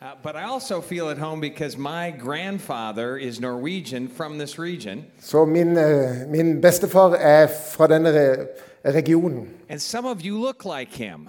Uh, 0.00 0.14
but 0.22 0.36
I 0.36 0.44
also 0.44 0.80
feel 0.80 1.10
at 1.10 1.18
home 1.18 1.40
because 1.40 1.76
my 1.76 2.12
grandfather 2.12 3.16
is 3.16 3.40
Norwegian 3.40 4.08
from 4.08 4.38
this 4.38 4.56
region. 4.56 5.04
Så 5.20 5.44
min, 5.44 5.76
eh, 5.76 6.26
min 6.28 6.60
bestefar 6.60 7.14
er 7.14 7.48
fra 7.76 7.86
denne 7.86 8.12
re 8.12 8.46
regionen. 8.84 9.48
And 9.68 9.80
some 9.80 10.06
of 10.06 10.20
you 10.20 10.38
look 10.40 10.64
like 10.64 10.92
him. 10.92 11.28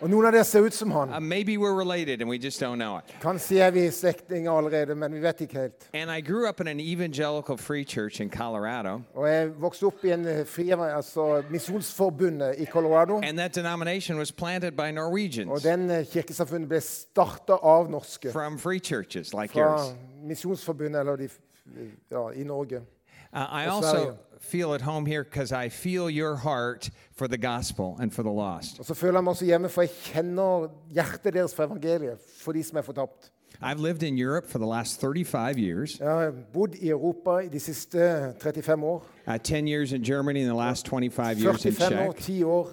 Og 0.00 0.10
noen 0.12 0.26
av 0.28 0.34
dere 0.34 0.44
ser 0.44 0.60
ut 0.60 0.74
som 0.74 0.90
han. 0.92 1.08
Uh, 1.08 1.20
maybe 1.20 1.56
we're 1.56 1.72
related 1.74 2.20
and 2.20 2.28
we 2.28 2.36
just 2.38 2.60
don't 2.60 2.76
know 2.76 2.98
it. 2.98 3.04
Kanskje 3.22 3.60
er 3.64 3.70
vi 3.70 3.90
slektninger 3.90 4.52
allerede, 4.52 4.94
men 4.94 5.14
vi 5.14 5.20
vet 5.22 5.40
ikke 5.40 5.58
helt. 5.58 5.88
And 5.94 6.10
I 6.10 6.20
grew 6.20 6.48
up 6.48 6.60
in 6.60 6.68
an 6.68 6.80
evangelical 6.80 7.56
free 7.56 7.84
church 7.84 8.20
in 8.20 8.30
Colorado. 8.30 9.00
Og 9.14 9.28
jeg 9.28 9.50
vokste 9.60 9.86
opp 9.86 10.04
i 10.04 10.12
en 10.12 10.26
eh, 10.28 10.42
fri, 10.46 10.68
altså 10.70 11.42
Misjonsforbundet 11.50 12.54
i 12.58 12.66
Colorado. 12.66 13.20
And 13.24 13.38
that 13.38 13.54
denomination 13.54 14.18
was 14.18 14.32
planted 14.32 14.76
by 14.76 14.88
Og 14.88 14.94
Norwegians 14.94 15.62
den 15.62 15.90
eh, 15.90 16.04
kirkesamfunnet 16.04 16.68
ble 16.68 16.80
starta 16.80 17.56
av 17.62 17.90
norske. 17.90 18.32
from 18.32 18.58
free 18.58 18.80
churches 18.80 19.32
like 19.32 19.52
Fra 19.52 19.60
yours. 19.60 19.94
Misjonsforbundet 20.22 21.00
eller 21.00 21.16
de, 21.16 21.28
ja, 22.10 22.30
i 22.30 22.44
Norge. 22.44 22.82
Uh, 23.32 23.38
I 23.52 23.64
also. 23.66 24.16
Feel 24.40 24.72
at 24.74 24.80
home 24.82 25.06
here 25.06 25.24
because 25.24 25.52
I 25.66 25.68
feel 25.68 26.10
your 26.10 26.36
heart 26.36 26.90
for 27.16 27.26
the 27.28 27.38
gospel 27.38 27.96
and 28.00 28.10
for 28.12 28.22
the 28.22 28.30
lost. 28.32 28.78
Og 28.78 28.84
så 28.84 28.94
føler 28.94 29.14
jeg 29.18 29.24
meg 29.24 29.30
også 29.30 29.44
hjemme, 29.44 29.68
for 29.68 29.82
jeg 29.82 29.90
kjenner 30.04 30.68
hjertet 30.92 31.34
deres 31.34 31.54
for 31.54 31.64
evangeliet, 31.64 32.18
for 32.42 32.52
de 32.52 32.62
som 32.62 32.78
er 32.78 32.82
fortapt. 32.82 33.30
I've 33.62 33.78
lived 33.80 34.02
in 34.02 34.18
Europe 34.18 34.46
for 34.48 34.58
the 34.58 34.66
last 34.68 35.00
35 35.00 35.58
years, 35.58 35.98
Jeg 36.00 36.08
har 36.08 36.32
bodd 36.52 36.74
i 36.74 36.88
Europa 36.88 37.38
i 37.38 37.48
de 37.48 37.60
siste 37.60 37.98
35 38.40 38.84
år. 38.84 39.06
uh, 39.28 39.38
10 39.38 39.66
years 39.68 39.92
in 39.92 40.02
Germany, 40.04 40.40
and 40.40 40.48
the 40.48 40.56
last 40.66 40.86
25 40.86 41.38
years 41.38 41.64
in 41.64 41.72
45 41.72 42.08
år, 42.08 42.12
Czech. 42.12 42.22
10 42.24 42.44
år. 42.44 42.68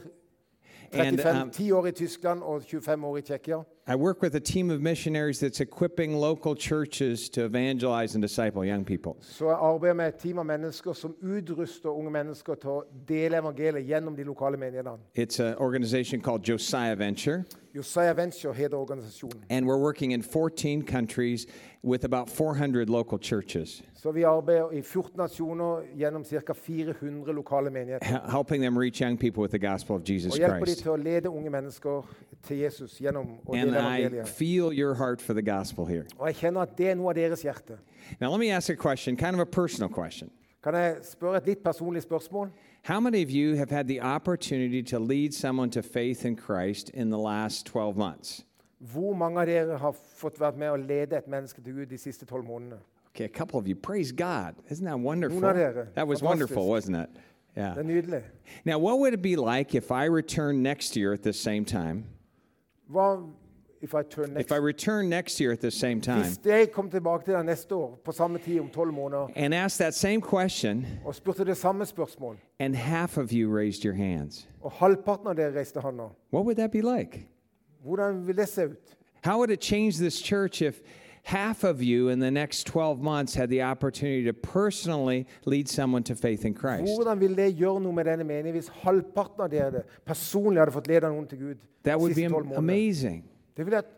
And, 0.94 1.18
35, 1.20 1.42
um, 1.42 1.50
10 1.52 1.72
år 1.72 1.86
i 1.86 1.92
Tyskland 1.92 2.42
og 2.44 2.62
25 2.64 3.06
år 3.06 3.18
i 3.18 3.22
Tsjekkia. 3.22 3.56
I 3.86 3.96
work 3.98 4.22
with 4.22 4.34
a 4.36 4.40
team 4.40 4.72
of 4.72 4.82
missionaries 4.82 5.42
that's 5.42 5.60
equipping 5.60 6.16
local 6.16 6.56
churches 6.56 7.28
to 7.32 7.44
evangelize 7.44 8.16
and 8.16 8.22
disciple 8.22 8.64
young 8.64 8.86
people. 8.86 9.16
Så 9.22 9.46
jeg 9.50 9.58
arbeider 9.60 9.94
med 9.94 10.08
et 10.08 10.16
team 10.16 10.38
av 10.40 10.46
mennesker 10.46 10.94
som 10.94 11.16
utruster 11.22 11.90
unge 11.90 12.10
mennesker 12.12 12.56
til 12.56 12.70
å 12.70 12.84
dele 13.08 13.38
evangeliet 13.38 13.84
gjennom 13.88 14.16
de 14.16 14.24
lokale 14.24 14.58
menighetene. 14.58 14.98
It's 15.16 15.40
an 15.40 15.56
organization 15.58 16.22
called 16.22 16.44
Josiah 16.48 16.96
Venture, 16.96 17.44
Josiah 17.76 18.14
Venture 18.16 18.54
heter 18.54 18.78
organisasjonen. 18.78 19.42
and 19.50 19.66
we're 19.68 19.78
working 19.82 20.12
in 20.12 20.22
14 20.22 20.84
countries 20.84 21.46
with 21.84 22.06
about 22.06 22.30
400 22.30 22.90
local 22.90 23.18
churches, 23.20 23.82
Så 23.96 24.12
vi 24.12 24.22
arbeider 24.24 24.72
i 24.72 24.82
14 24.82 25.18
nasjoner 25.18 25.82
gjennom 25.98 26.24
ca. 26.24 26.54
400 26.54 27.34
lokale 27.34 27.70
menigheter. 27.70 28.32
helping 28.32 28.62
them 28.62 28.78
reach 28.78 29.02
young 29.02 29.18
people 29.18 29.42
with 29.42 29.52
the 29.52 29.60
gospel 29.72 29.96
of 29.96 30.04
Jesus 30.10 30.34
Og 30.34 30.40
hjelper 30.40 30.60
de 30.60 30.66
Christ. 30.66 30.82
til 30.84 30.92
å 30.92 30.96
lede 30.96 31.30
unge 31.30 31.50
mennesker 31.50 32.02
til 32.44 32.58
Jesus 32.58 33.00
gjennom 33.00 33.40
å 33.46 33.54
And 33.56 33.72
dele 33.72 33.80
I 33.82 34.02
evangeliet. 34.02 34.28
feel 34.28 34.72
your 34.74 34.94
heart 34.96 35.22
for 35.22 35.34
the 35.34 35.42
gospel 35.42 35.86
here. 35.86 36.06
Og 36.20 36.28
jeg 36.28 36.36
kjenner 36.36 36.62
at 36.62 36.78
det 36.78 36.88
er 36.90 36.96
noe 36.96 37.10
av 37.10 37.16
deres 37.16 37.42
hjerte. 37.44 37.78
Now, 38.20 38.30
let 38.32 38.40
me 38.40 38.52
ask 38.52 38.70
a 38.70 38.76
question, 38.76 39.16
kind 39.18 39.34
of 39.36 39.40
a 39.40 39.46
personal 39.46 39.90
question. 39.90 40.30
Kan 40.64 40.74
jeg 40.76 40.98
spørre 41.04 41.38
et 41.38 41.46
litt 41.48 41.64
personlig 41.64 42.02
spørsmål? 42.04 42.50
How 42.84 43.00
many 43.00 43.22
of 43.24 43.30
you 43.32 43.56
have 43.56 43.70
had 43.70 43.88
the 43.88 44.02
opportunity 44.02 44.82
to 44.84 45.00
lead 45.00 45.34
someone 45.34 45.70
to 45.72 45.82
faith 45.82 46.26
in 46.26 46.36
Christ 46.36 46.90
in 46.94 47.10
the 47.10 47.18
last 47.18 47.66
12 47.66 47.98
months? 47.98 48.44
Hvor 48.80 49.14
mange 49.16 49.40
av 49.40 49.46
dere 49.48 49.78
har 49.78 49.94
fått 49.94 50.38
vært 50.40 50.58
med 50.58 50.70
å 50.70 50.76
lede 50.88 51.14
et 51.18 51.28
menneske 51.28 51.62
til 51.64 51.74
Gud 51.74 51.86
de 51.90 51.98
siste 51.98 52.26
tolv 52.26 52.44
månedene? 52.46 52.80
Okay, 53.16 53.26
a 53.26 53.30
couple 53.30 53.60
of 53.60 53.68
you. 53.68 53.76
Praise 53.76 54.12
God. 54.12 54.56
Isn't 54.70 54.86
that 54.86 55.00
wonderful? 55.00 55.40
That 55.42 56.08
was 56.08 56.20
Fantastisk. 56.20 56.24
wonderful, 56.24 56.68
wasn't 56.68 56.96
it? 57.04 57.10
Det 57.56 57.62
Yeah. 57.62 57.78
er 57.78 57.84
nydelig. 57.84 58.24
Now, 58.66 58.80
what 58.80 59.00
would 59.00 59.14
it 59.14 59.22
be 59.22 59.36
like 59.36 59.76
if 59.76 59.92
I 59.92 60.06
returned 60.06 60.64
next 60.64 60.96
year 60.98 61.14
at 61.14 61.22
the 61.22 61.32
same 61.34 61.64
time? 61.66 62.06
Hva 62.90 63.30
if 63.82 63.94
I 63.94 64.02
turn 64.04 64.34
next? 64.34 64.46
If 64.46 64.52
I 64.52 64.56
return 64.56 65.10
next 65.10 65.40
year 65.42 65.52
at 65.52 65.60
the 65.60 65.72
same 65.72 66.02
time 66.02 66.24
Hvis 66.24 66.40
jeg 66.46 66.72
kom 66.72 66.90
tilbake 66.90 67.26
til 67.26 67.34
deg 67.34 67.46
neste 67.46 67.76
år 67.76 68.00
på 68.06 68.12
samme 68.12 68.40
tid 68.40 68.60
om 68.60 68.94
måneder 68.94 69.28
and 69.36 69.54
asked 69.54 69.86
that 69.86 69.94
same 69.94 70.22
question, 70.22 70.86
og 71.06 71.16
spurte 71.16 71.46
det 71.46 71.58
samme 71.58 71.86
spørsmål, 71.86 72.38
and 72.60 72.76
half 72.76 73.18
of 73.18 73.32
you 73.32 73.56
raised 73.58 73.84
your 73.86 73.96
hands, 73.96 74.48
og 74.62 74.72
halvparten 74.72 75.28
av 75.28 75.36
dere 75.36 75.56
reiste 75.56 75.80
hånda, 75.80 76.04
what 76.34 76.46
would 76.46 76.56
that 76.56 76.72
be 76.72 76.82
like? 76.82 77.28
hvordan 77.84 78.28
det 78.28 78.48
se 78.48 78.66
ut? 78.66 78.98
How 79.24 79.38
would 79.38 79.52
it 79.52 79.62
change 79.62 79.92
this 79.98 80.20
church 80.20 80.62
if 80.62 80.82
half 81.24 81.64
of 81.64 81.82
you 81.82 82.10
in 82.10 82.20
the 82.20 82.30
next 82.32 82.66
12 82.68 83.02
months 83.02 83.34
had 83.36 83.50
the 83.50 83.62
opportunity 83.62 84.24
to 84.26 84.34
personally 84.34 85.26
lead 85.46 85.68
someone 85.70 86.04
to 86.04 86.16
faith 86.16 86.46
in 86.46 86.54
Christ? 86.54 86.84
Hvordan 86.98 87.20
vil 87.20 87.36
det 87.38 87.56
gjøre 87.56 87.82
noe 87.82 87.94
med 87.94 88.06
denne 88.06 88.24
menigheten 88.24 88.52
hvis 88.60 88.70
halvparten 88.84 89.42
av 89.46 89.50
dere 89.52 89.84
personlig 90.06 90.60
hadde 90.60 90.72
fått 90.76 90.88
lede 90.88 91.10
noen 91.10 91.28
til 91.28 91.38
Gud 91.40 91.58
That 91.84 92.00
would 92.00 92.10
be 92.16 92.22
siste 92.22 92.26
am- 92.26 92.32
tolv 92.34 92.58
amazing. 92.58 93.24
Det 93.58 93.66
ville 93.66 93.76
vært 93.82 93.92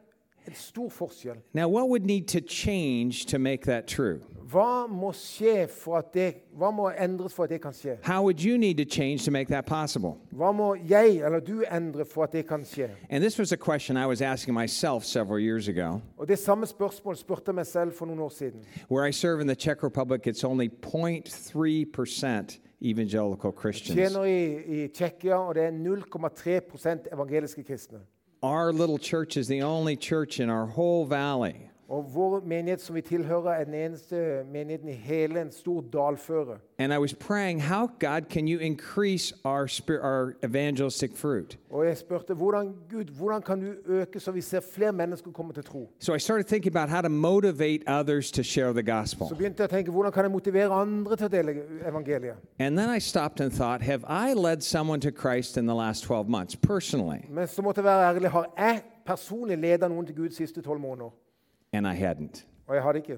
en 0.48 0.54
stor 0.56 0.90
forskjell. 0.90 1.38
Now, 1.54 1.68
what 1.68 1.90
would 1.90 2.06
need 2.06 2.28
to 2.28 2.40
change 2.42 3.26
to 3.28 3.40
make 3.40 3.66
that 3.66 3.88
true? 3.88 4.20
Hva 4.46 4.86
må 4.88 5.10
skje 5.18 5.66
for 5.72 5.98
at 5.98 6.12
det, 6.14 6.26
hva 6.54 6.70
må 6.70 6.92
endres 7.02 7.34
for 7.34 7.48
at 7.48 7.50
det 7.50 7.62
kan 7.64 7.74
skje? 7.74 7.96
How 8.04 8.22
would 8.22 8.44
you 8.44 8.58
need 8.58 8.78
to 8.78 8.86
change 8.86 9.26
to 9.26 9.32
make 9.32 9.50
that 9.50 9.66
possible? 9.66 10.20
Hva 10.32 10.52
må 10.54 10.76
jeg 10.76 11.18
eller 11.26 11.40
du 11.40 11.64
endre 11.64 12.06
for 12.06 12.24
at 12.24 12.32
det 12.34 12.48
kan 12.48 12.62
skje? 12.66 12.90
And 13.10 13.24
this 13.24 13.40
was 13.40 13.52
a 13.52 13.58
question 13.58 13.98
I 13.98 14.06
was 14.06 14.22
asking 14.22 14.54
myself 14.54 15.04
several 15.04 15.40
years 15.40 15.68
ago. 15.68 16.02
Og 16.18 16.28
Det 16.28 16.40
samme 16.40 16.66
spurte 16.68 17.44
jeg 17.48 17.56
meg 17.56 17.66
selv 17.66 17.94
for 17.94 18.06
noen 18.06 18.20
år 18.20 18.30
siden. 18.30 18.62
Where 18.90 19.08
I 19.08 19.12
serve 19.12 19.42
in 19.42 19.48
the 19.48 19.56
Czech 19.56 19.84
Republic, 19.84 20.28
it's 20.28 20.44
only 20.44 20.70
0.3% 20.70 22.60
evangelical 22.82 23.52
Christians. 23.52 23.98
Tjener 23.98 24.24
i, 24.26 24.84
i 24.84 24.88
Tsjekkia, 24.88 25.36
og 25.36 25.56
det 25.56 25.64
er 25.64 25.72
0,3 25.72 27.14
evangeliske 27.14 27.64
kristne. 27.64 28.00
Our 28.44 28.72
little 28.72 29.00
church 29.00 29.38
is 29.38 29.48
the 29.48 29.64
only 29.64 29.96
church 29.96 30.40
in 30.40 30.50
our 30.50 30.66
whole 30.66 31.08
valley 31.08 31.70
Og 31.90 32.06
Vår 32.14 32.42
menighet 32.46 32.82
som 32.82 32.96
vi 32.96 33.02
tilhører, 33.02 33.52
er 33.52 33.64
den 33.64 33.74
eneste 33.74 34.44
menigheten 34.54 34.90
i 34.90 34.94
hele 34.94 35.42
en 35.42 35.52
stor 35.52 35.84
dalføre. 35.94 36.58
And 36.80 36.94
I 36.94 36.98
was 36.98 37.14
praying, 37.14 37.62
how, 37.62 37.88
God, 38.00 38.22
can 38.30 38.48
you 38.48 38.60
increase 38.60 39.34
our, 39.44 39.68
spir- 39.68 40.02
our 40.02 40.34
evangelistic 40.44 41.12
fruit? 41.16 41.58
Og 41.70 41.86
jeg 41.86 41.98
spurte 41.98 42.34
hvordan, 42.34 42.74
Gud, 42.92 43.04
hvordan 43.04 43.42
kan 43.42 43.60
du 43.60 43.74
øke 43.86 44.20
så 44.20 44.32
vi 44.32 44.42
ser 44.42 44.60
flere 44.74 44.92
mennesker 44.92 45.32
komme 45.32 45.54
til 45.54 45.64
tro? 45.64 45.90
So 46.00 46.14
I 46.14 46.20
started 46.20 46.44
thinking 46.44 46.76
about 46.76 46.90
how 46.90 47.02
to 47.02 47.10
motivate 47.10 47.84
others 47.88 48.32
to 48.32 48.44
share 48.44 48.74
the 48.74 49.06
Så 49.06 49.36
begynte 49.38 49.64
jeg 49.64 49.70
å 49.70 49.76
tenke 49.76 49.92
hvordan 49.92 50.12
kan 50.12 50.24
jeg 50.24 50.32
motivere 50.32 50.74
andre 50.74 51.16
til 51.16 51.26
å 51.26 51.30
dele 51.30 51.56
evangeliet? 51.88 52.36
And 52.60 52.78
then 52.78 52.90
I 52.98 53.00
stopped 53.00 53.40
and 53.42 53.52
thought, 53.52 53.82
have 53.82 54.04
I 54.10 54.34
led 54.34 54.62
someone 54.62 55.00
to 55.02 55.12
Christ 55.12 55.58
in 55.58 55.66
the 55.68 55.76
last 55.76 56.04
12 56.04 56.30
months 56.30 56.56
personally? 56.56 57.20
Men 57.30 57.48
så 57.48 57.62
måtte 57.62 57.80
jeg 57.80 57.86
være 57.86 58.16
ærlig. 58.16 58.30
Har 58.30 58.54
jeg 58.58 58.82
personlig 59.06 59.58
ledet 59.58 59.92
noen 59.92 60.06
til 60.06 60.16
Gud 60.16 60.30
de 60.30 60.36
siste 60.36 60.62
tolv 60.62 60.80
måneder? 60.80 61.25
And 61.74 61.88
I 61.88 61.94
hadn't. 61.96 62.46
Og 62.68 62.76
jeg 62.76 62.84
hadde 62.84 62.98
ikke. 63.00 63.18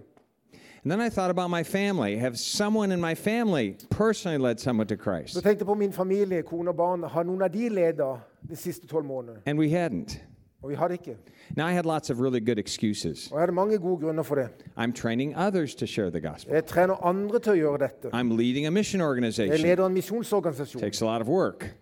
And 0.84 0.92
then 0.92 1.02
I 1.02 1.10
thought 1.10 1.30
about 1.32 1.50
my 1.50 1.64
family. 1.64 2.16
Have 2.18 2.38
someone 2.38 2.92
in 2.94 3.02
my 3.02 3.16
family 3.16 3.76
personally 3.90 4.38
led 4.38 4.58
someone 4.60 4.88
to 4.88 4.96
Så 4.96 5.04
Christ? 5.04 5.34
tenkte 5.34 5.50
jeg 5.60 5.66
på 5.66 5.74
min 5.74 5.94
familie, 5.94 6.42
kone 6.42 6.70
og 6.70 6.76
barn. 6.78 7.04
Har 7.04 7.24
noen 7.24 7.42
av 7.42 7.50
de 7.54 7.70
ledet 7.70 8.20
de 8.50 8.56
siste 8.56 8.88
tolv 8.88 9.06
månedene? 9.06 9.40
And 9.46 9.60
we 9.60 9.70
hadn't. 9.70 10.20
Og 10.64 10.70
vi 10.70 10.76
hadde 10.76 10.94
ikke. 10.94 11.16
Now 11.56 11.68
I 11.68 11.72
had 11.72 11.86
lots 11.86 12.10
of 12.10 12.20
really 12.20 12.40
good 12.40 12.58
excuses. 12.60 13.28
Og 13.32 13.36
jeg 13.38 13.40
hadde 13.42 13.52
mange 13.52 13.78
gode 13.78 14.02
grunner 14.02 14.24
for 14.24 14.36
det. 14.36 14.48
I'm 14.78 14.92
training 14.94 15.36
others 15.38 15.76
to 15.76 15.86
share 15.86 16.10
the 16.10 16.22
gospel. 16.22 16.54
Jeg 16.54 16.66
trener 16.66 17.06
andre 17.06 17.40
til 17.40 17.52
å 17.52 17.56
gjøre 17.56 17.78
dette. 17.78 18.10
I'm 18.14 18.38
leading 18.38 18.66
a 18.66 18.70
mission 18.72 19.00
Jeg 19.00 19.08
organization. 19.10 19.58
leder 19.68 19.86
en 19.86 19.94
misjonsorganisasjon. 19.94 20.82
Takes 20.82 21.02
a 21.02 21.06
lot 21.06 21.22
of 21.22 21.28
work. 21.28 21.76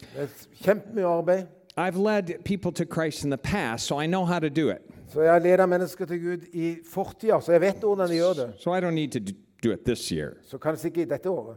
Det 0.00 0.22
er 0.22 0.26
kjempemye 0.62 1.04
arbeid. 1.06 1.46
I've 1.76 1.96
led 1.96 2.44
people 2.44 2.72
to 2.72 2.84
Christ 2.84 3.24
in 3.24 3.30
the 3.30 3.38
past, 3.38 3.86
so 3.86 4.00
I 4.02 4.06
know 4.06 4.24
how 4.24 4.38
to 4.38 4.48
do 4.50 4.68
it. 4.70 4.82
Så 5.12 5.22
jeg 5.22 5.40
leder 5.42 5.66
mennesker 5.66 6.04
til 6.06 6.22
Gud 6.22 6.46
i 6.52 6.76
fortida, 6.88 7.40
så 7.40 7.52
jeg 7.52 7.60
vet 7.60 7.84
hvordan 7.84 8.08
de 8.08 8.14
gjør 8.14 8.32
det. 8.32 8.52
So 8.56 8.74
I 8.74 8.80
don't 8.80 8.96
need 8.96 9.12
to 9.12 9.20
do 9.64 9.72
it 9.72 9.80
this 9.84 10.08
year. 10.08 10.30
Så 10.42 10.58
kanskje 10.58 10.88
ikke 10.88 11.02
i 11.02 11.04
dette 11.04 11.30
året. 11.30 11.56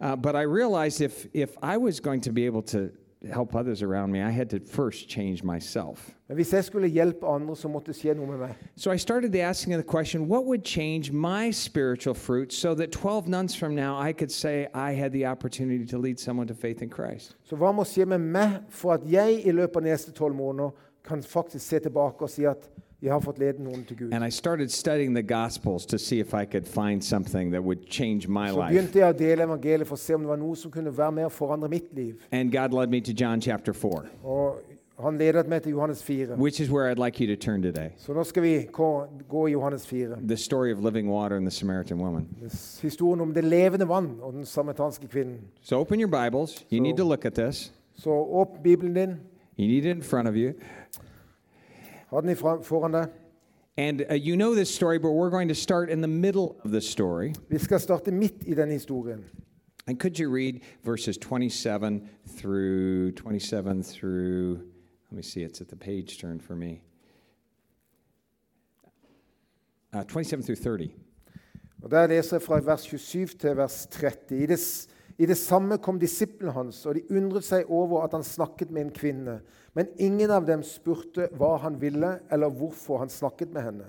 Uh, 0.00 0.16
but 0.16 0.34
I 0.34 0.44
realized 0.44 1.00
if, 1.00 1.26
if 1.34 1.50
I 1.62 1.76
was 1.76 2.00
going 2.00 2.22
to 2.22 2.32
be 2.32 2.46
able 2.46 2.62
to 2.62 2.78
help 3.32 3.54
others 3.54 3.82
around 3.82 4.12
me, 4.12 4.22
I 4.22 4.30
had 4.30 4.50
to 4.50 4.60
first 4.60 5.08
change 5.08 5.44
myself. 5.44 6.10
Men 6.28 6.34
hvis 6.34 6.52
jeg 6.52 6.64
skulle 6.64 6.88
hjelpe 6.88 7.26
andre, 7.26 7.56
så 7.56 7.68
måtte 7.68 7.86
det 7.86 7.96
skje 7.96 8.14
noe 8.14 8.26
med 8.26 8.38
meg. 8.38 8.54
So 8.76 8.92
I 8.92 8.96
started 8.96 9.34
asking 9.34 9.74
the 9.74 9.82
question 9.82 10.28
what 10.28 10.44
would 10.44 10.64
change 10.64 11.12
my 11.12 11.50
spiritual 11.50 12.14
fruit 12.14 12.52
so 12.52 12.74
that 12.74 12.92
12 12.92 13.28
months 13.28 13.56
from 13.56 13.74
now 13.74 14.08
I 14.08 14.12
could 14.12 14.32
say 14.32 14.66
I 14.74 14.92
had 14.92 15.10
the 15.12 15.26
opportunity 15.26 15.86
to 15.86 15.98
lead 15.98 16.20
someone 16.20 16.46
to 16.48 16.54
faith 16.54 16.82
in 16.82 16.90
Christ? 16.90 17.36
Så 17.44 17.56
hva 17.56 17.72
må 17.72 17.84
skje 17.84 18.06
med 18.06 18.18
meg 18.18 18.60
for 18.68 18.92
at 18.92 19.00
jeg 19.06 19.46
i 19.46 19.50
løpet 19.50 19.76
av 19.76 19.82
de 19.82 19.90
neste 19.90 20.12
tolv 20.12 20.34
måneder 20.34 20.70
kan 21.04 21.22
faktisk 21.22 21.66
se 21.66 21.78
tilbake 21.78 22.22
og 22.22 22.30
si 22.30 22.44
at 22.44 22.70
jeg 23.02 23.12
har 23.12 23.20
fått 23.20 23.38
lede 23.38 23.62
noen 23.62 23.84
til 23.84 23.96
Gud? 23.96 24.12
And 24.12 24.24
I 24.24 24.30
started 24.30 24.68
studying 24.70 25.14
the 25.14 25.22
Gospels 25.22 25.86
to 25.86 25.98
see 25.98 26.18
if 26.20 26.34
I 26.34 26.44
could 26.44 26.66
find 26.66 27.02
something 27.04 27.52
that 27.52 27.62
would 27.62 27.78
change 27.90 28.28
my 28.28 28.48
Så 28.48 28.56
life. 28.56 28.68
begynte 28.74 28.98
jeg 28.98 29.14
å 29.14 29.18
dele 29.18 29.42
evangeliet 29.42 29.86
for 29.86 29.94
å 29.96 29.98
se 29.98 30.14
om 30.14 30.20
det 30.20 30.28
var 30.28 30.36
noe 30.36 30.56
som 30.56 30.70
kunne 30.70 30.90
være 30.96 31.12
med 31.12 31.24
å 31.26 31.28
forandre 31.30 31.68
mitt 31.68 31.94
liv. 31.94 32.14
And 32.32 32.52
God 32.52 32.72
led 32.72 32.90
me 32.90 33.00
to 33.00 33.12
John 33.12 33.40
chapter 33.40 33.72
4, 33.72 34.02
Og 34.24 35.04
han 35.04 35.18
ledet 35.18 35.46
meg 35.48 35.62
til 35.62 35.70
Johannes 35.72 36.02
4. 36.02 36.36
which 36.36 36.60
is 36.60 36.70
where 36.70 36.90
I'd 36.90 36.98
like 36.98 37.20
you 37.20 37.26
to 37.36 37.36
turn 37.36 37.62
today. 37.62 37.90
Så 37.98 38.12
nå 38.12 38.24
skal 38.24 38.42
vi 38.42 38.66
gå, 38.72 39.06
gå 39.28 39.46
i 39.46 39.50
Johannes 39.52 39.86
4. 39.86 40.16
The 40.26 40.36
story 40.36 40.72
of 40.72 40.80
living 40.82 41.08
water 41.08 41.36
and 41.36 41.46
the 41.46 41.50
Samaritan 41.54 41.98
woman. 42.00 42.26
Historien 42.82 43.20
om 43.20 43.32
det 43.34 43.44
levende 43.44 43.88
vann 43.88 44.18
og 44.22 44.32
den 44.32 44.44
samaritanske 44.44 45.06
kvinnen. 45.06 45.38
So 45.62 45.78
open 45.78 46.00
your 46.00 46.08
Bibles. 46.10 46.64
You 46.72 46.80
need 46.80 46.96
to 46.96 47.04
look 47.04 47.24
at 47.24 47.34
this. 47.34 47.72
Så 47.94 48.10
åpne 48.10 48.62
Bibelen 48.62 48.94
din. 48.94 49.16
You 49.56 49.66
need 49.68 49.84
it 49.84 49.96
in 49.96 50.02
front 50.02 50.28
of 50.28 50.34
you. 50.34 50.52
Ha 52.10 52.20
den 52.20 52.30
ifra- 52.36 52.62
foran 52.64 52.92
deg. 52.92 53.08
And 53.76 54.04
uh, 54.10 54.14
you 54.14 54.36
know 54.36 54.54
this 54.54 54.74
story, 54.74 54.98
but 54.98 55.10
we're 55.12 55.30
going 55.30 55.48
to 55.48 55.54
start 55.54 55.88
in 55.90 56.00
the 56.00 56.08
middle 56.08 56.56
of 56.64 56.70
the 56.72 56.80
story. 56.80 57.32
Vi 57.50 57.58
skal 57.58 57.78
starte 57.80 58.10
midt 58.10 58.42
i 58.46 58.54
denne 58.54 58.72
historien. 58.72 59.24
And 59.86 59.98
could 60.00 60.18
you 60.18 60.28
read 60.30 60.60
verses 60.84 61.16
27 61.18 62.08
through 62.36 63.12
27 63.12 63.82
through 63.82 64.56
let 65.10 65.16
me 65.16 65.22
see 65.22 65.42
it's 65.42 65.60
at 65.62 65.68
the 65.68 65.76
page 65.76 66.18
turn 66.18 66.38
for 66.40 66.54
me. 66.56 66.82
Uh, 69.92 70.02
27 70.04 70.42
through 70.42 70.56
30. 70.56 70.90
Og 71.82 71.90
Der 71.90 72.06
leser 72.06 72.36
jeg 72.36 72.42
fra 72.42 72.60
vers 72.60 72.80
27 72.82 73.26
til 73.38 73.56
vers 73.56 73.86
30. 73.90 74.42
I 74.42 74.46
det, 74.46 74.58
s- 74.58 74.88
I 75.18 75.26
det 75.26 75.34
samme 75.38 75.80
kom 75.82 75.98
disiplene 75.98 76.54
hans, 76.54 76.84
og 76.86 76.94
de 76.94 77.02
undret 77.10 77.46
seg 77.46 77.66
over 77.74 78.04
at 78.04 78.12
han 78.14 78.22
snakket 78.26 78.70
med 78.70 78.84
en 78.84 78.92
kvinne. 78.94 79.40
Men 79.74 79.90
ingen 79.98 80.30
av 80.30 80.46
dem 80.46 80.62
spurte 80.62 81.26
hva 81.38 81.56
han 81.64 81.80
ville, 81.82 82.20
eller 82.30 82.54
hvorfor 82.54 83.02
han 83.02 83.10
snakket 83.10 83.50
med 83.54 83.66
henne. 83.66 83.88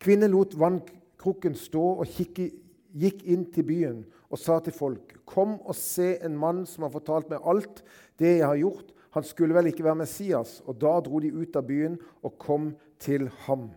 Kvinnen 0.00 0.32
lot 0.32 0.56
vannkrukken 0.58 1.54
stå 1.60 1.84
og 2.00 2.08
gikk 2.08 3.20
inn 3.28 3.44
til 3.52 3.68
byen 3.68 4.00
og 4.32 4.40
sa 4.40 4.58
til 4.64 4.72
folk.: 4.72 5.12
Kom 5.28 5.58
og 5.60 5.76
se 5.76 6.16
en 6.24 6.38
mann 6.40 6.64
som 6.66 6.88
har 6.88 6.94
fortalt 6.96 7.28
meg 7.28 7.44
alt 7.44 7.84
det 8.18 8.38
jeg 8.38 8.48
har 8.48 8.56
gjort. 8.56 8.96
Han 9.12 9.28
skulle 9.28 9.54
vel 9.54 9.68
ikke 9.68 9.84
være 9.84 10.00
Messias? 10.00 10.62
Og 10.66 10.80
da 10.80 10.96
dro 11.04 11.20
de 11.20 11.32
ut 11.32 11.56
av 11.56 11.68
byen 11.68 12.00
og 12.24 12.38
kom 12.40 12.72
til 12.98 13.28
ham. 13.44 13.70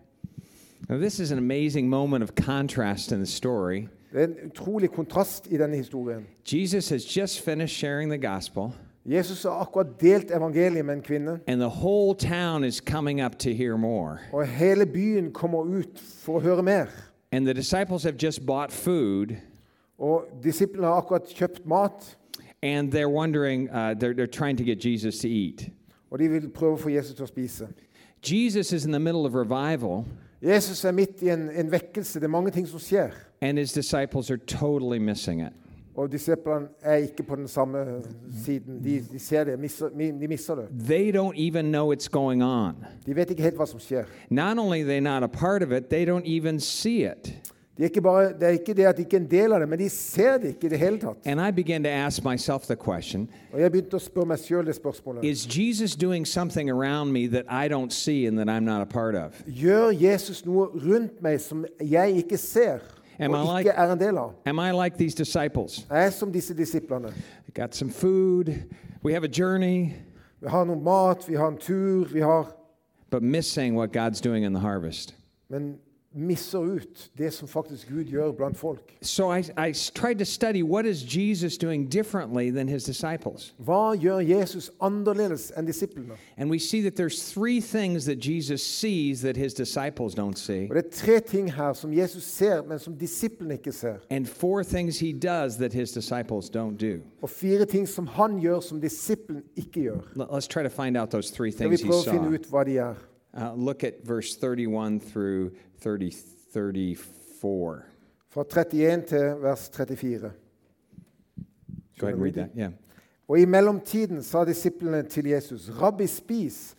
Now, 0.88 0.98
this 0.98 1.20
is 1.20 1.32
an 1.32 1.38
amazing 1.38 1.90
moment 1.90 2.24
of 2.24 2.36
contrast 2.36 3.12
in 3.12 3.20
the 3.20 3.26
story. 3.26 3.90
Det 4.16 4.24
er 4.24 4.28
en 4.28 4.36
utrolig 4.48 4.90
kontrast 4.92 5.48
i 5.52 5.58
denne 5.58 5.76
historien. 5.76 6.22
Jesus 6.54 6.90
has 6.90 7.18
just 7.18 7.42
finished 7.42 7.76
sharing 7.78 8.12
the 8.12 8.32
gospel, 8.34 8.72
Jesus 9.06 9.44
har 9.44 9.52
akkurat 9.52 9.88
delt 10.02 10.32
evangeliet 10.32 10.86
med 10.86 10.94
en 10.96 11.02
kvinne, 11.02 11.40
and 11.48 11.60
the 11.62 11.70
whole 11.70 12.16
town 12.16 12.64
is 12.64 12.80
coming 12.82 13.26
up 13.26 13.32
to 13.40 13.50
hear 13.50 13.78
more. 13.78 14.18
og 14.34 14.48
hele 14.48 14.86
byen 14.86 15.32
kommer 15.34 15.60
ut 15.64 16.00
for 16.20 16.38
å 16.38 16.40
høre 16.40 16.64
mer. 16.64 16.86
And 17.32 17.46
the 17.46 17.54
disciples 17.54 18.04
have 18.04 18.16
just 18.24 18.46
bought 18.46 18.72
food, 18.72 19.36
Og 20.00 20.24
disiplene 20.44 20.88
har 20.88 20.94
akkurat 20.94 21.22
kjøpt 21.28 21.66
mat, 21.66 22.18
and 22.64 22.92
they're 22.94 23.10
wondering, 23.10 23.70
uh, 23.70 23.94
they're, 24.00 24.14
they're 24.14 24.38
trying 24.40 24.58
to 24.58 24.64
get 24.64 24.86
Jesus 24.86 25.20
to 25.20 25.28
eat. 25.28 25.70
og 26.12 26.20
de 26.20 26.28
vil 26.30 26.50
prøve 26.50 26.74
å 26.74 26.78
få 26.78 26.90
Jesus 26.90 27.16
til 27.16 27.24
å 27.24 27.28
spise. 27.28 27.68
Jesus 28.24 28.72
is 28.74 28.86
in 28.86 28.92
the 28.92 29.00
middle 29.00 29.26
of 29.26 29.34
revival, 29.36 30.06
Jesus 30.46 30.86
er 30.86 30.92
midt 30.92 31.22
i 31.22 31.30
en, 31.30 31.50
en 31.50 31.72
vekkelse. 31.72 32.20
Det 32.20 32.28
er 32.28 32.32
mange 32.32 32.52
ting 32.52 32.68
som 32.68 32.80
skjer. 32.80 33.10
and 33.42 33.58
his 33.58 33.74
disciples 33.74 34.32
are 34.32 34.38
totally 34.38 34.98
missing 34.98 35.42
it. 35.42 35.54
Og 35.96 36.12
disiplene 36.12 36.68
er 36.82 36.96
ikke 36.96 37.24
på 37.24 37.36
den 37.36 37.48
samme 37.48 37.78
siden. 38.46 38.84
De, 38.84 39.04
de 39.12 39.20
ser 39.20 39.44
det, 39.44 39.60
misser, 39.60 39.90
de 39.90 40.28
misser 40.28 40.56
det. 40.56 40.66
They 40.88 41.12
don't 41.12 41.34
even 41.38 41.66
know 41.66 41.94
it's 41.94 42.10
going 42.12 42.44
on. 42.44 42.74
De 43.06 43.16
vet 43.16 43.30
ikke 43.30 43.44
helt 43.44 43.56
hva 43.56 43.66
som 43.66 43.80
skjer. 43.80 44.04
Not 44.30 44.60
only 44.60 44.82
are 44.82 44.88
they 44.88 45.00
not 45.00 45.24
a 45.24 45.28
part 45.28 45.64
of 45.64 45.72
it, 45.72 45.86
they 45.90 46.06
don't 46.06 46.26
even 46.26 46.60
see 46.60 47.06
it. 47.06 47.34
De 47.78 47.84
er 47.84 48.02
bare, 48.02 48.28
det 48.40 48.44
er 48.44 48.50
ikke 48.56 48.74
det 48.74 48.86
at 48.86 48.98
de 48.98 49.02
ikke 49.04 49.18
er 49.18 49.22
en 49.22 49.32
del 49.32 49.54
av 49.54 49.60
det, 49.60 49.70
men 49.70 49.80
de 49.80 49.90
ser 49.90 50.38
det 50.38 50.48
ikke 50.54 50.66
i 50.66 50.70
det 50.70 50.80
hele 50.80 51.00
tatt. 51.00 51.18
And 51.26 51.42
I 51.42 51.52
began 51.52 51.84
to 51.84 51.90
ask 51.90 52.24
myself 52.24 52.64
the 52.68 52.76
question 52.76 53.30
Og 53.54 53.60
jeg 53.60 53.72
begynte 53.72 53.96
å 53.96 54.00
spørre 54.00 54.26
meg 54.32 54.40
sjøl 54.40 54.66
det 54.66 54.76
spørsmålet. 54.76 55.24
Is 55.26 55.44
Jesus 55.58 55.96
doing 55.96 56.26
something 56.28 56.70
around 56.70 57.12
me 57.12 57.28
that 57.28 57.46
I 57.50 57.68
don't 57.68 57.92
see 57.92 58.28
and 58.28 58.38
that 58.38 58.48
I'm 58.48 58.64
not 58.64 58.82
a 58.82 58.86
part 58.86 59.16
of? 59.16 59.44
Gjør 59.48 59.92
Jesus 59.92 60.46
noe 60.46 60.68
rundt 60.68 61.22
meg 61.22 61.42
som 61.42 61.66
jeg 61.82 62.16
ikke 62.24 62.38
ser, 62.38 62.80
Am 63.20 63.32
I 63.32 63.34
og 63.38 63.46
like- 63.46 63.60
ikke 63.68 63.76
er 63.76 63.92
en 63.92 64.00
del 64.00 64.18
av? 64.18 64.32
Am 64.46 64.60
I 64.60 64.72
like 64.72 64.98
these 64.98 65.16
disciples? 65.16 65.86
Jeg 65.90 66.06
er 66.06 66.10
som 66.10 66.32
disse 66.32 66.54
disiplene. 66.54 67.14
Got 67.54 67.76
some 67.76 67.92
food, 67.92 68.54
we 69.04 69.14
have 69.14 69.24
a 69.26 69.32
journey, 69.40 69.94
Vi 70.42 70.48
har 70.50 70.64
noe 70.66 70.76
mat, 70.80 71.28
vi 71.28 71.34
har 71.36 71.48
en 71.48 71.58
tur, 71.58 72.06
vi 72.14 72.20
har 72.20 72.52
but 73.10 73.24
missing 73.24 73.76
what 73.76 73.92
God's 73.92 74.22
doing 74.22 74.46
in 74.46 74.54
the 74.54 74.60
harvest. 74.62 75.16
Men 75.50 75.76
misser 76.16 76.60
ut 76.60 77.10
det 77.18 77.34
som 77.34 77.48
faktisk 77.48 77.90
Gud 77.90 78.06
gjør 78.06 78.32
blant 78.38 78.58
folk. 78.58 78.96
So 79.02 79.30
I, 79.32 79.44
I 79.58 79.74
tried 79.94 80.18
to 80.20 80.26
study 80.26 80.64
what 80.64 80.86
is 80.86 81.04
Jesus 81.04 81.58
doing 81.58 81.88
differently 81.90 82.50
than 82.52 82.68
his 82.68 82.84
disciples? 82.86 83.54
Hva 83.60 83.96
gjør 84.00 84.20
Jesus 84.26 84.72
annerledes 84.82 85.52
enn 85.58 85.66
disiplene? 85.68 86.12
And 86.38 86.50
we 86.50 86.60
see 86.60 86.82
that 86.82 86.96
there's 86.96 87.22
three 87.34 87.60
things 87.62 88.06
that 88.06 88.20
Jesus 88.20 88.64
sees 88.66 89.22
that 89.22 89.36
his 89.38 89.54
disciples 89.54 90.16
don't 90.16 90.38
see, 90.38 90.68
Og 90.70 90.76
Det 90.76 90.86
er 90.86 90.90
tre 90.92 91.20
ting 91.20 91.52
her 91.52 91.74
som 91.74 91.92
Jesus 91.94 92.24
ser, 92.24 92.64
men 92.64 92.80
som 92.80 92.96
disiplene 92.96 93.54
ikke 93.58 93.72
ser. 93.72 93.98
and 94.10 94.26
four 94.28 94.64
things 94.64 95.00
he 95.00 95.12
does 95.14 95.58
that 95.58 95.74
his 95.74 95.92
disciples 95.92 96.50
don't 96.50 96.78
do. 96.78 97.02
Og 97.22 97.30
fire 97.30 97.66
ting 97.66 97.88
som 97.88 98.08
han 98.08 98.40
gjør, 98.40 98.60
som 98.62 98.82
disiplene 98.82 99.42
ikke 99.58 99.82
gjør. 99.82 100.02
Let- 100.16 100.30
Let's 100.32 100.48
try 100.48 100.64
to 100.64 100.70
find 100.70 100.98
out 100.98 101.10
those 101.12 101.32
three 101.32 101.52
Skal 101.52 101.70
vi 101.70 101.78
things 101.78 101.82
he 101.82 101.88
prøve 101.90 102.08
å 102.08 102.12
finne 102.12 102.30
saw. 102.30 102.34
ut 102.34 102.48
hva 102.50 102.64
de 102.66 102.78
er? 102.78 102.96
Uh, 103.38 103.54
look 103.58 103.84
at 103.84 103.94
verse 104.06 104.38
31 104.38 105.00
through 105.02 105.52
30, 105.86 106.12
34. 106.54 107.82
Fra 108.34 108.44
31 108.44 109.04
til 109.06 109.36
vers 109.42 109.70
34. 109.70 110.32
Go 112.00 112.08
ahead 112.08 112.22
read 112.22 112.34
that. 112.34 112.50
Yeah. 112.58 112.72
Og 113.28 113.40
i 113.40 113.46
mellomtiden 113.46 114.24
sa 114.26 114.42
disiplene 114.46 115.04
til 115.04 115.30
Jesus, 115.30 115.70
Rabbi, 115.82 116.08
spis. 116.10 116.74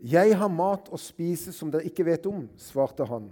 Jeg 0.00 0.36
har 0.36 0.52
mat 0.52 0.90
å 0.92 1.00
spise 1.00 1.52
som 1.56 1.70
dere 1.72 1.88
ikke 1.88 2.04
vet 2.04 2.28
om, 2.28 2.44
svarte 2.60 3.06
han. 3.08 3.30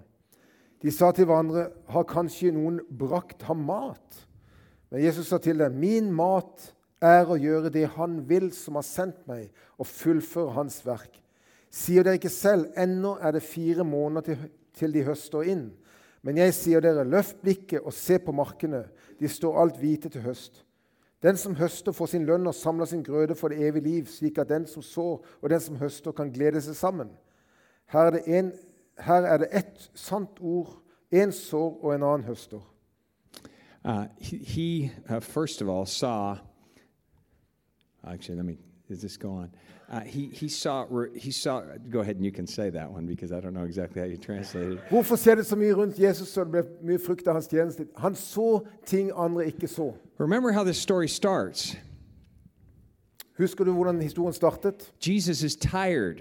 De 0.80 0.92
sa 0.94 1.10
til 1.12 1.28
hverandre, 1.28 1.66
har 1.92 2.08
kanskje 2.08 2.54
noen 2.56 2.78
brakt 2.88 3.44
ham 3.44 3.60
mat? 3.68 4.22
Men 4.88 5.04
Jesus 5.04 5.28
sa 5.28 5.36
til 5.36 5.60
dem, 5.60 5.76
min 5.82 6.08
mat 6.16 6.70
er 7.04 7.28
å 7.28 7.36
gjøre 7.36 7.72
det 7.74 7.90
han 7.98 8.22
vil 8.28 8.48
som 8.56 8.80
har 8.80 8.88
sendt 8.88 9.20
meg, 9.28 9.50
og 9.76 9.88
fullføre 9.88 10.56
hans 10.56 10.80
verk. 10.86 11.20
Sier 11.68 12.08
dere 12.08 12.16
ikke 12.16 12.32
selv, 12.32 12.72
ennå 12.72 13.18
er 13.20 13.36
det 13.36 13.44
fire 13.44 13.84
måneder 13.84 14.30
til, 14.30 14.48
til 14.80 14.94
de 14.94 15.04
høster 15.04 15.46
inn. 15.52 15.68
Men 16.26 16.40
jeg 16.40 16.56
sier 16.56 16.84
dere, 16.84 17.06
løft 17.08 17.38
blikket 17.40 17.84
og 17.84 17.94
se 17.96 18.18
på 18.20 18.32
markene, 18.36 18.84
de 19.20 19.28
står 19.28 19.56
alt 19.62 19.78
hvite 19.80 20.10
til 20.12 20.24
høst. 20.24 20.64
Den 21.22 21.36
som 21.36 21.54
høster, 21.56 21.92
får 21.92 22.14
sin 22.14 22.24
lønn 22.28 22.48
og 22.48 22.56
samler 22.56 22.88
sin 22.88 23.04
grøde 23.04 23.36
for 23.36 23.52
det 23.52 23.60
evige 23.60 23.84
liv, 23.84 24.06
slik 24.08 24.38
at 24.40 24.48
den 24.48 24.66
som 24.66 24.82
sår 24.84 25.20
og 25.40 25.50
den 25.52 25.60
som 25.60 25.76
høster, 25.76 26.12
kan 26.16 26.32
glede 26.32 26.62
seg 26.64 26.76
sammen. 26.76 27.12
Her 27.92 28.08
er 28.08 28.16
det, 28.16 28.22
en, 28.38 28.52
her 28.98 29.28
er 29.28 29.42
det 29.44 29.50
ett 29.52 29.90
sant 29.94 30.40
ord, 30.40 30.78
én 31.12 31.32
sår 31.32 31.76
og 31.82 31.94
en 31.94 32.06
annen 32.06 32.28
høster. 32.28 32.64
Uh, 33.84 34.04
he, 34.20 34.36
he 34.36 34.92
uh, 35.08 35.20
first 35.20 35.62
of 35.62 35.68
all, 35.68 35.86
saw. 35.86 36.36
Actually, 38.04 38.36
let 38.36 38.44
me. 38.44 38.69
Does 38.90 39.00
this 39.00 39.16
go 39.16 39.30
on? 39.30 39.50
Uh, 39.88 40.00
he, 40.00 40.26
he 40.32 40.48
saw. 40.48 40.84
He 41.14 41.30
saw. 41.30 41.62
Go 41.90 42.00
ahead 42.00 42.16
and 42.16 42.24
you 42.24 42.32
can 42.32 42.46
say 42.46 42.70
that 42.70 42.90
one 42.90 43.06
because 43.06 43.30
I 43.30 43.38
don't 43.38 43.54
know 43.54 43.62
exactly 43.62 44.02
how 44.02 44.08
you 44.08 44.16
translate 44.16 44.72
it. 44.72 44.78
Hvorfor 44.90 45.16
skjer 45.16 45.34
det 45.34 45.46
så 45.46 45.56
mye 45.56 45.74
rundt 45.74 45.98
Jesus 45.98 46.28
så 46.28 46.44
det 46.44 46.50
ble 46.50 46.62
mye 46.82 46.98
frukt 46.98 47.28
av 47.28 47.34
hans 47.34 47.46
tjeneste? 47.46 47.86
Han 47.96 48.14
så 48.14 48.66
ting 48.86 49.12
andre 49.14 49.46
ikke 49.46 49.68
så. 49.68 49.94
Remember 50.18 50.50
how 50.52 50.64
this 50.64 50.76
story 50.76 51.06
starts. 51.06 51.76
Husker 53.38 53.64
du 53.64 53.72
hvordan 53.72 54.02
historien 54.02 54.32
startet? 54.32 54.92
Jesus 55.00 55.42
is 55.42 55.56
tired. 55.56 56.16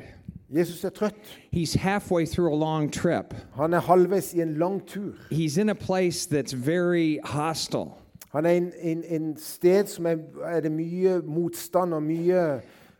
Jesus 0.49 0.83
er 0.83 0.89
trøtt. 0.89 1.15
He's 1.51 1.73
halfway 1.73 2.25
through 2.25 2.53
a 2.53 2.55
long 2.55 2.91
trip. 2.91 3.33
Han 3.55 3.73
er 3.73 3.79
halvveis 3.79 4.33
i 4.33 4.41
en 4.41 4.53
lang 4.53 4.88
tur. 4.88 5.13
He's 5.31 5.57
in 5.57 5.69
a 5.69 5.75
place 5.75 6.27
that's 6.27 6.53
very 6.53 7.19
hostile. 7.23 7.97
Han 8.29 8.45
er 8.45 8.50
en, 8.50 8.71
en, 8.81 9.03
en 9.09 9.38
sted 9.38 9.88
som 9.88 10.05
er, 10.05 10.17
er 10.45 10.59
det 10.62 10.71
mye 10.71 11.21
motstand 11.25 11.93
og 11.93 12.03
mye 12.03 12.43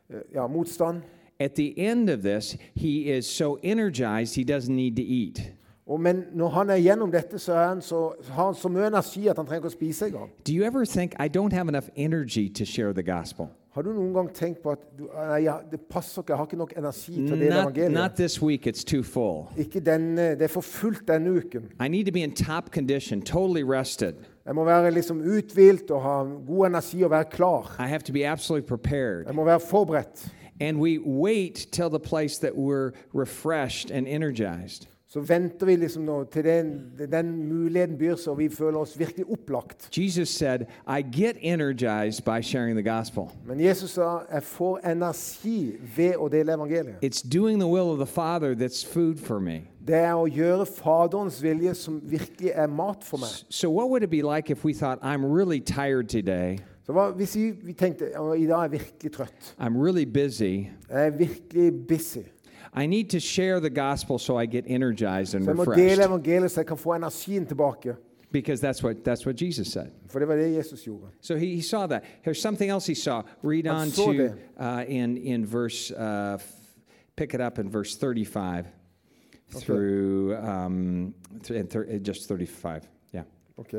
eh, 0.10 0.24
ja, 0.34 0.48
motstand. 0.48 1.02
At 1.40 1.52
the 1.56 1.80
end 1.80 2.10
of 2.10 2.20
this, 2.20 2.58
he 2.76 3.18
is 3.18 3.26
so 3.26 3.58
energized 3.64 4.36
he 4.36 4.44
doesn't 4.44 4.74
need 4.76 4.96
to 4.96 5.04
eat. 5.04 5.54
Og, 5.90 6.00
men 6.00 6.24
når 6.34 6.50
han 6.50 6.70
er 6.70 6.76
gjennom 6.78 7.12
dette, 7.12 7.40
så, 7.40 7.54
er 7.54 7.68
han 7.68 7.82
så, 7.82 8.14
har 8.30 8.46
han 8.46 8.56
så 8.56 8.70
mye 8.70 8.88
energi 8.88 9.28
at 9.28 9.38
han 9.38 9.46
trenger 9.46 9.64
ikke 9.64 9.72
å 9.72 9.78
spise 9.78 10.06
engang. 10.06 10.30
Do 10.48 10.54
you 10.54 10.66
ever 10.66 10.86
think 10.86 11.14
I 11.20 11.28
don't 11.38 11.54
have 11.54 11.70
enough 11.70 11.90
energy 11.96 12.50
to 12.50 12.66
share 12.66 12.94
the 12.94 13.04
gospel? 13.04 13.48
Har 13.74 13.82
du 13.82 13.94
noen 13.94 14.14
gang 14.14 14.30
tenkt 14.34 14.62
på 14.64 14.72
at 14.74 14.82
du, 14.98 15.06
nei, 15.14 15.44
ja, 15.46 15.60
det 15.72 15.80
passer 15.90 16.22
ikke, 16.22 16.34
jeg 16.34 16.38
har 16.38 16.46
ikke 16.50 16.58
nok 16.58 16.74
energi 16.78 17.16
til 17.16 17.34
å 17.34 17.38
dele 17.38 17.50
Not, 17.50 17.64
evangeliet? 17.64 17.94
not 17.94 18.16
this 18.18 18.42
week, 18.42 18.68
it's 18.68 18.84
too 18.84 19.04
full. 19.04 19.48
Ikke 19.58 19.80
denne, 19.80 20.32
det 20.38 20.50
er 20.50 20.54
for 20.54 20.66
fullt 20.66 21.08
denne 21.08 21.32
uken. 21.38 21.70
I 21.80 21.88
need 21.88 22.06
to 22.06 22.12
be 22.12 22.24
in 22.24 22.34
top 22.36 22.72
condition, 22.74 23.22
totally 23.22 23.64
rested. 23.64 24.16
Jeg 24.50 24.56
må 24.56 24.64
være 24.64 24.92
liksom 24.92 25.20
uthvilt 25.22 25.92
og 25.92 26.02
ha 26.02 26.24
god 26.48 26.68
energi 26.68 27.04
og 27.04 27.12
være 27.12 27.26
klar. 27.32 27.76
I 27.80 27.88
have 27.88 28.00
to 28.00 28.14
be 28.14 28.26
absolutely 28.26 28.68
prepared. 28.68 29.26
Jeg 29.26 29.36
må 29.36 29.44
være 29.44 29.60
forberedt. 29.60 30.32
And 30.62 30.78
we 30.78 31.00
wait 31.06 31.68
till 31.72 31.90
the 31.90 32.00
place 32.00 32.40
that 32.40 32.54
we're 32.54 32.92
refreshed 33.14 33.92
and 33.92 34.08
energized. 34.08 34.88
Så 35.10 35.20
venter 35.26 35.66
vi 35.66 35.76
liksom 35.76 36.04
nå 36.06 36.24
til 36.30 36.44
den, 36.46 36.68
den 37.12 37.32
muligheten 37.50 37.96
byr 37.98 38.14
seg, 38.14 38.30
og 38.30 38.38
vi 38.38 38.50
føler 38.54 38.78
oss 38.78 38.92
virkelig 39.00 39.26
opplagt. 39.26 39.88
Jesus 39.98 40.30
said, 40.30 40.68
I 40.86 41.02
get 41.02 41.36
energized 41.42 42.22
by 42.26 42.42
sharing 42.46 42.78
the 42.78 42.84
gospel. 42.84 43.32
Men 43.46 43.60
Jesus 43.60 43.98
sa 43.98 44.20
jeg 44.32 44.44
får 44.44 44.80
energi 44.92 45.80
ved 45.96 46.14
å 46.14 46.30
dele 46.30 46.54
evangeliet. 46.54 47.02
It's 47.02 47.26
doing 47.26 47.58
the 47.58 47.68
will 47.68 47.90
of 47.90 47.98
the 47.98 48.06
Father 48.06 48.54
that's 48.54 48.86
food 48.86 49.18
for 49.18 49.40
me. 49.40 49.64
Det 49.82 49.98
er 49.98 50.14
å 50.14 50.28
gjøre 50.30 50.70
Faderens 50.70 51.42
vilje 51.42 51.74
som 51.74 51.98
virkelig 52.06 52.54
er 52.54 52.68
mat 52.70 53.02
for 53.04 53.18
meg. 53.18 53.34
So, 53.50 53.72
what 53.72 53.90
would 53.90 54.04
it 54.04 54.12
be 54.12 54.22
like 54.22 54.52
if 54.54 54.64
we 54.64 54.74
thought, 54.74 55.00
I'm 55.02 55.26
really 55.26 55.60
tired 55.60 56.10
today, 56.10 56.60
Så 56.90 56.94
hva, 56.94 57.12
Hvis 57.14 57.36
vi, 57.36 57.52
vi 57.64 57.74
tenkte 57.78 58.08
«Å, 58.18 58.32
i 58.34 58.48
dag 58.50 58.64
er 58.64 58.70
jeg 58.70 58.72
virkelig 58.80 59.12
trøtt, 59.14 59.50
I'm 59.62 59.76
really 59.78 60.06
busy, 60.06 60.70
jeg 60.90 61.06
er 61.06 61.12
virkelig 61.18 61.74
busy, 61.88 62.24
I 62.78 62.86
need 62.86 63.10
to 63.10 63.20
share 63.20 63.60
the 63.60 63.70
gospel 63.70 64.20
so 64.20 64.38
I 64.40 64.46
get 64.46 64.66
energized 64.68 65.36
and 65.36 65.44
Så 65.44 65.50
jeg 65.50 65.56
må 65.56 65.64
dele 65.66 65.82
refreshed. 65.82 66.06
evangeliet 66.06 66.52
så 66.52 66.60
jeg 66.60 66.66
kan 66.68 66.78
få 66.78 66.90
energien 66.96 67.46
tilbake. 67.46 67.96
Because 68.32 68.68
that's 68.68 68.84
what, 68.84 68.96
that's 69.08 69.26
what 69.26 69.42
Jesus 69.42 69.68
said. 69.68 69.88
For 70.08 70.20
det 70.20 70.28
var 70.28 70.36
det 70.36 70.56
Jesus 70.56 70.82
gjorde. 70.84 71.08
So 71.22 71.36
he, 71.36 71.56
he 71.56 71.62
saw 71.62 71.88
that. 71.88 72.04
Here's 72.28 72.42
something 72.42 72.72
else 72.72 72.88
he 72.92 72.96
saw. 72.96 73.22
Read 73.44 73.66
Han 73.66 73.76
on 73.82 73.88
så 73.92 74.06
to 74.06 74.14
det. 74.14 74.34
uh, 74.60 74.84
in, 74.88 75.18
in 75.18 75.46
verse, 75.54 75.92
uh, 75.98 76.34
f- 76.36 76.44
pick 77.18 77.34
it 77.34 77.42
up 77.42 77.58
in 77.60 77.74
verse 77.74 77.98
35 77.98 78.66
through, 79.52 80.36
um, 80.38 81.14
th- 81.44 81.60
and 81.60 81.70
thir- 81.70 81.88
uh, 81.90 81.98
just 82.08 82.28
35. 82.28 82.82
Yeah. 83.14 83.24
Ok, 83.58 83.74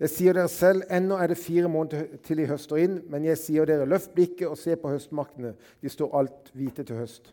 Jeg 0.00 0.10
sier 0.10 0.32
dere 0.32 0.48
selv, 0.48 0.82
ennå 0.90 1.14
er 1.14 1.26
det 1.26 1.36
fire 1.38 1.68
måneder 1.68 2.04
til 2.26 2.36
de 2.36 2.46
høster 2.46 2.76
inn, 2.76 3.00
men 3.10 3.24
jeg 3.24 3.38
sier 3.38 3.64
dere, 3.64 3.86
løft 3.86 4.10
blikket 4.16 4.48
og 4.48 4.58
se 4.58 4.74
på 4.76 4.88
høstmarkene. 4.90 5.52
De 5.82 5.88
står 5.88 6.18
alt 6.18 6.50
hvite 6.58 6.82
til 6.82 6.96
høst. 6.96 7.32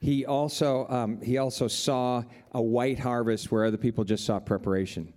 He 0.00 0.24
also, 0.24 0.86
um, 0.88 1.20
he 1.20 1.36
also 1.38 1.68
saw 1.68 2.22
a 2.52 2.62
white 2.62 2.98
harvest 2.98 3.52
where 3.52 3.66
other 3.66 3.76
people 3.76 4.02
just 4.04 4.24
saw 4.24 4.40
preparation. 4.40 5.12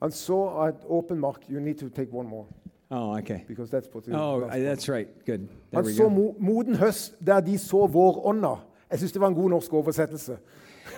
And 0.00 0.12
so 0.12 0.62
at 0.64 0.74
open 0.88 1.18
mark. 1.18 1.42
You 1.48 1.60
need 1.60 1.78
to 1.78 1.88
take 1.88 2.12
one 2.12 2.26
more. 2.28 2.46
Oh, 2.90 3.16
okay. 3.18 3.44
because 3.48 3.68
that's 3.68 3.88
what 3.92 4.04
Oh, 4.12 4.40
that's 4.40 4.54
I- 4.54 4.60
that's 4.60 4.88
right. 4.88 5.08
Good. 5.26 5.48
There 5.72 5.82
Han 5.82 5.92
så 5.92 6.02
go. 6.02 6.08
mo 6.08 6.34
moden 6.38 6.76
høst 6.76 7.14
der 7.26 7.40
de 7.40 7.58
så 7.58 7.86
vår 7.86 8.26
ånda. 8.26 8.54
Jeg 8.90 8.98
syns 8.98 9.12
det 9.12 9.20
var 9.20 9.28
en 9.28 9.34
god 9.34 9.50
norsk 9.50 9.72
oversettelse. 9.72 10.36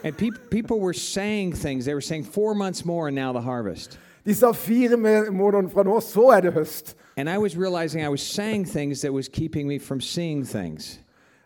And 0.04 0.14
peop- 0.14 0.50
people 0.50 0.78
were 0.80 0.92
saying 0.92 1.54
things. 1.54 1.84
They 1.84 1.94
were 1.94 2.02
saying 2.02 2.24
four 2.26 2.54
months 2.54 2.84
more 2.84 3.06
and 3.08 3.14
now 3.14 3.32
the 3.32 3.40
harvest. 3.40 3.98
De 4.26 4.34
sa 4.34 4.52
fire 4.52 4.96
måneder 5.32 5.68
fra 5.70 5.82
nå, 5.82 6.00
så 6.00 6.28
er 6.36 6.40
det 6.40 6.52
høst. 6.52 6.94
And 7.16 7.28
I 7.30 7.38
was 7.38 7.56
realizing 7.56 8.02
I 8.04 8.08
was 8.08 8.20
saying 8.20 8.66
things 8.66 9.00
that 9.00 9.12
was 9.12 9.28
keeping 9.28 9.66
me 9.66 9.78
from 9.78 10.00
seeing 10.00 10.44
things. 10.44 11.00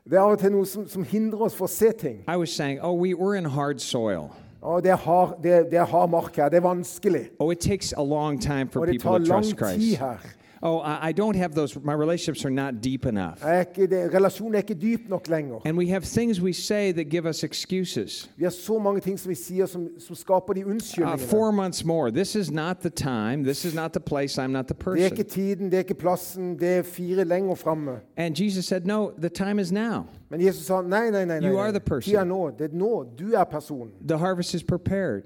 Det 0.04 0.18
er 0.18 0.20
av 0.20 0.32
og 0.34 0.38
til 0.42 0.50
noe 0.50 0.66
som, 0.66 0.86
som 0.90 1.04
hindrer 1.06 1.44
oss 1.46 1.54
fra 1.54 1.68
å 1.68 1.70
se 1.70 1.92
ting. 1.94 2.22
I 2.26 2.34
was 2.36 2.50
saying, 2.50 2.80
oh, 2.82 2.92
we, 2.92 3.14
we're 3.14 3.36
in 3.38 3.44
hard 3.44 3.80
soil. 3.80 4.32
Og 4.62 4.82
det 4.82 4.90
er 4.90 4.96
hard, 4.96 5.36
det, 5.42 5.70
det 5.70 5.78
er 5.78 5.86
hard 5.86 6.10
mark 6.10 6.36
her. 6.36 6.48
Det 6.48 6.58
er 6.58 6.66
vanskelig. 6.66 7.28
Oh, 7.38 7.52
it 7.52 7.60
takes 7.60 7.92
a 7.96 8.02
long 8.02 8.38
time 8.40 8.68
for 8.68 8.80
Og 8.80 8.86
det 8.86 8.98
people 8.98 9.10
tar 9.10 9.18
to 9.18 9.32
lang 9.32 9.58
trust 9.58 9.74
tid 9.74 9.96
her. 9.96 10.18
Oh, 10.64 10.78
I, 10.78 11.08
I 11.08 11.12
don't 11.12 11.34
have 11.36 11.54
those, 11.54 11.76
my 11.84 11.92
relationships 11.92 12.44
are 12.44 12.50
not 12.50 12.74
deep 12.84 13.04
enough. 13.06 13.42
Er 13.42 13.60
ikke 13.60 13.86
det, 13.86 14.14
relasjonen 14.14 14.54
er 14.54 14.58
ikke 14.58 14.74
dyp 14.74 15.08
nok 15.08 15.28
lenger. 15.28 15.60
And 15.64 15.76
we 15.78 15.88
have 15.88 16.02
things 16.04 16.40
we 16.40 16.52
say 16.52 16.92
that 16.92 17.08
give 17.10 17.26
us 17.28 17.42
excuses. 17.44 18.30
Vi 18.36 18.44
har 18.44 18.50
så 18.50 18.78
mange 18.78 19.00
ting 19.00 19.18
som 19.20 19.28
vi 19.30 19.34
sier 19.34 19.66
som, 19.66 19.88
som 19.98 20.16
skaper 20.16 20.52
de 20.52 20.60
Uh, 20.64 20.70
unnskyldningene. 20.70 21.18
four 21.28 21.50
months 21.52 21.84
more. 21.84 22.10
This 22.10 22.34
is 22.36 22.50
not 22.50 22.76
the 22.80 22.90
time. 22.90 23.42
This 23.44 23.64
is 23.64 23.74
not 23.74 23.92
the 23.92 24.00
place. 24.00 24.38
I'm 24.38 24.50
not 24.52 24.66
the 24.68 24.74
Det 24.74 25.00
er 25.00 25.04
ikke 25.04 25.16
person. 25.16 25.30
tiden, 25.30 25.64
det 25.66 25.74
er 25.74 25.78
ikke 25.78 25.94
plassen, 25.94 26.58
det 26.60 26.68
er 26.78 26.82
fire 26.82 27.24
lenger 27.24 27.54
framme. 27.54 27.90
And 28.16 28.34
Jesus 28.40 28.64
said, 28.64 28.86
no, 28.86 29.10
the 29.18 29.28
time 29.28 29.58
is 29.60 29.72
now. 29.72 30.04
Men 30.30 30.40
Jesus 30.40 30.66
sa 30.66 30.80
nei, 30.80 31.10
nei, 31.10 31.24
nei. 31.24 31.40
nei, 31.40 31.48
You 31.48 31.58
are 31.58 31.72
nei. 31.72 31.78
the 31.78 31.80
person. 31.80 32.10
Tida 32.12 32.20
er 32.20 32.24
nå. 32.24 32.50
Det 32.58 32.70
er 32.72 32.76
nå. 32.76 33.04
Du 33.18 33.32
er 33.34 33.44
personen. 33.44 33.90
The 34.08 34.18
harvest 34.18 34.54
is 34.54 34.62
prepared. 34.62 35.22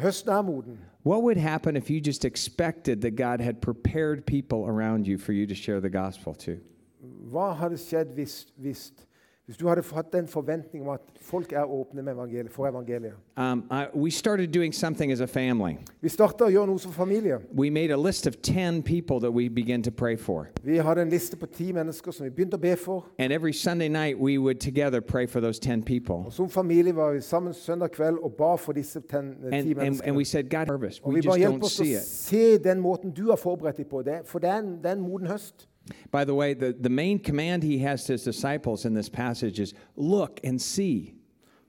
Høsten 0.00 0.30
er 0.32 0.42
moden. 0.42 0.78
What 1.02 1.22
would 1.22 1.38
happen 1.38 1.76
if 1.76 1.88
you 1.88 2.00
just 2.00 2.24
expected 2.24 3.00
that 3.02 3.12
God 3.16 3.40
had 3.40 3.62
prepared 3.62 4.26
people 4.26 4.66
around 4.66 5.06
you 5.06 5.16
for 5.16 5.32
you 5.32 5.46
to 5.46 5.54
share 5.54 5.80
the 5.80 5.88
gospel 5.88 6.34
to? 6.34 6.60
Hadde 7.32 7.78
skjedd 7.78 8.12
hvis, 8.14 8.46
hvis, 8.60 8.92
hvis 9.50 9.56
du 9.56 9.68
hadde 9.68 9.82
hatt 9.94 10.12
den 10.12 10.28
forventning 10.28 10.82
om 10.84 10.88
at 10.88 11.00
folk 11.20 11.52
er 11.52 11.64
åpne 11.64 12.10
evangeliet, 12.12 12.52
for 12.52 12.68
evangeliet? 12.68 13.14
Um, 13.36 13.64
we 13.94 14.10
started 14.10 14.52
doing 14.54 14.74
something 14.74 15.12
as 15.12 15.20
a 15.20 15.26
family. 15.26 15.76
Vi 16.00 16.08
startet 16.08 16.44
å 16.46 16.50
gjøre 16.54 16.68
noe 16.70 16.78
som 16.78 16.92
familie. 16.92 17.40
We 17.50 17.70
made 17.70 17.90
a 17.90 17.96
list 17.96 18.28
of 18.28 18.36
10 18.42 18.84
people 18.84 19.18
that 19.18 19.32
we 19.34 19.48
began 19.48 19.82
to 19.82 19.90
pray 19.90 20.16
for. 20.16 20.46
Vi 20.62 20.76
hadde 20.76 21.02
en 21.02 21.10
liste 21.10 21.36
på 21.36 21.46
ti 21.46 21.72
mennesker 21.72 22.12
som 22.14 22.28
vi 22.28 22.30
begynte 22.30 22.54
å 22.54 22.62
be 22.62 22.76
for. 22.76 23.08
And 23.18 23.32
every 23.32 23.52
Sunday 23.52 23.88
night, 23.88 24.20
we 24.20 24.38
would 24.38 24.60
together 24.60 25.00
pray 25.00 25.26
for 25.26 25.40
those 25.40 25.58
10 25.58 25.82
people. 25.82 26.22
Og 26.26 26.32
Som 26.32 26.48
familie 26.48 26.94
var 26.96 27.12
vi 27.12 27.20
sammen 27.20 27.54
søndag 27.54 27.90
kveld 27.90 28.22
og 28.22 28.36
ba 28.38 28.54
for 28.54 28.72
disse 28.72 29.00
ten, 29.00 29.34
ti 29.50 29.72
And, 29.72 29.78
and, 29.78 30.00
and 30.04 30.16
we 30.16 30.24
said, 30.24 30.48
God, 30.48 30.66
harvest. 30.70 31.02
Og 31.02 31.14
vi 31.14 31.26
bare 31.26 31.38
hjelp 31.38 31.64
oss 31.66 31.80
å 31.80 31.88
se 32.04 32.58
den 32.58 32.78
måten 32.78 33.10
du 33.10 33.26
har 33.30 33.36
forberedt 33.36 33.82
dem 33.82 33.90
på. 33.90 34.02
Det, 34.06 34.20
for 34.30 34.38
det 34.38 34.50
er, 34.50 34.62
en, 34.62 34.76
det 34.78 34.94
er 34.94 35.00
en 35.00 35.02
moden 35.02 35.26
høst. 35.26 35.66
By 36.12 36.24
the 36.24 36.34
way, 36.34 36.54
the, 36.54 36.72
the 36.82 36.88
main 36.88 37.18
command 37.18 37.62
he 37.62 37.78
has 37.78 38.04
to 38.04 38.12
his 38.12 38.22
disciples 38.24 38.84
in 38.84 38.94
this 38.94 39.08
passage 39.08 39.58
is 39.62 39.74
look 39.96 40.40
and 40.44 40.60
see. 40.60 41.14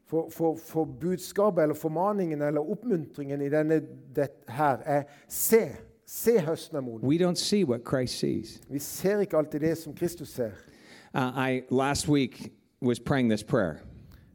For, 0.05 0.29
for, 0.29 0.57
for 0.57 0.85
budskapet 0.85 1.63
eller 1.63 1.75
formaningen 1.75 2.41
eller 2.41 2.61
oppmuntringen 2.61 3.41
i 3.41 3.49
denne 3.49 3.81
det 4.15 4.27
her 4.49 4.77
er 4.85 5.03
se. 5.29 5.69
Se 6.05 6.39
høsten 6.39 6.77
er 6.77 6.81
moden. 6.81 7.07
We 7.07 7.17
don't 7.17 7.35
see 7.35 7.63
what 7.63 7.81
Christ 7.89 8.19
sees. 8.19 8.61
Vi 8.69 8.79
ser 8.79 9.19
ikke 9.19 9.37
alltid 9.37 9.59
det 9.59 9.77
som 9.77 9.93
Kristus 9.93 10.29
ser. 10.29 10.51
Uh, 11.13 11.49
I 11.49 11.61
last 11.71 12.09
week 12.09 12.51
was 12.81 12.99
praying 12.99 13.29
this 13.29 13.43
prayer. 13.43 13.75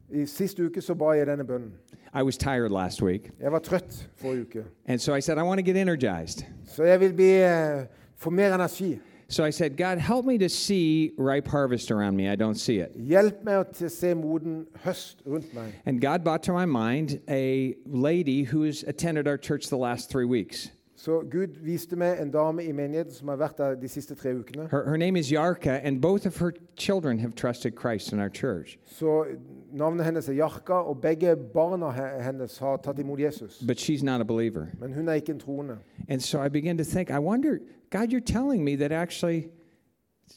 I 0.09 0.25
Sist 0.25 0.59
uke 0.59 0.81
så 0.81 0.93
ba 0.95 1.11
jeg 1.11 1.27
denne 1.27 1.43
bønnen. 1.43 1.71
I 2.13 2.23
was 2.23 2.37
tired 2.37 2.71
last 2.71 3.01
week, 3.01 3.31
Jeg 3.39 3.51
var 3.51 3.59
trøtt 3.59 4.09
forrige 4.15 4.41
uke. 4.41 4.63
and 4.85 4.99
so 4.99 5.13
I 5.13 5.19
said, 5.19 5.37
I 5.37 5.41
want 5.43 5.59
to 5.59 5.63
get 5.63 5.75
energized. 5.77 6.43
Så 6.65 6.83
jeg 6.83 6.99
vil 6.99 7.13
bli, 7.13 7.31
eh, 7.41 7.85
få 8.15 8.29
mer 8.29 8.55
energi. 8.55 8.99
So 9.29 9.43
I 9.43 9.49
said, 9.49 9.75
God, 9.75 9.97
help 9.97 10.25
me 10.25 10.37
to 10.37 10.47
see 10.47 11.11
ripe 11.17 11.47
harvest 11.49 11.91
around 11.91 12.15
me. 12.15 12.29
I 12.29 12.35
don't 12.37 12.55
see 12.55 12.77
it. 12.79 12.95
Hjelp 12.97 13.43
meg 13.43 13.73
til 13.73 13.87
å 13.87 13.91
se 13.91 14.13
moden 14.15 14.65
høst 14.85 15.17
rundt 15.27 15.53
meg. 15.53 15.73
And 15.85 15.99
God 16.01 16.23
brought 16.23 16.43
to 16.43 16.53
my 16.53 16.65
mind 16.65 17.19
a 17.27 17.75
lady 17.85 18.43
who's 18.43 18.83
attended 18.87 19.27
our 19.27 19.37
church 19.37 19.67
the 19.67 19.77
last 19.77 20.09
three 20.09 20.25
weeks. 20.25 20.69
Så 20.95 21.21
Gud 21.29 21.57
viste 21.61 21.95
meg 21.95 22.21
en 22.21 22.31
dame 22.31 22.63
i 22.63 22.71
menigheten 22.71 23.13
som 23.13 23.27
har 23.27 23.35
vært 23.37 23.57
der 23.59 23.75
de 23.75 23.87
siste 23.87 24.15
tre 24.15 24.31
ukene. 24.33 24.67
Her, 24.71 24.83
her 24.89 24.97
name 24.97 25.15
is 25.19 25.29
Yarka, 25.31 25.79
and 25.83 26.01
both 26.01 26.25
of 26.25 26.37
her 26.37 26.53
children 26.75 27.19
have 27.19 27.35
trusted 27.35 27.75
Christ 27.75 28.13
in 28.13 28.19
our 28.19 28.29
church. 28.29 28.79
Så 28.85 29.25
Navnet 29.73 30.05
hennes 30.05 30.29
er 30.29 30.33
Jarka, 30.33 30.73
og 30.73 31.01
begge 31.01 31.35
barna 31.53 31.91
he- 31.91 32.23
hennes 32.23 32.57
har 32.57 32.77
tatt 32.77 32.97
imot 32.99 33.19
Jesus. 33.19 33.61
But 33.67 33.77
she's 33.77 34.01
not 34.03 34.21
a 34.21 34.25
believer. 34.25 34.69
Men 34.79 34.93
hun 34.93 35.07
er 35.09 35.13
ikke 35.13 35.33
en 35.33 35.39
troende. 35.39 35.77
And 36.09 36.19
so 36.21 36.41
I 36.41 36.47
began 36.49 36.77
to 36.77 36.83
think, 36.83 37.11
I 37.11 37.19
wonder, 37.19 37.59
God, 37.89 38.11
you're 38.11 38.19
telling 38.19 38.63
me 38.63 38.75
that 38.77 38.91
actually 38.91 39.49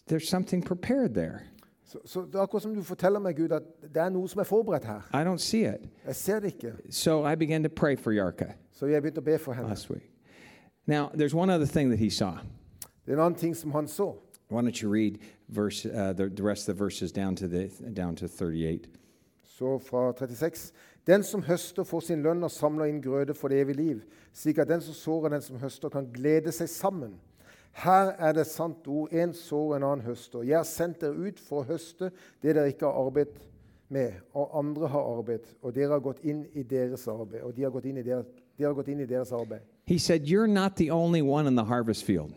there's 0.07 0.29
something 0.29 0.63
prepared 0.63 1.15
there. 1.15 1.41
Så, 1.85 1.99
så 2.05 2.21
det 2.21 2.35
er 2.35 2.43
akkurat 2.43 2.63
som 2.63 2.75
du 2.75 2.83
forteller 2.83 3.19
meg, 3.21 3.37
Gud, 3.37 3.53
at 3.53 3.63
det 3.95 4.03
er 4.03 4.09
noe 4.09 4.29
som 4.29 4.41
er 4.41 4.45
forberedt 4.47 4.85
her. 4.85 5.01
I 5.13 5.25
don't 5.25 5.39
see 5.39 5.65
it. 5.65 5.89
Jeg 6.07 6.17
ser 6.17 6.41
det 6.41 6.47
ikke. 6.55 6.73
So 6.91 7.27
I 7.27 7.35
began 7.35 7.63
to 7.63 7.69
pray 7.69 7.97
for 7.97 8.13
Yarka 8.13 8.53
Så 8.73 8.87
jeg 8.87 9.03
begynte 9.03 9.19
å 9.19 9.25
be 9.25 9.39
for 9.39 9.53
henne. 9.53 9.69
last 9.69 9.91
week. 9.91 10.11
Now, 10.87 11.11
there's 11.15 11.35
one 11.35 11.51
other 11.51 11.67
thing 11.67 11.91
that 11.91 11.99
he 11.99 12.11
saw. 12.11 12.39
Det 13.07 13.13
er 13.13 13.17
en 13.17 13.25
annen 13.25 13.39
ting 13.39 13.57
som 13.57 13.71
han 13.71 13.89
så. 13.89 14.15
Why 14.51 14.63
don't 14.63 14.83
you 14.83 14.93
read 14.93 15.19
verse, 15.49 15.85
uh, 15.87 16.13
the, 16.13 16.29
the 16.29 16.43
rest 16.43 16.69
of 16.69 16.77
the 16.77 16.85
verses 16.85 17.13
down 17.13 17.37
to, 17.37 17.49
the, 17.49 17.69
down 17.95 18.17
to 18.17 18.27
38? 18.29 18.89
Så 19.45 19.79
fra 19.79 20.13
36. 20.13 20.73
Den 21.07 21.23
som 21.23 21.43
høster, 21.43 21.85
får 21.85 22.01
sin 22.01 22.23
lønn 22.23 22.45
og 22.45 22.51
samler 22.51 22.85
inn 22.85 23.03
grøde 23.03 23.35
for 23.35 23.49
det 23.49 23.61
evige 23.61 23.77
liv, 23.77 24.01
slik 24.33 24.59
at 24.59 24.69
den 24.69 24.81
som 24.81 24.95
sår 24.95 25.25
og 25.25 25.31
den 25.31 25.43
som 25.43 25.59
høster, 25.59 25.89
kan 25.89 26.07
glede 26.15 26.53
seg 26.53 26.69
sammen. 26.69 27.15
Her 27.73 28.13
er 28.19 28.33
det 28.33 28.47
sant 28.47 28.87
ord. 28.87 29.13
En 29.13 29.35
sår 29.35 29.77
en 29.77 29.87
annen 29.87 30.05
høster. 30.05 30.43
Jeg 30.43 30.59
har 30.59 30.69
sendt 30.69 31.01
dere 31.01 31.17
ut 31.17 31.41
for 31.41 31.63
å 31.63 31.71
høste 31.71 32.11
det 32.43 32.55
dere 32.55 32.69
ikke 32.73 32.89
har 32.89 33.07
arbeidet 33.07 33.47
med, 33.91 34.13
og 34.35 34.51
andre 34.59 34.89
har 34.89 35.19
arbeid, 35.19 35.47
og 35.63 35.75
dere 35.75 35.97
har 35.97 36.03
gått 36.05 36.21
inn 36.23 36.45
i 36.55 36.63
deres 36.63 37.09
arbeid. 37.09 37.43
Og 37.43 37.57
de 37.57 37.63
har 37.67 37.73
gått 37.75 37.89
inn 37.91 37.99
i 37.99 38.05
deres, 38.07 38.27
de 38.59 38.65
har 38.65 38.75
gått 38.75 38.89
inn 38.89 39.01
i 39.01 39.07
deres 39.07 39.33
arbeid. 39.33 39.67
He 39.87 39.99
said, 39.99 40.29
You're 40.29 40.47
not 40.47 40.77
the 40.77 40.91
only 40.91 41.23
one 41.23 41.49
in 41.49 41.57
the 41.57 41.65
harvest 41.65 42.05
field. 42.05 42.35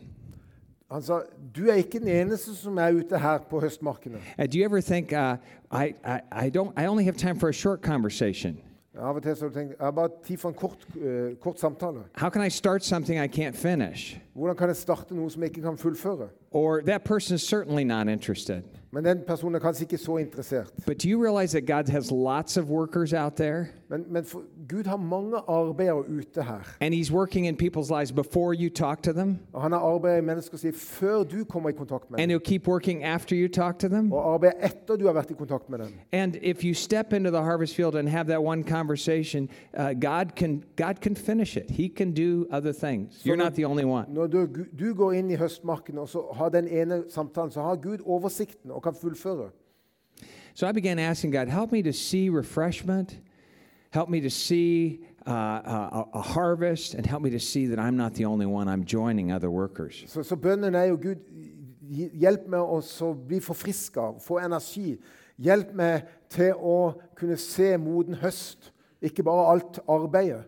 Han 0.91 1.01
sa, 1.01 1.21
du 1.55 1.69
er 1.69 1.73
ikke 1.81 1.99
den 1.99 2.07
eneste 2.07 2.55
som 2.55 2.77
er 2.77 2.93
ute 2.93 3.17
her 3.17 3.37
på 3.49 3.59
høstmarkene. 3.59 4.19
Uh, 4.37 4.45
do 4.45 4.57
you 4.57 4.65
ever 4.65 4.81
think, 4.81 5.11
uh, 5.11 5.37
I, 5.71 5.93
I, 6.05 6.19
I, 6.31 6.49
don't, 6.49 6.71
I 6.77 6.85
only 6.85 7.03
have 7.03 7.17
time 7.17 7.39
for 7.39 7.49
a 7.49 7.53
short 7.53 7.81
conversation? 7.81 8.57
Av 8.97 9.15
og 9.15 9.23
til 9.23 9.35
så 9.35 9.45
har 9.45 9.49
du 9.49 9.55
tenkt, 9.55 9.71
jeg 9.79 9.85
har 9.85 9.91
bare 9.91 10.09
tid 10.25 10.37
for 10.37 10.49
en 10.49 10.55
kort, 10.55 10.85
uh, 10.95 11.33
kort 11.41 11.59
samtale. 11.59 12.03
How 12.15 12.29
can 12.29 12.45
I 12.45 12.49
start 12.49 12.83
something 12.85 13.23
I 13.23 13.27
can't 13.27 13.55
finish? 13.55 14.21
Hvordan 14.33 14.55
kan 14.57 14.67
jeg 14.67 14.75
starte 14.75 15.15
noe 15.15 15.29
som 15.29 15.41
jeg 15.41 15.49
ikke 15.49 15.61
kan 15.61 15.77
fullføre? 15.77 16.29
Or 16.51 16.81
that 16.81 17.03
person's 17.03 17.43
certainly 17.47 17.83
not 17.83 18.07
interested. 18.07 18.63
Men 18.91 19.05
den 19.05 19.19
personen 19.27 19.55
er 19.55 19.59
kanskje 19.59 19.83
ikke 19.83 19.97
så 19.97 20.17
interessert. 20.17 20.73
But 20.85 21.03
do 21.03 21.09
you 21.09 21.23
realize 21.23 21.51
that 21.51 21.65
God 21.65 21.91
has 21.91 22.11
lots 22.11 22.57
of 22.57 22.69
workers 22.69 23.13
out 23.13 23.35
there? 23.35 23.65
Men, 23.89 24.05
men 24.09 24.25
for, 24.25 24.41
Gud 24.69 24.83
har 24.83 24.97
mange 24.97 25.37
arbeidere 25.47 26.09
ute 26.09 26.43
her. 26.43 26.75
And 26.81 26.93
He's 26.93 27.11
working 27.11 27.47
in 27.47 27.55
people's 27.57 27.89
lives 27.89 28.11
before 28.11 28.53
you 28.53 28.69
talk 28.69 29.01
to 29.03 29.13
them? 29.13 29.39
Og 29.53 29.61
han 29.61 29.71
har 29.71 29.79
arbeidet 29.79 30.17
i 30.17 30.25
menneskers 30.25 30.63
liv 30.63 30.73
før 30.73 31.23
du 31.23 31.43
kommer 31.43 31.69
i 31.69 31.71
kontakt 31.71 32.11
med 32.11 32.19
And. 32.19 32.31
He'll 32.31 32.45
keep 32.45 32.67
working 32.67 33.03
after 33.03 33.35
you 33.35 33.47
talk 33.47 33.79
to 33.79 33.87
them? 33.87 34.13
Og 34.13 34.33
arbeidet 34.33 34.55
etter 34.61 34.95
du 34.95 35.05
har 35.05 35.13
vært 35.13 35.31
i 35.31 35.33
kontakt 35.33 35.69
med 35.69 35.79
dem. 35.79 35.93
And 36.11 36.35
if 36.41 36.63
you 36.63 36.73
step 36.73 37.13
into 37.13 37.31
the 37.31 37.41
harvest 37.41 37.75
field 37.75 37.95
and 37.95 38.09
have 38.09 38.27
that 38.27 38.43
one 38.43 38.63
conversation, 38.63 39.49
uh, 39.77 39.93
God, 39.93 40.35
can, 40.35 40.63
God 40.75 40.95
can 41.01 41.15
finish 41.15 41.57
it. 41.57 41.69
He 41.69 41.89
can 41.89 42.13
do 42.13 42.45
other 42.51 42.73
things. 42.73 43.25
You're 43.25 43.43
not 43.43 43.53
the 43.55 43.65
only 43.65 43.85
one. 43.85 44.05
Når 44.23 44.45
du, 44.45 44.65
du 44.79 44.93
går 44.93 45.17
inn 45.19 45.31
i 45.31 45.35
høstmarken 45.35 45.97
og 45.99 46.09
så 46.09 46.21
har 46.37 46.49
den 46.49 46.67
ene 46.67 47.03
samtalen, 47.09 47.51
så 47.51 47.61
har 47.61 47.75
Gud 47.75 48.05
oversikten 48.05 48.71
og 48.71 48.83
kan 48.83 48.95
fullføre. 48.95 49.49
So 50.53 50.67
I 50.67 50.71
began 50.71 50.99
asking 50.99 51.33
God, 51.33 51.47
help 51.47 51.71
me 51.71 51.81
to 51.81 51.91
see 51.91 52.29
refreshment, 52.29 53.19
help 53.91 54.09
me 54.09 54.21
to 54.21 54.29
see 54.29 54.99
uh, 55.27 55.31
a, 55.31 56.07
a 56.13 56.21
harvest, 56.21 56.93
and 56.93 57.05
help 57.05 57.21
me 57.21 57.29
to 57.29 57.39
see 57.39 57.67
that 57.67 57.79
I'm 57.79 57.97
not 57.97 58.13
the 58.13 58.25
only 58.25 58.45
one. 58.45 58.67
I'm 58.67 58.85
joining 58.85 59.31
other 59.31 59.49
workers. 59.49 60.03
Så, 60.07 60.23
så 60.23 60.35
bønnen 60.35 60.75
er 60.75 60.83
jo 60.83 60.95
Gud, 61.01 61.15
hjelp 62.13 62.47
meg 62.47 62.61
å 62.61 62.81
så 62.81 63.13
bli 63.13 63.41
forfriska, 63.41 64.13
få 64.21 64.39
energi. 64.45 64.97
Hjelp 65.41 65.73
meg 65.75 66.07
til 66.29 66.53
å 66.53 66.93
kunne 67.17 67.37
se 67.37 67.73
moden 67.77 68.15
høst, 68.21 68.71
ikke 69.01 69.23
bare 69.25 69.49
alt 69.55 69.79
arbeidet. 69.89 70.45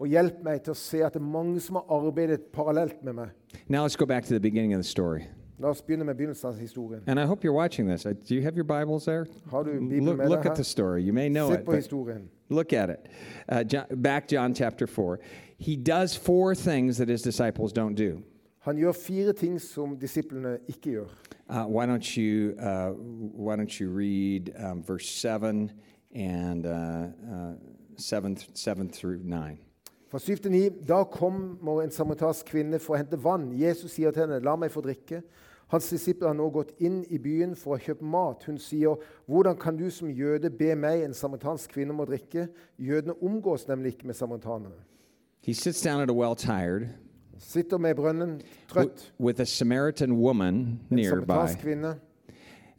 Og 0.00 0.08
hjelp 0.08 0.38
meg 0.44 0.62
til 0.64 0.72
å 0.72 0.78
se 0.80 1.02
at 1.04 1.12
det 1.12 1.20
er 1.20 1.26
mange 1.28 1.60
som 1.60 1.76
har 1.76 1.84
arbeidet 1.92 2.46
parallelt 2.54 3.02
med 3.04 3.12
meg. 3.18 3.28
Now 3.68 3.84
let's 3.84 3.96
go 3.96 4.06
back 4.06 4.24
to 4.24 4.34
the 4.34 4.40
beginning 4.40 4.72
of 4.74 4.80
the 4.80 4.88
story. 4.88 5.26
La 5.60 5.68
oss 5.68 5.82
begynne 5.82 6.04
med 6.04 6.16
begynnelsen 6.16 6.48
av 6.48 6.56
historien. 6.56 7.02
And 7.06 7.20
I 7.20 7.26
hope 7.26 7.44
you're 7.44 7.52
watching 7.52 7.86
this. 7.86 8.06
Uh, 8.06 8.14
Do 8.28 8.34
you 8.34 8.42
have 8.42 8.56
your 8.56 8.64
Bibles 8.64 9.04
there? 9.04 9.26
Har 9.50 9.62
du 9.64 9.72
Bibelen 9.72 10.04
Look, 10.04 10.16
med 10.16 10.28
look 10.30 10.46
at 10.46 10.56
the 10.56 10.64
story. 10.64 11.02
You 11.02 11.12
may 11.12 11.28
know 11.28 11.48
Se 11.50 11.58
it. 11.58 11.64
på 11.66 11.72
historien. 11.72 12.30
Look 12.48 12.72
at 12.72 12.88
it. 12.90 13.08
Uh, 13.48 13.62
John, 13.62 13.84
back 14.02 14.26
John 14.32 14.54
chapter 14.54 14.86
4. 14.86 15.18
He 15.58 15.76
does 15.76 16.16
four 16.16 16.54
things 16.54 16.96
that 16.96 17.08
his 17.08 17.20
disciples 17.22 17.72
don't 17.72 17.94
do. 17.94 18.22
Han 18.60 18.76
gjør 18.76 18.92
fire 18.92 19.32
ting 19.32 19.60
som 19.60 19.98
disiplene 19.98 20.58
ikke 20.68 20.90
gjør. 20.90 21.08
Uh, 21.50 21.66
why 21.66 21.84
don't 21.86 22.16
you 22.16 22.54
uh, 22.58 22.92
Why 23.36 23.56
don't 23.56 23.80
you 23.80 23.90
read 23.90 24.50
um, 24.56 24.82
verse 24.82 25.06
seven 25.10 25.70
and 26.14 26.64
uh, 26.66 26.70
uh, 26.70 27.54
seven 27.96 28.34
th- 28.34 28.48
seven 28.54 28.88
through 28.88 29.20
nine? 29.24 29.58
Fra 30.10 30.18
7 30.18 30.36
til 30.36 30.50
9. 30.50 30.68
Da 30.88 31.04
kommer 31.04 31.82
en 31.82 31.90
samaritansk 31.94 32.48
kvinne 32.50 32.80
for 32.82 32.96
å 32.96 32.98
hente 32.98 33.18
vann. 33.22 33.52
Jesus 33.54 33.92
sier 33.94 34.10
til 34.10 34.24
henne, 34.24 34.40
'La 34.42 34.56
meg 34.56 34.70
få 34.70 34.82
drikke'. 34.82 35.22
Hans 35.70 35.90
disipler 35.90 36.26
har 36.26 36.34
nå 36.34 36.48
gått 36.50 36.72
inn 36.80 37.04
i 37.08 37.18
byen 37.18 37.54
for 37.56 37.76
å 37.76 37.78
kjøpe 37.78 38.02
mat. 38.02 38.42
Hun 38.44 38.58
sier, 38.58 38.96
'Hvordan 39.28 39.56
kan 39.56 39.76
du 39.76 39.90
som 39.90 40.08
jøde 40.08 40.50
be 40.50 40.74
meg, 40.74 41.02
en 41.02 41.14
samaritansk 41.14 41.70
kvinne, 41.70 41.90
om 41.90 42.00
å 42.00 42.06
drikke?' 42.06 42.48
Jødene 42.78 43.22
omgås 43.22 43.68
nemlig 43.68 43.94
ikke 43.94 44.06
med 44.06 44.16
samaritanerne. 44.16 44.82
He 45.42 45.52
sits 45.52 45.80
down 45.80 46.00
at 46.00 46.10
a 46.10 46.12
well, 46.12 46.34
tired, 46.34 46.88
Sitter 47.38 47.78
med 47.78 47.94
brønnen, 47.96 48.42
trøtt. 48.68 49.12
with 49.18 49.40
a 49.40 49.46
Samaritan 49.46 50.16
woman 50.18 50.80
En 50.90 50.98
samaritansk 50.98 51.58
kvinne. 51.58 51.94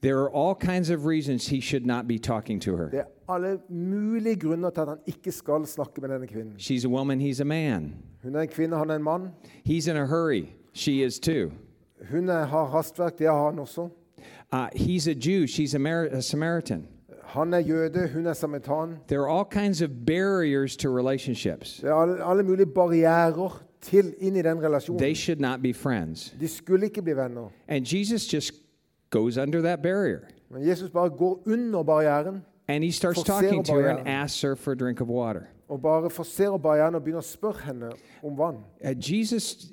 There 0.02 0.18
are 0.18 0.30
all 0.30 0.56
kinds 0.56 0.90
of 0.90 1.06
reasons 1.06 1.48
he 1.48 1.62
should 1.62 1.86
not 1.86 2.08
be 2.08 2.18
talking 2.18 2.62
to 2.62 2.76
her. 2.78 2.90
Det 2.90 3.00
er 3.00 3.34
alle 3.34 3.60
mulige 3.70 4.36
grunner 4.36 4.70
til 4.70 4.82
at 4.82 4.88
han 4.88 4.98
ikke 5.08 5.32
skal 5.32 5.66
snakke 5.66 6.02
med 6.02 6.10
denne 6.10 6.28
kvinnen. 6.28 6.54
She's 6.58 6.86
a 6.86 6.90
woman, 6.90 7.22
he's 7.22 7.42
a 7.42 7.44
man. 7.44 7.94
Hun 8.24 8.36
er 8.36 8.42
en 8.42 8.48
kvinne, 8.48 8.78
han 8.78 8.90
er 8.90 8.96
en 8.96 9.04
mann. 9.04 9.28
He's 9.70 9.90
in 9.90 9.98
a 9.98 10.06
hurry. 10.06 10.44
She 10.74 11.04
is 11.06 11.20
too. 11.20 11.52
Hun 12.12 12.30
er, 12.30 12.46
har 12.46 12.66
hastverk, 12.66 13.20
det 13.20 13.28
har 13.28 13.50
han 13.50 13.60
også. 13.60 13.90
Uh, 14.54 14.68
he's 14.76 15.08
a 15.08 15.14
Jew, 15.14 15.46
she's 15.46 15.76
a, 15.76 15.80
Mar- 15.80 16.10
a 16.12 16.22
Samaritan. 16.22 16.88
Han 17.24 17.54
er 17.54 17.60
jøde, 17.60 18.10
hun 18.14 18.26
er 18.26 18.34
samaritan. 18.34 18.96
There 19.08 19.20
are 19.22 19.40
all 19.40 19.46
kinds 19.52 19.82
of 19.82 19.90
barriers 20.08 20.78
to 20.78 20.98
relationships. 20.98 21.78
Det 21.82 21.90
er 21.90 21.94
alle, 21.94 22.26
alle 22.30 22.44
mulige 22.44 22.66
barrierer 22.66 23.64
til 23.82 24.14
inn 24.20 24.36
i 24.36 24.42
den 24.42 24.64
relasjonen. 24.64 25.00
They 25.00 25.16
should 25.16 25.40
not 25.42 25.62
be 25.62 25.74
friends. 25.74 26.36
De 26.40 26.48
skulle 26.48 26.86
ikke 26.86 27.02
bli 27.02 27.16
venner. 27.16 27.50
And 27.68 27.86
Jesus 27.94 28.34
just 28.34 28.54
goes 29.12 29.38
under 29.38 29.62
that 29.62 29.82
barrier. 29.84 30.28
Men 30.50 30.64
Jesus 30.64 30.90
bare 30.90 31.10
går 31.10 31.40
under 31.46 31.84
barrieren 31.84 32.42
And 32.68 32.84
he 32.84 32.92
starts 32.92 33.24
talking 33.24 33.64
to 33.64 33.74
her 33.74 33.90
and 33.90 34.08
asks 34.08 34.42
her 34.42 34.56
for 34.56 34.72
a 34.72 34.76
drink 34.76 35.02
of 35.02 35.08
water. 35.08 35.48
og 35.70 35.82
bare 35.82 36.10
forserer 36.10 36.58
barrieren 36.58 36.96
og 36.96 37.04
begynner 37.04 37.22
å 37.22 37.28
spørre 37.28 37.62
henne 37.66 37.90
om 38.24 38.38
vann. 38.38 38.58
Uh, 38.84 38.92
Jesus 39.12 39.72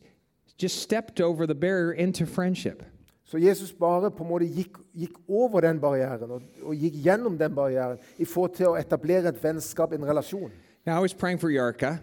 just 0.63 0.81
stepped 0.83 1.21
over 1.21 1.47
the 1.47 1.55
barrier 1.55 1.93
into 1.93 2.25
friendship. 2.27 2.83
Så 3.25 3.39
Jesus 3.39 3.73
bare 3.73 4.11
på 4.11 4.23
en 4.25 4.31
måte 4.31 4.47
gikk, 4.47 4.79
gikk 4.95 5.17
over 5.29 5.61
den 5.61 5.81
barrieren 5.81 6.31
og, 6.31 6.43
og 6.63 6.75
gikk 6.75 6.95
gjennom 7.05 7.39
den 7.39 7.55
barrieren 7.55 7.99
i 8.19 8.25
forhold 8.25 8.55
til 8.57 8.67
å 8.71 8.77
etablere 8.79 9.29
et 9.29 9.43
vennskap, 9.45 9.93
en 9.93 10.05
relasjon. 10.07 10.51
Now, 10.87 10.97
I 10.99 11.01
was 11.01 11.15
praying 11.15 11.39
for 11.39 11.51
Yarka, 11.51 11.99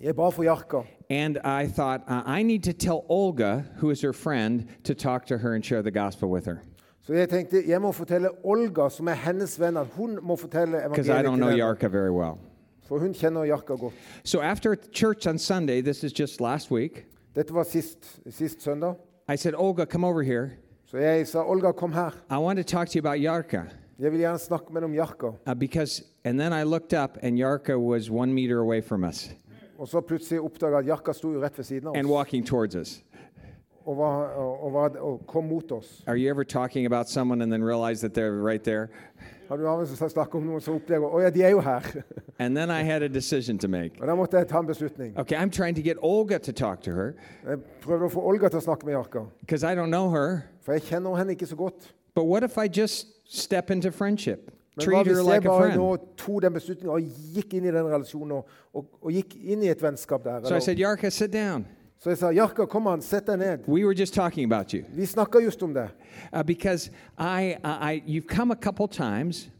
Jeg 0.00 0.14
ba 0.16 0.30
for 0.30 0.44
Jarka. 0.44 0.84
And 1.10 1.38
I 1.38 1.66
thought, 1.66 2.04
uh, 2.08 2.22
I 2.24 2.42
need 2.42 2.62
to 2.64 2.72
tell 2.72 3.04
Olga, 3.08 3.66
who 3.76 3.90
is 3.90 4.00
her 4.02 4.12
friend, 4.12 4.68
to 4.84 4.94
talk 4.94 5.26
to 5.26 5.38
her 5.38 5.54
and 5.54 5.64
share 5.64 5.82
the 5.82 5.90
gospel 5.90 6.30
with 6.30 6.46
her. 6.46 6.62
Så 7.02 7.14
jeg 7.14 7.28
tenkte 7.28 7.68
jeg 7.68 7.80
må 7.80 7.92
fortelle 7.92 8.28
Olga, 8.44 8.88
som 8.90 9.08
er 9.08 9.14
hennes 9.14 9.60
venn, 9.60 9.76
at 9.76 9.86
hun 9.96 10.18
må 10.22 10.36
fortelle 10.36 10.88
Because 10.88 11.08
I 11.08 11.12
evangeliet 11.12 11.24
don't 11.24 11.34
til 11.34 11.40
know 11.40 11.48
henne. 11.48 11.58
Yarka 11.58 11.88
very 11.88 12.10
well. 12.10 12.38
For 12.86 12.98
hun 12.98 13.14
kjenner 13.14 13.44
Jarka 13.44 13.76
godt. 13.76 13.92
So 14.24 14.40
after 14.40 14.76
church 14.92 15.26
on 15.26 15.38
Sunday, 15.38 15.80
this 15.80 16.04
is 16.04 16.12
just 16.12 16.40
last 16.40 16.70
week, 16.70 17.06
Dette 17.34 17.54
var 17.54 17.64
sist, 17.64 18.20
sist 18.30 18.62
søndag. 18.62 18.94
I 19.28 19.36
said, 19.36 19.54
Olga, 19.54 19.86
come 19.86 20.04
over 20.04 20.22
here. 20.22 20.50
Så 20.86 20.98
jeg 20.98 21.26
sa 21.26 21.42
Olga, 21.42 21.72
kom 21.72 21.92
her. 21.92 22.12
I 22.30 22.38
want 22.38 22.58
to 22.58 22.64
talk 22.64 22.88
to 22.88 22.94
you 22.94 23.00
about 23.00 23.18
Yarka. 23.18 23.62
Jeg 23.98 24.12
vil 24.12 24.20
gjerne 24.20 24.38
snakke 24.38 24.72
med 24.72 24.82
deg 24.82 24.90
om 24.90 24.94
Jarka. 24.94 25.32
Uh, 25.46 25.54
because, 25.54 26.02
and 26.24 26.38
then 26.38 26.52
I 26.52 26.62
looked 26.62 26.94
up, 26.94 27.18
and 27.22 27.38
Yarka 27.38 27.78
was 27.78 28.10
one 28.10 28.32
meter 28.34 28.60
away 28.60 28.80
from 28.80 29.04
us 29.04 29.30
Og 29.80 29.88
så 29.88 30.00
plutselig 30.04 30.40
oppdaga 30.44 30.82
at 30.82 30.88
Jarka 30.90 31.12
sto 31.16 31.30
jo 31.32 31.40
rett 31.40 31.56
ved 31.56 31.64
siden 31.64 31.88
av 31.88 31.96
and 31.96 32.06
oss 32.06 32.12
walking 32.12 32.44
towards 32.46 32.76
us. 32.76 33.02
og, 33.86 33.96
var, 33.96 34.26
og, 34.36 34.72
var, 34.72 34.88
og 35.00 35.22
kom 35.26 35.44
mot 35.44 35.72
oss. 35.72 36.02
Are 36.06 36.16
you 36.16 36.28
ever 36.30 36.44
talking 36.44 36.86
about 36.86 37.08
someone 37.08 37.42
and 37.42 37.52
then 37.52 37.64
realize 37.64 38.00
that 38.00 38.12
they're 38.14 38.42
right 38.50 38.62
there? 38.64 38.88
Har 39.48 39.56
du 39.56 39.66
av 39.66 39.80
og 39.80 39.88
til 39.88 39.96
snakket 39.96 40.34
om 40.34 40.44
noen 40.46 40.60
som 40.60 40.74
opplever 40.74 41.10
Å 41.10 41.22
ja, 41.24 41.30
de 41.30 41.42
er 41.42 41.50
jo 41.50 41.60
her. 41.60 41.82
And 42.38 42.56
then 42.56 42.70
I 42.70 42.82
had 42.82 43.02
a 43.02 43.08
decision 43.08 43.58
to 43.58 43.68
make. 43.68 43.96
Og 44.00 44.06
da 44.06 44.14
måtte 44.14 44.36
jeg 44.38 44.48
ta 44.48 44.60
en 44.60 44.66
beslutning. 44.66 45.18
Okay, 45.18 45.36
I'm 45.36 45.50
trying 45.50 45.74
to 45.74 45.82
get 45.82 45.96
Olga 46.02 46.38
to 46.38 46.52
talk 46.52 46.82
to 46.82 46.92
her 46.94 47.14
Jeg 47.48 47.58
prøvde 47.82 48.06
å 48.06 48.12
få 48.12 48.20
Olga 48.20 48.48
til 48.48 48.60
å 48.60 48.62
snakke 48.62 48.86
med 48.86 48.94
Jarka, 48.94 49.24
because 49.40 49.64
I 49.64 49.74
don't 49.74 49.90
know 49.90 50.10
her. 50.10 50.44
for 50.60 50.72
jeg 50.72 50.82
kjenner 50.82 51.16
henne 51.16 51.32
ikke 51.32 51.46
så 51.46 51.56
godt. 51.56 51.92
But 52.14 52.24
what 52.24 52.44
if 52.44 52.58
I 52.58 52.68
just 52.68 53.06
step 53.26 53.70
into 53.70 53.90
friendship? 53.90 54.50
Men 54.76 54.86
hva 54.86 55.02
hvis 55.02 55.16
jeg 55.16 55.26
like 55.26 55.48
a 55.48 55.50
bare 55.50 55.76
nå 55.76 55.96
tok 56.16 56.42
den 56.42 56.54
beslutningen 56.54 56.92
og 56.94 57.34
gikk 57.34 57.54
inn 57.58 57.64
i 57.66 57.72
den 57.74 57.88
relasjonen 57.90 58.32
og, 58.38 58.48
og, 58.74 58.86
og 59.02 59.12
gikk 59.12 59.34
inn 59.42 59.64
i 59.66 59.68
et 59.72 59.82
vennskap 59.82 60.24
der? 60.24 60.44
So 60.46 60.54
I 60.54 60.60
said, 60.60 60.78
Yarka, 60.78 61.10
sit 61.10 61.32
down. 61.32 61.66
Så 61.98 62.10
jeg 62.10 62.18
sa 62.18 62.30
Jarka, 62.32 62.64
kom 62.64 62.86
an, 62.86 63.02
sett 63.02 63.26
deg 63.26 63.38
ned. 63.38 63.66
We 63.68 63.84
were 63.84 63.92
just 63.94 64.14
talking 64.14 64.44
about 64.52 64.72
you 64.72 64.84
Vi 64.94 65.06
snakka 65.06 65.42
just 65.44 65.62
om 65.62 65.74
det. 65.74 65.90
uh, 66.32 66.42
because 66.42 66.90
I, 67.18 67.56
I, 67.64 68.02
you've 68.06 68.26
come 68.28 68.50
a 68.50 68.56
couple 68.56 68.88
times 68.88 69.50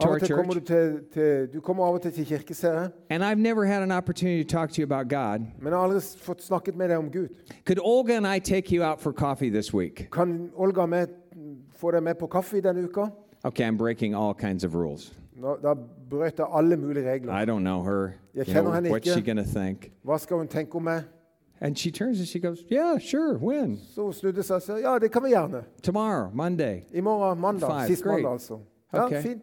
to 0.00 0.08
our 0.08 0.18
kommer 0.20 0.52
church, 0.52 0.54
du 0.54 0.60
til, 0.60 1.00
til 1.12 1.48
Du 1.52 1.60
kommer 1.60 1.84
av 1.84 1.94
og 1.94 2.02
til 2.02 2.12
til 2.12 2.26
kirke, 2.26 2.90
and 3.10 3.24
I've 3.24 3.38
never 3.38 3.64
had 3.64 3.82
an 3.82 3.90
opportunity 3.90 4.44
to 4.44 4.56
talk 4.56 4.70
to 4.70 4.80
you 4.80 4.84
about 4.84 5.08
God. 5.08 5.40
Men 5.58 5.72
jeg 5.72 5.72
har 5.72 5.88
aldri 5.88 6.00
fått 6.20 6.42
snakket 6.42 6.76
med 6.76 6.88
deg 6.88 6.98
om 6.98 7.10
Gud. 7.10 7.28
Could 7.64 7.78
Olga 7.82 8.16
and 8.16 8.26
I 8.26 8.38
take 8.38 8.76
you 8.76 8.84
out 8.84 9.00
for 9.00 9.12
coffee 9.12 9.50
this 9.50 9.74
week? 9.74 10.08
Kan 10.12 10.50
Olga 10.54 11.06
få 11.76 11.90
deg 11.90 12.02
med 12.02 12.14
på 12.14 12.26
kaffe 12.26 12.60
denne 12.60 12.84
uka? 12.84 13.08
Okay, 13.48 13.64
I'm 13.66 13.76
breaking 13.76 14.14
all 14.14 14.34
kinds 14.34 14.64
of 14.64 14.74
rules. 14.74 15.14
Nå, 15.36 15.56
da 15.62 15.74
brøt 16.10 16.38
jeg 16.38 16.46
alle 16.52 16.76
mulige 16.76 17.12
regler. 17.12 17.32
I 17.32 17.44
don't 17.44 17.60
know 17.62 17.82
her. 17.82 18.12
Jeg 18.34 18.48
You 18.48 18.54
know, 18.54 18.62
kjenner 18.62 18.74
henne 18.74 18.90
what's 18.90 19.04
she 19.12 19.18
ikke. 19.20 19.26
going 19.34 19.44
to 19.46 19.60
think? 19.60 19.92
Hva 20.04 20.18
skal 20.18 20.36
hun 20.36 20.48
tenke 20.48 20.74
om 20.76 20.82
meg? 20.82 21.02
And 21.60 21.76
she 21.78 21.90
turns 21.90 22.18
and 22.18 22.26
she 22.28 22.38
goes, 22.40 22.58
Yeah, 22.70 22.98
sure, 23.00 23.36
when? 23.38 23.78
Så 23.94 24.02
hun 24.04 24.12
snudde 24.12 24.42
seg 24.42 24.54
og 24.56 24.62
sa 24.62 24.76
ja, 24.76 24.98
det 24.98 25.10
kan 25.12 25.22
vi 25.22 25.28
gjerne. 25.28 25.62
Tomorrow, 25.82 26.30
Monday. 26.34 26.82
I 26.94 27.00
morgen, 27.00 27.40
mandag. 27.40 27.68
Five, 27.70 27.86
Sist 27.86 28.02
great. 28.02 28.14
mandag, 28.22 28.32
altså. 28.32 28.58
Ja, 28.92 29.04
Okay. 29.06 29.22
fint. 29.22 29.42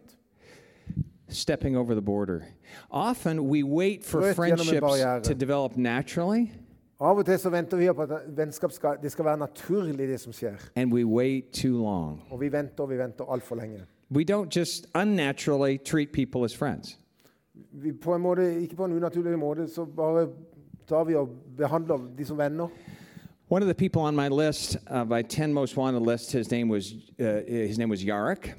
Stepping 1.28 1.76
over 1.76 1.94
the 1.94 2.02
border. 2.02 2.40
Often 2.90 3.48
we 3.48 3.62
wait 3.64 4.04
for 4.04 4.20
Brøt 4.20 4.36
gjennom 4.36 4.60
en 4.60 4.80
friendships 4.80 5.28
to 5.28 5.34
develop 5.34 5.76
naturally, 5.76 6.50
Av 7.00 7.18
og 7.18 7.26
til 7.26 7.38
så 7.38 7.50
venter 7.50 7.76
vi 7.76 7.86
på 7.92 8.02
at 8.02 8.22
vennskap 8.36 8.72
skal, 8.72 8.96
det 9.02 9.12
skal 9.12 9.24
være 9.24 9.36
naturlig, 9.36 10.08
det 10.08 10.20
som 10.20 10.32
skjer. 10.32 10.54
and 10.76 10.92
we 10.92 11.04
wait 11.04 11.52
too 11.52 11.82
long. 11.82 12.22
Og 12.30 12.40
vi 12.40 12.48
venter 12.52 12.82
og 12.84 12.90
vi 12.90 12.96
venter 12.98 13.24
altfor 13.32 13.56
lenge. 13.56 13.80
We 14.10 14.24
don't 14.24 14.56
just 14.56 14.86
unnaturally 14.94 15.78
treat 15.78 16.12
people 16.12 16.44
as 16.44 16.54
friends. 16.54 16.98
Vi, 17.72 17.92
på 17.92 18.14
en 18.14 18.20
måte, 18.20 18.60
ikke 18.60 18.76
på 18.76 18.84
en 18.84 18.92
unaturlig 18.92 19.38
måte, 19.38 19.68
så 19.68 19.84
bare 19.84 20.28
tar 20.88 21.04
vi 21.04 21.14
og 21.14 21.28
behandler 21.56 21.98
de 22.18 22.24
som 22.24 22.38
venner. 22.38 22.68
One 23.48 23.62
of 23.62 23.66
the 23.66 23.74
people 23.74 24.02
on 24.02 24.16
my 24.16 24.28
list, 24.28 24.76
uh, 24.90 25.04
my 25.04 25.22
10 25.22 25.52
most 25.52 25.76
wanted 25.76 26.02
list, 26.02 26.32
his 26.32 26.50
name 26.50 26.68
was, 26.68 26.94
uh, 27.20 27.40
his 27.48 27.78
name 27.78 27.90
was 27.90 28.04
Yarek. 28.04 28.54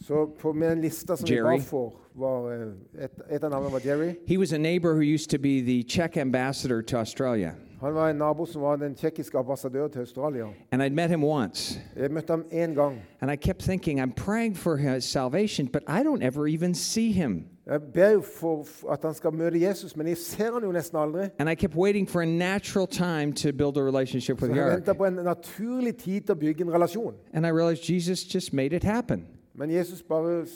Så 0.00 0.26
på 0.38 0.52
med 0.52 0.72
en 0.72 0.80
liste 0.80 1.16
som 1.16 1.28
Jerry. 1.28 1.58
vi 1.58 1.62
for, 1.62 1.92
var 2.14 2.52
eh, 2.52 3.04
et, 3.04 3.10
et 3.30 3.44
av 3.44 3.50
navnene 3.50 3.72
var 3.72 3.80
Jerry. 3.84 4.14
He 4.26 4.36
was 4.38 4.52
a 4.52 4.58
neighbor 4.58 4.94
who 4.94 5.02
used 5.14 5.30
to 5.30 5.38
be 5.38 5.60
the 5.60 5.82
Czech 5.82 6.16
ambassador 6.16 6.82
to 6.82 6.96
Australia. 6.96 7.54
Han 7.82 7.94
var 7.94 8.10
en 8.10 8.16
nabo 8.16 8.46
som 8.46 8.62
var 8.62 8.76
den 8.76 8.94
tjekkiske 8.94 9.38
ambassadør 9.38 9.88
til 9.88 9.98
Australia. 9.98 10.44
And 10.72 10.82
I'd 10.82 10.94
met 10.94 11.10
him 11.10 11.24
once. 11.24 11.80
Jeg 11.96 12.10
møtte 12.10 12.30
ham 12.30 12.44
én 12.52 12.74
gang. 12.74 13.00
And 13.20 13.30
I 13.30 13.36
kept 13.36 13.62
thinking, 13.62 14.00
I'm 14.00 14.12
praying 14.12 14.56
for 14.56 14.76
his 14.76 15.04
salvation, 15.04 15.66
but 15.68 15.82
I 15.88 16.02
don't 16.02 16.22
ever 16.22 16.46
even 16.46 16.74
see 16.74 17.12
him. 17.12 17.44
Jeg 17.66 17.80
ber 17.94 18.08
jo 18.10 18.20
for 18.20 18.66
at 18.92 18.98
han 19.02 19.14
skal 19.14 19.34
møte 19.34 19.60
Jesus, 19.60 19.96
men 19.96 20.08
jeg 20.08 20.16
ser 20.16 20.52
han 20.52 20.62
jo 20.62 20.72
nesten 20.72 20.98
aldri. 20.98 21.28
And 21.38 21.50
I 21.50 21.54
kept 21.54 21.74
waiting 21.74 22.08
for 22.08 22.20
a 22.22 22.26
natural 22.26 22.86
time 22.86 23.32
to 23.32 23.52
build 23.52 23.76
a 23.76 23.82
relationship 23.82 24.42
with 24.42 24.52
på 24.96 25.04
en 25.04 25.12
naturlig 25.12 25.96
tid 25.96 26.20
til 26.20 26.30
å 26.30 26.34
bygge 26.34 26.64
en 26.64 26.72
relasjon. 26.72 27.14
And 27.32 27.46
I 27.46 27.50
realized 27.50 27.90
Jesus 27.90 28.34
just 28.34 28.52
made 28.52 28.76
it 28.76 28.84
happen. 28.84 29.26
Men 29.54 29.70
Jesus 29.70 30.02
bare 30.02 30.46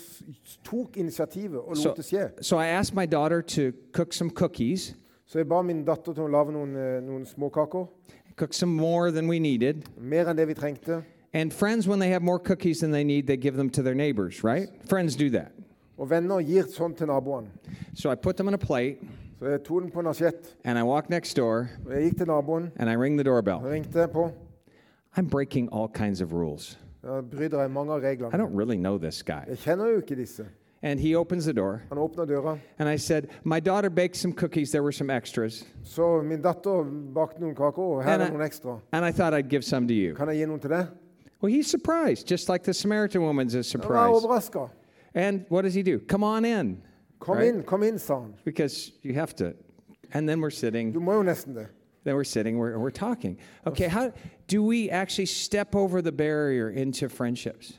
tok 0.65 0.97
initiativet 0.97 1.59
og 1.59 1.77
So, 1.77 1.89
lot 1.89 1.97
det 1.97 2.05
skje. 2.05 2.29
so 2.41 2.59
I 2.59 2.67
asked 2.67 2.95
my 2.95 3.07
daughter 3.07 3.41
to 3.43 3.73
cook 3.93 4.13
some 4.13 4.31
cookies, 4.31 4.95
Så 5.27 5.39
jeg 5.39 5.49
ba 5.49 5.63
min 5.63 5.85
datter 5.85 6.13
til 6.15 6.23
å 6.25 6.31
lage 6.31 6.53
noen, 6.53 6.77
eh, 6.77 7.01
noen 7.01 7.25
småkaker. 7.27 7.89
cook 8.37 8.53
some 8.53 8.75
more 8.77 9.11
than 9.11 9.27
we 9.29 9.39
needed. 9.39 9.85
Mer 9.99 10.27
enn 10.27 10.37
det 10.37 10.47
vi 10.47 10.55
trengte. 10.55 11.03
And 11.33 11.53
friends, 11.53 11.89
when 11.89 11.99
they 11.99 12.11
have 12.11 12.23
more 12.23 12.39
cookies 12.39 12.81
than 12.81 12.91
they 12.93 13.05
need, 13.05 13.27
they 13.27 13.37
give 13.37 13.57
them 13.57 13.71
to 13.71 13.83
their 13.83 13.95
neighbors, 13.95 14.45
right? 14.45 14.69
Friends 14.89 15.17
do 15.17 15.31
that. 15.31 15.53
Og 15.99 16.11
venner 16.11 16.41
gir 16.41 16.65
sånn 16.65 16.95
til. 16.97 17.09
So 17.95 18.11
I 18.11 18.15
put 18.15 18.37
them 18.37 18.47
on 18.49 18.55
a 18.55 18.59
plate, 18.59 18.99
Så 19.41 19.47
jeg 19.51 19.65
tok 19.65 19.83
den 19.83 19.91
på 19.91 19.99
en 20.01 20.07
asjett. 20.07 20.55
and 20.65 20.79
I 20.79 20.83
walk 20.83 21.11
next 21.11 21.35
door, 21.37 21.71
Og 21.87 21.93
jeg 21.93 22.11
gikk 22.11 22.19
til 22.19 22.27
naboen 22.27 22.73
and 22.77 22.89
I 22.89 22.95
ring 22.95 23.17
the 23.17 23.25
doorbell. 23.25 23.61
ringte 23.61 24.09
på. 24.09 24.33
I'm 25.17 25.27
breaking 25.27 25.69
all 25.73 25.89
kinds 25.89 26.21
of 26.21 26.33
rules. 26.33 26.79
Ja, 27.03 27.21
bryter 27.21 27.61
jeg 27.61 27.71
mange 27.71 27.93
av 27.93 28.05
I 28.05 28.37
don't 28.37 28.55
really 28.57 28.77
know 28.77 28.99
this 28.99 29.23
guy. 29.23 29.45
Jeg 29.49 29.59
kjenner 29.59 29.87
jo 29.93 30.01
ikke 30.01 30.17
disse. 30.17 30.47
And 30.87 31.01
he 31.01 31.17
opens 31.17 31.45
the 31.47 31.53
door, 31.53 31.83
Han 31.89 31.99
åpner 31.99 32.27
døra. 32.27 32.59
and 32.79 32.89
I 32.89 32.95
said, 32.97 33.29
My 33.45 33.59
daughter 33.61 33.91
baked 33.91 34.15
some 34.17 34.33
cookies. 34.33 34.71
There 34.71 34.83
were 34.85 34.93
some 34.93 35.11
extras. 35.11 35.65
Så 35.83 36.23
min 36.23 36.41
datter 36.43 36.85
bakte 37.13 37.41
noen 37.41 37.55
kaker, 37.57 37.79
og 37.97 38.05
her 38.05 38.11
And 38.13 38.23
er 38.23 38.27
I- 38.27 38.31
noen 38.31 38.41
ekstra. 38.49 38.81
And 38.93 39.05
I 39.05 39.11
thought 39.11 39.35
I'd 39.35 39.49
give 39.49 39.65
some 39.65 39.89
to 39.89 39.95
you. 39.95 40.15
Kan 40.15 40.29
jeg 40.29 40.37
gi 40.37 40.45
noen 40.47 40.61
til 40.61 40.71
deg? 40.71 40.87
Well, 41.43 41.53
he's 41.53 41.67
surprised, 41.67 42.29
just 42.29 42.49
like 42.49 42.63
the 42.63 42.73
Samaritan 42.73 43.21
woman's 43.23 43.55
var 43.55 43.63
surprised. 43.63 44.25
overraska. 44.25 44.71
And 45.15 45.45
what 45.49 45.63
does 45.63 45.75
he 45.75 45.83
do? 45.83 45.99
Come 45.99 46.23
on 46.23 46.45
in. 46.45 46.81
Kom 47.19 47.39
Right? 47.39 47.49
inn, 47.55 47.63
kom 47.65 47.83
inn, 47.83 47.99
sa 47.99 48.21
han. 48.21 48.35
Because 48.45 48.93
you 49.03 49.15
have 49.15 49.35
to. 49.37 49.55
And 50.15 50.29
then 50.29 50.41
we're 50.41 50.51
sitting. 50.51 50.93
Du 50.93 51.01
må 51.01 51.15
jo 51.15 51.23
nesten 51.23 51.55
det. 51.55 51.67
Then 52.05 52.15
we're 52.15 52.23
sitting, 52.25 52.59
we're, 52.59 52.79
we're 52.79 52.91
talking. 52.93 53.37
Okay, 53.67 53.89
how 53.89 54.13
do 54.47 54.63
we 54.63 54.89
actually 54.91 55.27
step 55.27 55.75
over 55.75 56.01
the 56.01 56.13
barrier 56.13 56.71
into 56.71 57.09
friendships? 57.09 57.73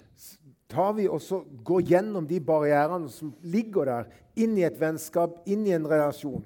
Tar 0.69 0.93
vi 0.93 1.08
og 1.08 1.21
så 1.21 1.41
går 1.63 1.82
gjennom 1.82 2.27
de 2.27 2.39
barrierene 2.43 3.10
som 3.10 3.34
ligger 3.43 3.86
der, 3.86 4.08
inn 4.36 4.58
i 4.58 4.65
et 4.67 4.80
vennskap, 4.80 5.39
inn 5.47 5.65
i 5.67 5.73
en 5.75 5.88
relasjon. 5.88 6.43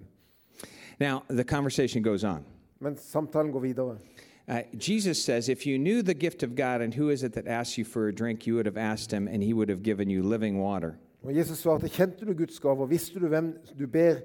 Now, 0.99 1.23
the 1.29 1.43
conversation 1.43 2.03
goes 2.03 2.23
on. 2.23 2.45
Men 2.79 2.95
samtalen 2.97 3.51
går 3.51 3.60
videre. 3.60 3.97
Uh, 4.47 4.62
Jesus 4.73 5.23
says, 5.23 5.49
If 5.49 5.65
you 5.65 5.77
knew 5.77 6.03
the 6.03 6.13
gift 6.13 6.43
of 6.43 6.55
God 6.55 6.81
and 6.81 6.93
who 6.93 7.10
is 7.10 7.23
it 7.23 7.34
that 7.34 7.47
asks 7.47 7.77
you 7.77 7.86
for 7.86 8.07
a 8.07 8.13
drink, 8.13 8.45
you 8.45 8.55
would 8.55 8.65
have 8.65 8.77
asked 8.77 9.12
him 9.12 9.27
and 9.27 9.43
he 9.43 9.53
would 9.53 9.69
have 9.69 9.81
given 9.84 10.10
you 10.10 10.23
living 10.23 10.60
water. 10.60 10.97
Og 11.23 11.36
Jesus 11.36 11.57
svarte, 11.57 11.89
kjente 11.89 12.25
du 12.25 12.34
Guds 12.34 12.60
gaver, 12.60 12.86
visste 12.86 13.19
du 13.19 13.27
hvem 13.27 13.53
du 13.79 13.88
ber, 13.88 14.21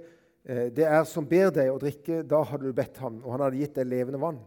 eh, 0.48 0.70
det 0.76 0.84
er 0.84 1.04
som 1.04 1.26
ber 1.28 1.50
deg 1.52 1.68
å 1.68 1.78
drikke, 1.78 2.22
da 2.24 2.40
hadde 2.42 2.64
du 2.64 2.72
bedt 2.72 2.96
ham, 2.96 3.20
og 3.24 3.34
han 3.34 3.44
hadde 3.44 3.60
gitt 3.60 3.76
deg 3.76 3.90
levende 3.90 4.20
vann. 4.20 4.38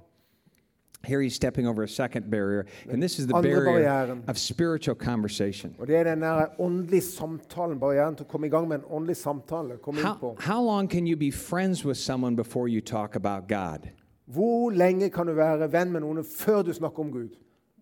Here 1.06 1.22
he's 1.22 1.34
stepping 1.36 1.66
over 1.68 1.84
a 1.84 1.88
second 1.88 2.30
barrier, 2.30 2.66
and 2.92 3.02
this 3.02 3.20
is 3.20 3.28
the 3.28 3.36
Andre 3.36 3.52
barrier 3.66 4.18
of 4.28 4.38
spiritual 4.38 4.96
conversation. 4.96 5.76
Og 5.80 5.88
det 5.88 5.96
er 5.96 6.04
den 6.04 6.22
der 6.22 6.46
åndelige 6.60 7.02
samtalen, 7.02 7.80
barrieren 7.80 8.16
til 8.16 8.26
å 8.26 8.28
komme 8.28 8.48
i 8.48 8.50
gang 8.50 8.68
med 8.68 8.78
en 8.80 8.84
åndelig 8.92 9.16
samtale. 9.18 9.78
komme 9.82 10.00
inn 10.00 10.06
How, 10.06 10.14
på. 10.20 10.36
how 10.40 10.62
long 10.62 10.88
can 10.90 11.08
you 11.08 11.16
be 11.18 11.32
friends 11.32 11.86
with 11.86 11.98
someone 11.98 12.36
before 12.36 12.68
you 12.68 12.82
talk 12.82 13.16
about 13.16 13.48
God? 13.48 13.90
Hvor 14.28 14.70
lenge 14.72 15.10
kan 15.10 15.28
du 15.28 15.34
være 15.34 15.72
venn 15.72 15.92
med 15.92 16.02
noen 16.02 16.24
før 16.24 16.62
du 16.64 16.74
snakker 16.74 17.00
om 17.00 17.12
Gud? 17.12 17.30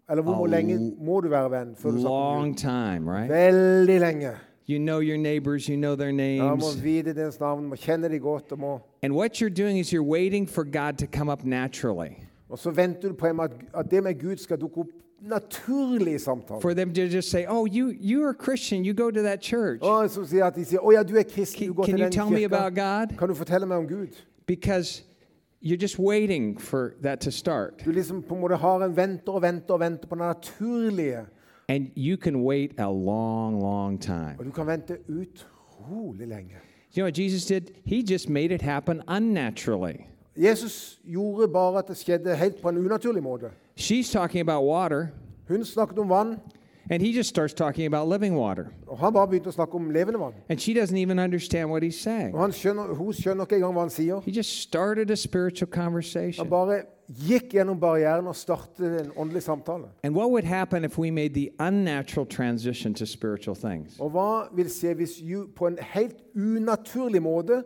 Eller 0.10 0.24
hvor 0.24 0.46
A 0.46 0.50
lenge 0.50 0.78
må 1.02 1.20
du 1.22 1.28
være 1.30 1.52
venn 1.52 1.76
før 1.76 1.92
du 1.92 1.98
snakker 1.98 2.16
om 2.16 2.38
Long 2.44 2.56
time, 2.56 3.10
right? 3.12 3.30
Veldig 3.32 4.00
lenge. 4.00 4.32
You 4.70 4.80
know 4.80 5.00
your 5.00 5.18
neighbors, 5.18 5.68
you 5.68 5.76
know 5.78 5.96
their 5.96 6.12
names. 6.12 6.76
vite 6.84 7.14
deres 7.14 7.40
navn, 7.40 7.66
må 7.70 7.76
kjenne 7.76 8.10
de 8.10 8.20
godt. 8.20 8.52
Og, 8.52 8.60
må, 8.60 8.80
And 9.02 9.14
what 9.16 9.42
you're 9.42 9.50
doing 9.64 9.78
is 9.80 9.92
you're 9.94 10.04
waiting 10.04 10.46
for 10.50 10.64
God 10.64 10.98
to 11.00 11.08
come 11.08 11.30
up 11.32 11.44
naturally, 11.44 12.27
og 12.50 12.60
så 12.60 12.72
venter 12.72 13.08
du 13.10 13.14
på 13.14 13.26
at, 13.74 13.92
det 13.92 14.04
med 14.04 14.20
Gud 14.20 14.38
skal 14.38 14.58
dukke 14.62 14.78
opp 14.80 14.88
naturlig 15.22 16.14
i 16.14 16.18
samtalen. 16.18 16.62
for 16.62 16.74
them 16.74 16.94
to 16.94 17.02
just 17.02 17.30
say, 17.30 17.46
Oh, 17.50 17.66
you, 17.66 17.90
you're 17.90 18.30
a 18.30 18.44
Christian, 18.44 18.86
you 18.86 18.94
go 18.94 19.12
to 19.12 19.22
that 19.22 19.42
church. 19.44 19.82
Og 19.82 20.10
så 20.10 20.26
sier 20.26 20.46
at 20.46 20.56
de 20.56 20.66
sier 20.66 20.80
'Å 20.80 20.92
ja, 20.92 21.04
du 21.04 21.16
er 21.16 21.24
kristen, 21.24 21.60
Can, 21.60 21.68
du 21.68 21.74
går 21.74 21.86
can 21.86 21.94
til 21.94 22.00
you 22.00 22.04
den 22.04 22.12
tell 22.12 22.30
me 22.30 22.40
kirka'. 22.42 22.46
about 22.46 22.76
God? 22.76 23.18
Kan 23.18 23.28
du 23.30 23.34
fortelle 23.34 23.66
meg 23.66 23.78
om 23.78 23.88
Gud? 23.88 24.08
Because 24.46 25.04
you're 25.66 25.82
just 25.82 26.00
waiting 26.00 26.60
for 26.62 26.92
that 27.04 27.20
to 27.20 27.32
start. 27.32 27.86
Du 27.86 27.92
liksom 27.92 28.24
på 28.24 28.36
en 28.36 28.42
måte 28.42 28.56
har 28.56 28.84
en 28.86 28.96
venter 28.96 29.34
og 29.34 29.42
venter 29.42 29.74
og 29.74 29.80
venter 29.80 30.08
på 30.08 30.16
det 30.16 30.22
naturlige. 30.22 31.26
And 31.70 31.88
you 31.98 32.18
can 32.18 32.36
wait 32.44 32.72
a 32.78 32.92
long, 32.92 33.60
long 33.62 34.02
time. 34.02 34.36
Og 34.40 34.46
du 34.46 34.52
kan 34.52 34.68
vente 34.68 34.98
utrolig 35.10 36.28
lenge. 36.28 36.56
You 36.96 37.02
know 37.02 37.06
what 37.06 37.18
Jesus 37.20 37.46
did? 37.46 37.62
He 37.86 38.02
just 38.02 38.30
made 38.30 38.52
it 38.56 38.62
happen 38.62 39.02
unnaturally. 39.08 40.08
Jesus 40.38 41.00
gjorde 41.06 41.48
bare 41.54 41.80
at 41.80 41.88
det 41.88 41.98
skjedde 41.98 42.36
helt 42.36 42.62
på 42.62 42.70
en 42.70 42.78
unaturlig 42.78 43.24
måte. 43.24 43.50
She's 43.78 44.12
talking 44.12 44.42
about 44.50 44.64
water, 44.64 45.08
Hun 45.48 45.66
snakket 45.66 45.98
om 46.00 46.10
vann, 46.10 46.40
and 46.90 47.02
he 47.02 47.10
just 47.18 47.30
starts 47.30 47.54
talking 47.54 47.86
about 47.94 48.10
living 48.10 48.36
water. 48.36 48.66
og 48.88 48.98
han 48.98 49.14
bare 49.14 49.28
begynte 49.28 49.48
å 49.50 49.52
snakke 49.52 49.76
om 49.76 49.90
levende 49.90 50.20
vann. 50.20 50.34
And 50.50 50.60
she 50.60 50.74
doesn't 50.74 50.98
even 50.98 51.20
understand 51.20 51.70
what 51.70 51.84
he's 51.84 52.00
saying. 52.02 52.34
Og 52.36 52.42
han 52.42 52.52
skjønner, 52.52 52.94
hun 52.94 53.14
skjønner 53.14 53.44
ikke 53.46 53.56
engang 53.56 53.74
hva 53.74 53.80
han 53.82 53.90
sier. 53.90 54.20
He 54.26 54.32
just 54.32 54.62
started 54.62 55.12
a 55.12 55.16
spiritual 55.16 55.68
Han 55.74 55.84
conversation. 55.86 56.50
bare 56.50 56.82
gikk 57.28 57.54
gjennom 57.54 57.80
barrieren 57.80 58.28
og 58.28 58.36
startet 58.36 59.02
en 59.06 59.12
åndelig 59.18 59.44
samtale. 59.44 59.88
And 60.04 60.16
what 60.16 60.30
would 60.32 60.44
happen 60.46 60.84
if 60.84 60.98
we 61.00 61.12
made 61.12 61.34
the 61.34 61.50
unnatural 61.60 62.26
transition 62.26 62.94
to 62.94 63.06
spiritual 63.06 63.56
things? 63.56 64.00
Og 64.00 64.10
hva 64.12 64.48
vil 64.56 64.66
skje 64.70 64.94
hvis 64.94 65.18
du 65.30 65.48
på 65.56 65.68
en 65.68 65.78
helt 65.82 66.16
unaturlig 66.36 67.22
måte 67.22 67.64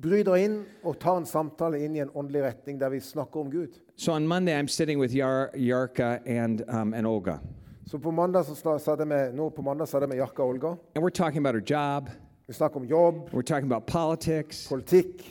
bryter 0.00 0.36
inn 0.36 0.64
og 0.84 0.98
tar 1.00 1.16
en 1.20 1.26
samtale 1.26 1.78
inn 1.84 1.96
i 1.96 2.00
en 2.00 2.10
åndelig 2.14 2.42
retning 2.42 2.78
der 2.80 2.88
vi 2.90 3.00
snakker 3.00 3.40
om 3.40 3.50
Gud? 3.50 3.78
So 3.96 4.12
on 4.12 4.26
Monday, 4.26 4.54
I'm 4.54 4.68
sitting 4.68 4.98
with 5.00 5.14
Yar- 5.14 5.50
Yarka 5.56 6.18
and, 6.26 6.62
um, 6.68 6.94
and 6.94 7.06
Olga, 7.06 7.38
Så 7.86 7.98
på 7.98 8.10
mandag 8.10 8.44
så 8.46 8.54
satt 8.78 8.98
jeg 9.00 9.08
med, 9.08 9.34
nå 9.34 9.48
på 9.50 9.62
mandag 9.62 9.88
satt 9.88 10.02
jeg 10.02 10.08
med 10.08 10.18
Jarka 10.18 10.42
og 10.42 10.48
Olga. 10.48 10.68
and 10.94 11.04
we're 11.04 11.10
talking 11.10 11.38
about 11.46 11.54
her 11.54 11.60
job, 11.76 12.08
Vi 12.46 12.54
snakker 12.54 12.76
om 12.80 12.84
jobb, 12.86 13.30
we're 13.32 13.42
talking 13.42 13.70
about 13.72 13.86
politics, 13.86 14.66
politikk, 14.68 15.22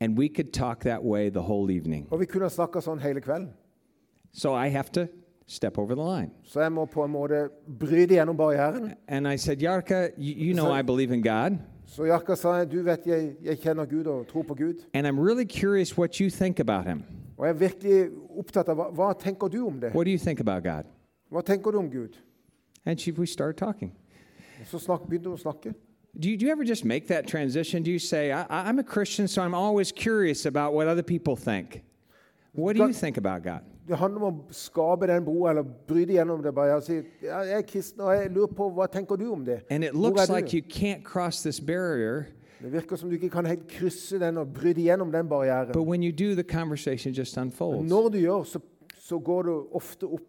and 0.00 0.18
we 0.18 0.28
could 0.28 0.52
talk 0.52 0.80
that 0.80 1.02
way 1.04 1.30
the 1.30 1.40
whole 1.42 1.70
evening. 1.70 2.06
og 2.10 2.20
vi 2.20 2.24
kunne 2.26 2.48
snakke 2.50 2.80
sånn 2.80 2.98
hele 3.00 3.20
kvelden. 3.20 3.48
So 4.32 4.54
I 4.54 4.68
have 4.68 4.90
to 4.92 5.06
step 5.46 5.78
over 5.78 5.94
the 5.94 6.02
line. 6.02 6.30
Så 6.44 6.60
jeg 6.60 6.72
må 6.72 6.84
på 6.86 7.04
en 7.04 7.10
måte 7.12 7.48
bryte 7.78 8.14
gjennom 8.14 8.36
barrieren. 8.36 8.94
And 9.08 9.26
I 9.28 9.36
said, 9.36 9.58
Yarka, 9.60 10.08
you, 10.16 10.34
you 10.48 10.54
know 10.54 10.70
I 10.72 10.82
believe 10.82 11.10
in 11.14 11.22
God, 11.22 11.58
Så 11.90 12.04
Jarka 12.06 12.36
sa 12.38 12.64
du 12.64 12.82
vet 12.86 13.06
jeg, 13.06 13.32
jeg 13.42 13.58
kjenner 13.58 13.84
Gud 13.90 14.06
og 14.06 14.26
tror 14.28 14.42
på 14.42 14.54
Gud. 14.54 14.74
and 14.94 15.06
I'm 15.06 15.18
really 15.18 15.44
curious 15.44 15.98
what 15.98 16.14
you 16.20 16.30
think 16.30 16.60
about 16.60 16.86
him. 16.86 17.02
Og 17.38 17.46
jeg 17.46 17.54
er 17.54 17.58
virkelig 17.58 18.08
opptatt 18.38 18.68
av 18.68 18.76
hva, 18.76 18.86
hva 18.94 19.12
tenker 19.18 19.48
du 19.48 19.66
om 19.66 19.80
det? 19.80 19.90
What 19.94 20.06
do 20.06 20.10
you 20.12 20.18
think 20.18 20.40
about 20.40 20.62
God? 20.62 20.84
Hva 21.32 21.42
tenker 21.42 21.70
du 21.70 21.78
om 21.78 21.90
Gud? 21.90 22.16
And 22.86 22.98
she, 23.00 23.10
we 23.12 23.26
started 23.26 23.56
talking. 23.58 23.92
Og 24.60 24.66
så 24.66 24.78
snak, 24.78 25.00
begynte 25.08 25.28
hun 25.32 25.38
å 25.38 25.40
snakke. 25.40 25.72
Do 26.22 26.28
you, 26.28 26.36
do 26.36 26.44
you 26.46 26.52
ever 26.52 26.64
just 26.64 26.84
make 26.84 27.06
that 27.08 27.26
transition? 27.26 27.82
Do 27.82 27.90
you 27.90 27.98
say, 27.98 28.30
I- 28.32 28.46
I'm 28.68 28.78
a 28.78 28.82
Christian, 28.84 29.28
so 29.28 29.42
I'm 29.42 29.54
always 29.54 29.92
curious 29.92 30.46
about 30.46 30.74
what 30.74 30.86
other 30.88 31.02
people 31.02 31.36
think? 31.36 31.82
What 32.54 32.76
do 32.76 32.82
you 32.86 32.92
think 32.92 33.16
about 33.16 33.42
God? 33.42 33.60
Det 33.88 33.96
handler 33.98 34.22
om 34.22 34.34
å 34.34 34.52
skape 34.54 35.06
den 35.06 35.24
broa, 35.24 35.50
eller 35.50 35.62
bryte 35.62 36.12
gjennom 36.12 36.42
det. 36.42 36.54
bare 36.54 36.76
og 36.76 36.82
si, 36.82 37.00
ja, 37.22 37.40
Jeg 37.40 37.58
er 37.58 37.62
kristen, 37.62 38.00
og 38.00 38.14
jeg 38.14 38.30
lurer 38.30 38.46
på 38.54 38.68
hva 38.70 38.86
tenker 38.86 39.16
du 39.16 39.32
om 39.32 39.44
det? 39.44 39.60
And 39.70 39.84
it 39.84 39.94
looks 39.94 40.28
like 40.28 40.52
you 40.56 40.62
can't 40.62 41.02
cross 41.04 41.42
this 41.42 41.60
barrier, 41.60 42.24
Det 42.62 42.72
virker 42.72 42.96
som 42.96 43.08
du 43.08 43.14
ikke 43.16 43.30
kan 43.30 43.46
helt 43.46 43.66
krysse 43.68 44.18
den 44.18 44.36
og 44.38 44.52
bryte 44.54 44.82
gjennom 44.82 45.12
den 45.12 45.28
barrieren. 45.28 45.72
but 45.72 45.82
when 45.86 46.02
you 46.02 46.12
do, 46.12 46.34
the 46.34 46.42
conversation 46.44 47.12
just 47.12 47.36
unfolds. 47.38 47.90
Når 47.90 48.08
du 48.08 48.18
gjør, 48.18 48.42
så, 48.44 48.58
så 48.98 49.18
går 49.18 49.42
du 49.42 49.66
ofte 49.72 50.04
opp 50.06 50.20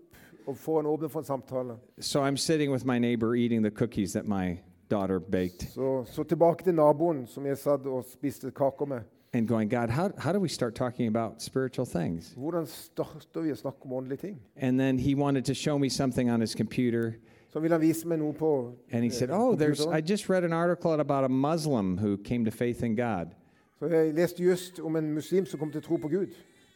og 0.48 0.58
får 0.58 0.80
en 0.80 0.86
åpne 0.86 1.10
for 1.10 1.20
en 1.20 1.26
samtale. 1.26 1.76
So 2.00 2.22
I'm 2.22 2.38
sitting 2.38 2.72
with 2.72 2.86
my 2.86 3.00
neighbor 3.00 3.36
eating 3.36 3.62
the 3.64 3.72
cookies 3.72 4.14
that 4.14 4.26
my 4.28 4.58
daughter 4.92 5.20
baked 5.20 5.62
Så, 5.74 6.04
så 6.06 6.24
tilbake 6.24 6.64
til 6.64 6.74
naboen 6.76 7.28
som 7.28 7.46
jeg 7.46 7.58
satt 7.58 7.86
og 7.86 8.06
spiste 8.06 8.52
kaker 8.52 8.86
med. 8.86 9.00
And 9.34 9.48
going, 9.48 9.70
God, 9.70 9.90
how, 9.90 10.12
how 10.18 10.32
do 10.32 10.40
we 10.40 10.50
start 10.50 10.76
talking 10.76 11.08
about 11.08 11.42
spiritual 11.42 11.86
things? 11.86 12.34
Hvordan 12.38 12.68
starter 12.68 13.42
vi 13.42 13.52
å 13.52 13.56
snakke 13.56 13.86
om 13.86 13.92
åndelige 13.92 14.20
ting? 14.20 14.40
And 14.58 14.80
then 14.80 14.98
he 14.98 15.16
wanted 15.16 15.46
to 15.46 15.54
show 15.54 15.80
me 15.80 15.90
something 15.90 16.30
on 16.30 16.42
his 16.42 16.56
computer. 16.56 17.18
Så 17.54 17.60
vil 17.60 17.72
han 17.72 17.82
vise 17.82 18.08
meg 18.08 18.20
noe 18.20 18.34
på 18.34 18.76
And 18.92 19.04
he 19.04 19.10
eh, 19.10 19.14
said, 19.14 19.30
Oh, 19.32 19.56
there's. 19.56 19.86
I 19.86 20.02
just 20.02 20.30
read 20.30 20.44
an 20.44 20.54
article 20.54 20.94
about 21.00 21.24
a 21.24 21.30
Muslim 21.30 21.98
who 21.98 22.18
came 22.18 22.46
to 22.46 22.52
faith 22.52 22.84
in 22.84 22.96
God. 22.96 23.36
Så 23.80 23.88
jeg 23.88 24.14
leste 24.14 24.44
just 24.44 24.80
om 24.80 24.96
en 24.96 25.14
muslim 25.14 25.46
som 25.46 25.60
kom 25.60 25.72
til 25.72 25.82
tro 25.82 25.98
på 25.98 26.08
Gud. 26.08 26.28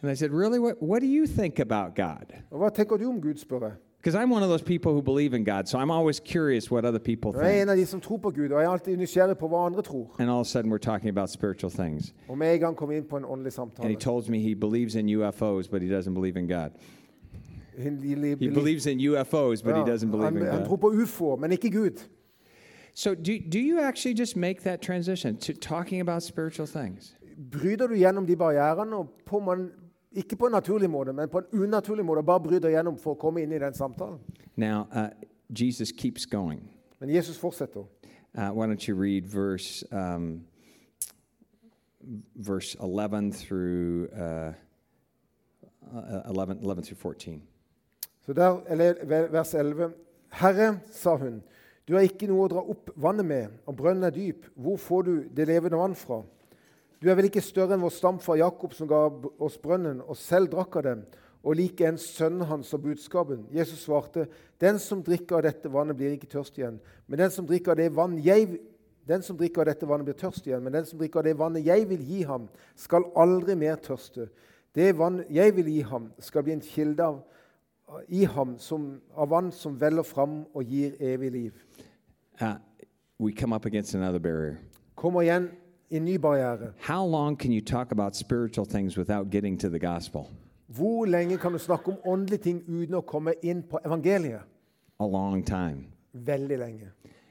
And 0.01 0.11
I 0.11 0.15
said, 0.15 0.31
Really? 0.31 0.59
What, 0.59 0.81
what 0.81 1.01
do 1.01 1.07
you 1.07 1.27
think 1.27 1.59
about 1.59 1.95
God? 1.95 2.33
Og 2.51 2.59
hva 2.59 2.69
tenker 2.69 2.97
du 2.97 3.07
om 3.07 3.21
Gud, 3.21 3.35
spør 3.37 3.67
jeg. 3.69 3.77
Because 4.05 4.23
I'm 4.23 4.29
one 4.29 4.43
of 4.43 4.49
those 4.49 4.61
people 4.61 4.93
who 4.93 5.01
believe 5.01 5.33
in 5.33 5.43
God, 5.43 5.67
so 5.67 5.79
I'm 5.79 5.89
always 5.89 6.19
curious 6.19 6.69
what 6.69 6.85
other 6.85 6.99
people 6.99 7.31
jeg 7.33 7.41
er 7.41 7.49
think. 7.49 7.61
en 7.61 7.69
av 7.69 7.75
de 7.75 7.85
som 7.85 8.01
tror 8.01 8.17
på 8.17 8.29
Gud, 8.29 8.49
og 8.49 8.61
jeg 8.61 8.67
er 8.67 8.69
alltid 8.69 8.97
nysgjerrig 8.97 9.37
på 9.37 9.47
hva 9.47 9.65
andre 9.65 9.81
tror. 9.81 10.15
And 10.19 10.29
all 10.29 10.39
of 10.39 10.47
a 10.47 10.49
sudden, 10.49 10.71
we're 10.71 10.77
talking 10.91 11.09
about 11.09 11.29
spiritual 11.29 11.71
things. 11.71 12.13
Og 12.27 12.37
med 12.37 12.53
en 12.53 12.59
gang 12.59 12.75
kom 12.77 12.89
vi 12.89 12.95
inn 12.95 13.03
på 13.09 13.17
en 13.17 13.25
åndelig 13.25 13.59
And 13.59 13.69
he 13.71 13.75
samtale. 13.75 13.95
told 13.95 14.29
me 14.29 14.39
he 14.39 14.55
believes 14.55 14.95
in 14.95 15.09
UFOs, 15.09 15.67
but 15.67 15.81
he 15.81 15.89
doesn't 15.89 16.13
believe 16.13 16.37
in 16.39 16.47
God. 16.47 16.69
He, 17.77 17.89
believes 18.49 18.85
in 18.85 18.99
UFOs, 18.99 19.63
but 19.63 19.75
he 19.75 19.83
doesn't 19.83 20.11
believe 20.11 20.23
han, 20.23 20.37
in 20.37 20.45
han 20.45 20.65
tror 20.65 20.75
God. 20.75 20.77
på 20.77 20.87
ufoer, 20.87 21.35
men 21.35 21.51
ikke 21.51 21.71
Gud. 21.71 22.03
So, 22.93 23.15
do, 23.15 23.31
do 23.51 23.59
you 23.59 23.79
actually 23.79 24.19
just 24.19 24.37
make 24.37 24.61
that 24.61 24.81
transition 24.81 25.37
to 25.37 25.53
talking 25.53 25.99
about 26.01 26.23
spiritual 26.23 26.67
things? 26.67 27.15
Bryter 27.51 27.87
du 27.87 27.95
gjennom 27.95 28.27
de 28.27 28.35
barrierene, 28.35 28.95
og 28.95 29.09
på 29.25 29.39
man, 29.39 29.71
ikke 30.15 30.36
på 30.36 30.47
en 30.49 30.56
naturlig 30.56 30.89
måte, 30.89 31.13
men 31.13 31.30
på 31.30 31.41
en 31.43 31.63
unaturlig 31.63 32.06
måte, 32.06 32.23
bare 32.23 32.43
bryter 32.43 32.69
gjennom 32.69 32.97
for 32.97 33.15
å 33.15 33.19
komme 33.19 33.43
inn 33.43 33.54
i 33.56 33.60
den 33.60 33.73
samtalen? 33.73 34.19
Now, 34.56 34.88
uh, 34.91 35.10
Jesus 35.49 35.91
keeps 35.91 36.25
going. 36.25 36.63
Men 36.99 37.10
Jesus 37.10 37.38
fortsetter. 37.38 37.86
Uh, 38.38 38.51
why 38.51 38.67
don't 38.67 38.88
you 38.88 38.95
read 38.95 39.28
verse 39.28 39.84
um, 39.91 40.45
verse 42.36 42.75
11 42.80 43.32
through 43.32 44.10
uh, 44.15 44.54
uh, 45.93 46.21
11, 46.30 46.60
11 46.63 46.84
through 46.84 46.97
14. 46.97 47.41
Så 48.25 48.34
der, 48.34 48.62
eller 48.67 48.93
vers 49.32 49.54
11. 49.54 49.93
Herre, 50.30 50.80
sa 50.91 51.15
hun, 51.15 51.43
du 51.88 51.93
har 51.93 52.01
ikke 52.01 52.28
noe 52.28 52.47
å 52.47 52.49
dra 52.49 52.63
opp 52.65 52.89
vannet 52.97 53.28
med, 53.30 53.58
og 53.69 53.75
brønnen 53.78 54.08
er 54.08 54.15
dyp. 54.15 54.47
Hvor 54.56 54.80
får 54.82 55.06
du 55.06 55.13
det 55.38 55.45
levende 55.47 55.78
vann 55.78 55.95
fra? 55.95 56.23
Du 57.05 57.11
er 57.11 57.19
vel 57.19 57.27
ikke 57.27 57.41
større 57.45 57.75
enn 57.75 57.83
vår 57.85 57.91
stamfar 57.93 58.39
Jakob, 58.39 58.71
som 58.73 58.87
ga 58.89 59.03
oss 59.45 59.59
brønnen, 59.61 59.99
og 60.01 60.17
selv 60.17 60.49
drakk 60.49 60.79
av 60.79 60.83
den, 60.87 61.03
og 61.45 61.53
likeens 61.59 62.07
sønnen 62.15 62.47
hans 62.49 62.71
og 62.73 62.81
budskapen. 62.81 63.43
Jesus 63.53 63.83
svarte, 63.85 64.25
'Den 64.57 64.79
som 64.79 65.03
drikker 65.03 65.35
av 65.35 65.43
dette 65.43 65.69
vannet, 65.69 65.95
blir 65.95 66.17
ikke 66.17 66.33
tørst 66.33 66.57
igjen.' 66.57 66.79
Men 67.07 67.19
den 67.19 67.29
som 67.29 67.45
drikker 67.45 67.71
av 67.71 67.77
det 67.77 67.95
vann 67.95 68.17
jeg 68.17 68.57
den 69.07 69.21
som 69.21 69.37
drikker 69.37 69.61
av 69.61 69.65
dette 69.65 69.85
vannet, 69.85 70.05
blir 70.05 70.17
tørst 70.17 70.47
igjen. 70.47 70.63
Men 70.63 70.73
den 70.73 70.85
som 70.85 70.97
drikker 70.97 71.19
av 71.19 71.23
det 71.23 71.37
vannet 71.37 71.65
jeg 71.65 71.89
vil 71.89 72.01
gi 72.01 72.23
ham, 72.23 72.49
skal 72.75 73.03
aldri 73.15 73.55
mer 73.55 73.75
tørste. 73.75 74.29
Det 74.73 74.97
vann 74.97 75.23
jeg 75.29 75.55
vil 75.55 75.65
gi 75.65 75.81
ham, 75.81 76.11
skal 76.19 76.43
bli 76.43 76.53
en 76.53 76.61
kilde 76.61 77.03
av, 77.03 77.19
i 78.09 78.25
ham 78.25 78.57
som, 78.57 79.01
av 79.15 79.29
vann 79.29 79.51
som 79.51 79.79
veller 79.79 80.03
fram 80.03 80.45
og 80.53 80.63
gir 80.63 80.95
evig 80.99 81.31
liv. 81.31 81.53
Uh, 82.41 82.55
we 83.19 83.31
come 83.31 83.53
up 83.53 83.65
against 83.65 83.93
another 83.93 84.19
barrier. 84.19 84.57
Igjen 84.97 85.43
en. 85.43 85.64
How 85.91 87.03
long 87.05 87.35
can 87.35 87.51
you 87.51 87.61
talk 87.61 87.91
about 87.91 88.15
spiritual 88.15 88.65
things 88.65 88.97
without 88.97 89.29
getting 89.29 89.57
to 89.57 89.69
the 89.69 89.79
gospel? 89.79 90.29
Hvor 90.67 91.05
lenge 91.05 91.37
kan 91.37 91.51
du 91.51 91.57
snakke 91.57 91.87
om 91.91 91.97
åndelige 92.05 92.41
ting 92.43 92.63
uten 92.67 92.95
å 92.95 93.01
komme 93.01 93.33
inn 93.43 93.63
på 93.63 93.79
evangeliet? 93.85 94.41
A 94.99 95.05
long 95.05 95.43
time. 95.43 95.85
Veldig 96.13 96.57
lenge. 96.57 96.87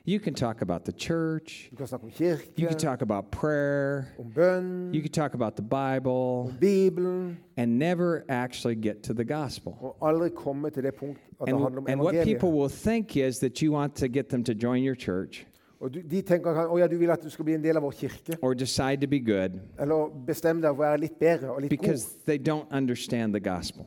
You 0.07 0.21
can 0.21 0.35
talk 0.35 0.61
about 0.63 0.85
the 0.85 0.93
church, 0.93 1.69
Du 1.71 1.77
kan 1.77 1.87
snakke 1.87 2.05
om 2.05 2.11
you 2.57 2.69
can 2.69 2.77
talk 2.79 3.01
about 3.03 3.31
prayer, 3.31 4.07
om 4.19 4.31
bønn, 4.35 4.93
you 4.95 5.01
can 5.01 5.11
talk 5.11 5.33
about 5.35 5.57
the 5.57 5.63
Bible, 5.63 6.45
om 6.51 6.57
Bibelen, 6.61 7.39
and 7.57 7.79
never 7.79 8.25
actually 8.29 8.75
get 8.75 9.03
to 9.03 9.15
the 9.15 9.25
gospel. 9.25 9.73
og 9.81 9.97
aldri 10.03 10.29
komme 10.29 10.71
til 10.71 10.83
det 10.83 10.95
punkt 10.95 11.19
at 11.41 11.47
det 11.47 11.49
handler 11.49 11.67
And, 11.67 11.79
om 11.79 11.87
and 11.89 12.01
what 12.03 12.25
people 12.25 12.53
will 12.53 12.69
think 12.69 13.17
is 13.17 13.39
that 13.39 13.63
you 13.63 13.73
want 13.73 13.95
to 13.97 14.07
get 14.09 14.29
them 14.29 14.45
to 14.45 14.53
join 14.53 14.83
your 14.83 14.95
church 14.95 15.47
Og 15.85 15.93
de 15.93 16.21
tenker 16.25 16.57
at 16.57 16.71
ja, 16.81 16.87
du 16.89 16.97
vil 16.97 17.11
at 17.13 17.21
du 17.23 17.29
skal 17.31 17.45
bli 17.45 17.55
en 17.59 17.65
del 17.65 17.77
av 17.77 17.85
vår 17.85 17.93
kirke, 17.99 18.39
or 18.41 18.55
decide 18.55 19.03
to 19.05 19.09
be 19.11 19.21
good 19.21 19.59
eller 19.79 20.09
bestemme 20.27 20.63
deg 20.65 20.73
å 20.73 20.79
være 20.81 21.03
litt 21.03 21.19
bedre 21.21 21.51
og 21.53 21.61
litt 21.61 21.71
because 21.71 22.07
god, 22.07 22.25
they 22.27 22.39
don't 22.39 22.71
understand 22.73 23.37
the 23.37 23.41
gospel. 23.41 23.85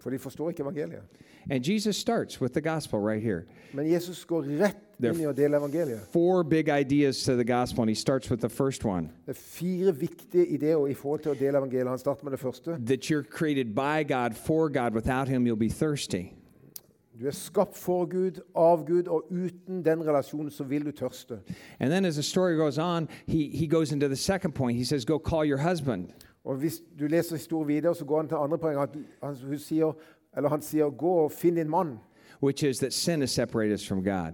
for 0.00 0.10
de 0.10 0.18
forstår 0.18 0.54
ikke 0.54 0.62
evangeliet. 0.62 1.02
And 1.50 1.64
Jesus 1.64 1.96
starts 1.96 2.40
with 2.40 2.52
the 2.52 2.60
gospel 2.60 3.00
right 3.00 3.22
here. 3.22 3.44
Men 3.72 3.86
Jesus 3.90 4.24
går 4.24 4.42
rett 4.60 4.76
inn 5.02 5.20
i 5.20 5.26
å 5.28 5.32
dele 5.36 5.56
evangeliet. 5.56 6.00
Four 6.12 6.42
big 6.44 6.68
ideas 6.68 7.22
to 7.24 7.36
the 7.36 7.44
gospel, 7.44 7.82
and 7.82 7.90
he 7.90 7.94
starts 7.94 8.30
with 8.30 8.40
the 8.40 8.48
first 8.48 8.84
one 8.84 9.10
Det 9.26 9.36
er 9.36 9.40
fire 9.40 9.92
viktige 9.92 10.46
ideer 10.46 10.88
i 10.88 10.94
forhold 10.94 11.20
til 11.22 11.32
å 11.32 11.38
dele 11.38 11.58
evangeliet. 11.58 11.88
Han 11.88 11.98
starter 11.98 12.24
med 12.24 12.32
det 12.32 12.40
første. 12.40 12.78
that 12.86 13.10
you're 13.10 13.22
created 13.22 13.74
by 13.74 14.02
God, 14.02 14.34
for 14.34 14.68
God. 14.68 14.94
Without 14.94 15.28
him, 15.28 15.46
you'll 15.46 15.56
be 15.56 15.68
thirsty. 15.68 16.32
Du 17.18 17.26
er 17.26 17.30
skapt 17.30 17.76
for 17.76 18.06
Gud, 18.06 18.40
av 18.54 18.86
Gud, 18.86 19.08
og 19.08 19.24
uten 19.30 19.84
den 19.84 20.06
relasjonen 20.06 20.50
så 20.50 20.64
vil 20.64 20.84
du 20.86 20.90
tørste. 20.90 21.40
And 21.80 21.90
then 21.90 22.04
as 22.04 22.14
the 22.14 22.22
story 22.22 22.56
goes 22.56 22.78
on, 22.78 23.08
he, 23.26 23.50
he 23.56 23.66
goes 23.66 23.92
into 23.92 24.06
the 24.06 24.16
second 24.16 24.52
point. 24.54 24.78
He 24.78 24.84
says, 24.84 25.04
Go 25.04 25.18
call 25.18 25.44
your 25.44 25.58
husband. 25.58 26.08
Og 26.44 26.56
Hvis 26.56 26.82
du 26.98 27.06
leser 27.06 27.36
historien 27.36 27.68
videre, 27.68 27.94
så 27.94 28.04
går 28.04 28.16
han 28.20 28.28
til 28.28 28.34
andre 28.34 28.58
poeng. 28.58 28.78
Han, 28.78 28.88
han, 29.22 29.58
sier, 29.58 29.92
eller 30.36 30.48
han 30.48 30.62
sier 30.62 30.90
'gå 30.90 31.10
og 31.10 31.32
finn 31.32 31.56
din 31.56 31.68
mann'. 31.68 31.98
which 32.40 32.62
is 32.62 32.78
that 32.78 32.92
sin 32.92 33.20
has 33.20 33.30
separated 33.30 33.72
us 33.74 33.86
from 33.86 34.02
God. 34.04 34.32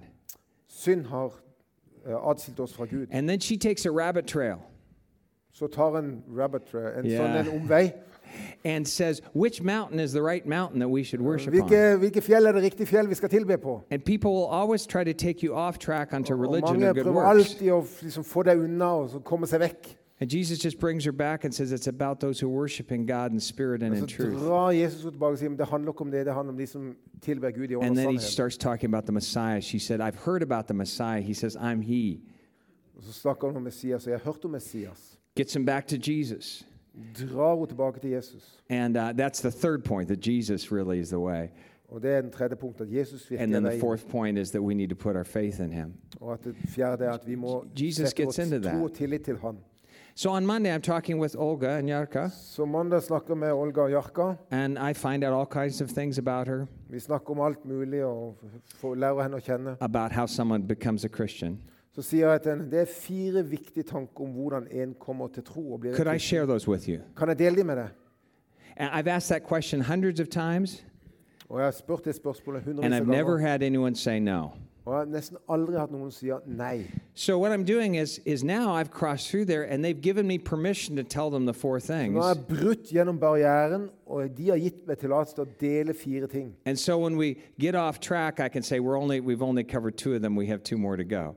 Synd 0.69 1.07
har 1.07 1.33
uh, 2.07 2.31
adskilt 2.31 2.61
oss 2.61 2.75
fra 2.75 2.85
Gud. 2.85 3.07
And 3.11 3.29
then 3.29 3.41
she 3.41 3.57
takes 3.57 3.87
a 3.87 3.91
rabbit 3.91 4.27
trail 4.27 4.57
Så 5.53 5.67
tar 5.67 5.99
en 5.99 6.23
rabbit 6.29 6.63
trail, 6.63 6.99
en 6.99 7.07
yeah. 7.07 7.21
sånn 7.23 7.37
en 7.47 7.61
omvei. 7.61 7.93
And 8.65 8.89
says, 8.89 9.21
Which 9.35 9.63
mountain 9.63 10.01
is 10.01 10.13
the 10.13 10.23
right 10.23 10.47
mountain 10.47 10.81
that 10.81 10.89
we 10.89 11.05
should 11.05 11.21
worship 11.21 11.55
on? 11.55 11.61
Hvilke, 11.61 11.99
hvilke 11.99 12.23
fjell 12.23 12.47
er 12.47 12.53
det 12.53 12.63
riktige 12.63 12.87
fjell 12.87 13.09
vi 13.09 13.15
skal 13.15 13.29
tilbe 13.29 13.59
på? 13.59 13.83
And 13.91 14.05
people 14.05 14.31
will 14.31 14.49
always 14.51 14.87
try 14.87 15.05
to 15.05 15.13
take 15.13 15.43
you 15.47 15.55
off 15.55 15.79
track 15.79 16.13
onto 16.13 16.35
religion 16.35 16.83
and 16.83 16.95
good 16.97 17.07
works. 17.15 17.29
alltid 17.29 17.71
å 17.73 17.85
liksom 18.03 18.25
få 18.25 18.43
deg 18.43 18.59
unna 18.59 18.85
og 18.85 19.25
komme 19.25 19.47
seg 19.47 19.61
vekk. 19.61 19.97
And 20.21 20.33
Jesus 20.33 20.59
just 20.59 20.79
brings 20.79 21.05
her 21.05 21.13
back 21.13 21.45
and 21.45 21.55
says, 21.55 21.73
It's 21.73 21.89
about 21.89 22.21
those 22.21 22.39
who 22.39 22.49
worship 22.49 22.93
in 22.93 23.05
God 23.07 23.33
in 23.33 23.41
spirit 23.41 23.83
and 23.83 23.95
in 23.95 24.07
truth. 24.07 24.39
drar 24.39 24.71
Jesus 24.71 25.03
henne 25.03 25.13
tilbake 25.13 25.33
og 25.33 25.39
sier 25.39 25.49
men 25.49 25.59
det 25.59 25.67
handler 25.67 25.93
ikke 25.93 26.01
om 26.01 26.11
det, 26.11 26.27
det 26.27 26.35
handler 26.35 26.53
om 26.53 26.59
de 26.59 26.67
som 26.67 26.97
tilber 27.21 27.51
Gud 27.51 27.71
i 27.71 27.75
ånd 27.75 27.97
then 27.97 28.11
he 28.11 28.19
starts 28.19 28.57
talking 28.57 28.95
about 28.95 29.05
the 29.05 29.13
Messiah. 29.13 29.61
She 29.61 29.79
said, 29.79 30.01
I've 30.01 30.25
heard 30.25 30.43
about 30.43 30.67
the 30.67 30.75
Messiah. 30.75 31.21
He 31.21 31.35
says, 31.35 31.57
I'm 31.57 31.83
he. 31.83 32.21
Og 32.97 33.03
så 33.03 33.13
snakker 33.13 33.47
han 33.49 33.57
om 33.57 33.63
Messias, 33.63 34.07
og 34.07 34.11
jeg 34.11 34.21
har 34.21 34.33
hørt 34.33 34.45
om 34.45 34.51
Messias. 34.51 35.19
Gets 35.37 35.55
him 35.55 35.67
back 35.67 35.87
to 35.87 35.97
Jesus. 35.97 36.67
Henne 37.19 37.67
tilbake 37.67 38.01
til 38.01 38.11
Jesus. 38.11 38.59
And 38.71 38.97
uh, 38.97 39.03
that's 39.03 39.41
the 39.41 39.51
third 39.51 39.85
point 39.85 40.09
that 40.09 40.27
Jesus 40.27 40.73
really 40.73 41.01
is 41.01 41.09
the 41.09 41.19
way. 41.19 41.47
Og 41.89 42.03
det 42.03 42.11
er 42.11 42.21
den 42.21 42.31
tredje 42.31 42.57
punktet, 42.57 42.85
at 42.87 42.93
Jesus 42.93 43.23
And 43.31 43.39
virkelig 43.39 43.57
er 43.57 43.61
then 43.61 43.71
the 43.71 43.81
fourth 43.81 44.09
point 44.09 44.39
is 44.39 44.51
that 44.51 44.61
we 44.63 44.75
need 44.75 44.89
to 44.89 44.95
put 44.97 45.17
our 45.17 45.25
faith 45.25 45.61
in 45.61 45.73
him. 45.73 45.93
Og 46.21 46.33
at 46.33 46.45
det 46.45 46.55
fjerde 46.69 47.05
er 47.05 47.11
at 47.13 47.27
vi 47.27 47.35
må 47.35 47.65
Jesus 47.81 48.09
sette 48.09 48.23
gets 48.23 48.39
into 48.39 48.57
vår 48.59 48.63
that. 48.63 48.83
og 48.83 48.93
tillit 48.93 49.23
til 49.23 49.37
Han. 49.39 49.57
So 50.17 50.31
on 50.31 50.47
Monday, 50.47 50.77
I'm 50.77 50.81
talking 50.81 51.21
with 51.21 51.35
Olga 51.39 51.79
and 51.79 51.89
Yarka, 51.91 52.29
Så 52.29 52.65
mandag 52.65 53.03
snakker 53.03 53.35
vi 53.35 53.41
med 53.41 53.53
Olga 53.53 53.81
og 53.81 53.91
Jarka. 53.91 54.33
and 54.51 54.79
I 54.91 54.93
find 54.95 55.25
out 55.25 55.33
all 55.41 55.47
kinds 55.63 55.81
of 55.83 55.89
things 55.89 56.19
about 56.19 56.49
her, 56.49 56.67
Vi 56.91 56.99
snakker 57.01 57.31
om 57.31 57.41
alt 57.41 57.65
mulig 57.65 58.05
og 58.05 58.37
får 58.75 58.95
lære 58.95 59.23
henne 59.23 59.37
å 59.37 59.41
kjenne. 59.41 59.77
about 59.81 60.13
how 60.13 60.27
someone 60.27 60.67
becomes 60.69 61.05
a 61.05 61.09
Christian. 61.09 61.59
Så 61.95 62.03
sier 62.03 62.31
jeg 62.33 62.43
til 62.43 62.51
henne 62.53 62.71
det 62.71 62.81
er 62.81 62.85
fire 62.91 63.43
viktige 63.47 63.83
tanker 63.87 64.25
om 64.25 64.31
hvordan 64.35 64.67
en 64.73 64.95
kommer 65.01 65.29
til 65.29 65.43
tro. 65.43 65.73
og 65.75 65.81
blir 65.81 65.95
Could 65.95 66.15
I 66.15 66.19
share 66.19 66.47
those 66.47 66.69
with 66.69 66.89
you? 66.89 66.99
Kan 67.17 67.29
jeg 67.29 67.39
dele 67.39 67.57
dem 67.57 67.67
med 67.67 67.77
deg? 67.77 67.89
And 68.77 68.91
I've 68.93 69.07
asked 69.11 69.29
that 69.29 69.45
question 69.49 69.81
hundreds 69.81 70.21
of 70.21 70.29
times, 70.29 70.85
Og 71.49 71.59
jeg 71.59 71.67
har 71.67 71.71
spurt 71.73 72.05
det 72.05 72.15
spørsmålet 72.15 72.57
and 72.67 72.67
hundrevis 72.67 72.97
I've 72.97 73.01
av 73.01 73.07
never 73.07 73.37
ganger. 73.37 73.49
had 73.51 73.63
anyone 73.63 73.95
say 73.95 74.19
no. 74.19 74.51
Og 74.87 74.93
jeg 74.93 74.99
har 74.99 75.05
nesten 75.07 75.37
aldri 75.49 75.79
hatt 75.79 75.91
noen 75.93 76.11
si 76.13 76.31
nei. 76.47 76.83
So 77.15 77.39
what 77.39 77.53
I'm 77.53 77.65
doing 77.65 77.95
is, 77.95 78.21
is 78.27 78.45
now 78.45 78.75
I've 78.75 78.91
crossed 78.91 79.31
through 79.31 79.47
there, 79.47 79.63
and 79.63 79.83
they've 79.85 80.03
given 80.03 80.27
me 80.27 80.37
permission 80.39 80.97
to 80.97 81.03
tell 81.03 81.31
them 81.31 81.47
the 81.47 81.55
four 81.55 81.77
Nå 81.79 81.81
things. 81.81 82.17
har 82.25 82.35
jeg 82.35 82.45
brutt 82.49 82.91
gjennom 82.93 83.19
barrieren, 83.19 83.89
og 84.07 84.37
de 84.37 84.49
har 84.51 84.57
gitt 84.59 84.87
meg 84.87 84.99
tillatelse 84.99 85.35
til 85.35 85.45
å 85.45 85.49
dele 85.61 85.95
fire 85.95 86.27
ting. 86.27 86.53
And 86.67 86.77
so 86.79 86.99
when 86.99 87.17
we 87.17 87.37
get 87.59 87.75
off 87.75 87.99
track, 88.01 88.41
I 88.41 88.49
can 88.49 88.63
say 88.63 88.79
we're 88.81 88.99
only 88.99 89.21
we've 89.21 89.43
only 89.43 89.63
covered 89.65 89.97
two 89.97 90.13
of 90.15 90.21
them. 90.23 90.37
We 90.37 90.47
have 90.49 90.63
two 90.63 90.77
more 90.77 90.97
to 90.97 91.05
go. 91.05 91.37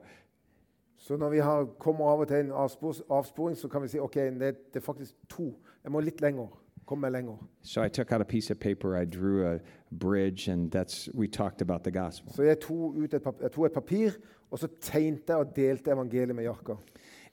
Så 1.08 1.16
når 1.18 1.30
vi 1.30 1.38
har, 1.40 1.66
kommer 1.80 2.10
av 2.12 2.20
og 2.26 2.28
til 2.28 2.42
en 2.44 2.50
avspor, 2.52 2.96
avsporing, 3.16 3.56
så 3.58 3.70
kan 3.72 3.82
vi 3.82 3.88
si 3.94 4.00
ok, 4.04 4.16
det, 4.16 4.40
det 4.74 4.82
er 4.82 4.84
faktisk 4.84 5.16
to. 5.32 5.54
Jeg 5.84 5.92
må 5.96 6.02
litt 6.04 6.20
lenger. 6.22 6.50
Kom 6.88 7.00
meg 7.04 7.12
lenger. 7.16 7.38
So 7.64 7.84
I 7.84 7.90
took 7.90 8.12
out 8.12 8.22
a 8.22 8.26
piece 8.28 8.52
of 8.52 8.60
paper, 8.60 8.96
I 8.96 9.06
drew 9.06 9.46
a 9.48 9.60
bridge, 10.00 10.48
and 10.52 10.72
that's 10.72 11.08
we 11.14 11.28
talked 11.28 11.62
about 11.62 11.84
the 11.84 11.92
gospel. 11.92 12.32
Så 12.36 12.44
jeg 12.44 12.60
tok, 12.60 12.96
ut 12.96 13.14
et, 13.14 13.24
pap- 13.24 13.42
jeg 13.42 13.52
tok 13.52 13.66
et 13.66 13.74
papir, 13.74 14.12
og 14.52 14.60
så 14.60 14.68
tegnte 14.82 15.34
jeg 15.34 15.38
og 15.46 15.56
delte 15.56 15.92
evangeliet 15.92 16.36
med 16.36 16.44
Jarka. 16.44 16.76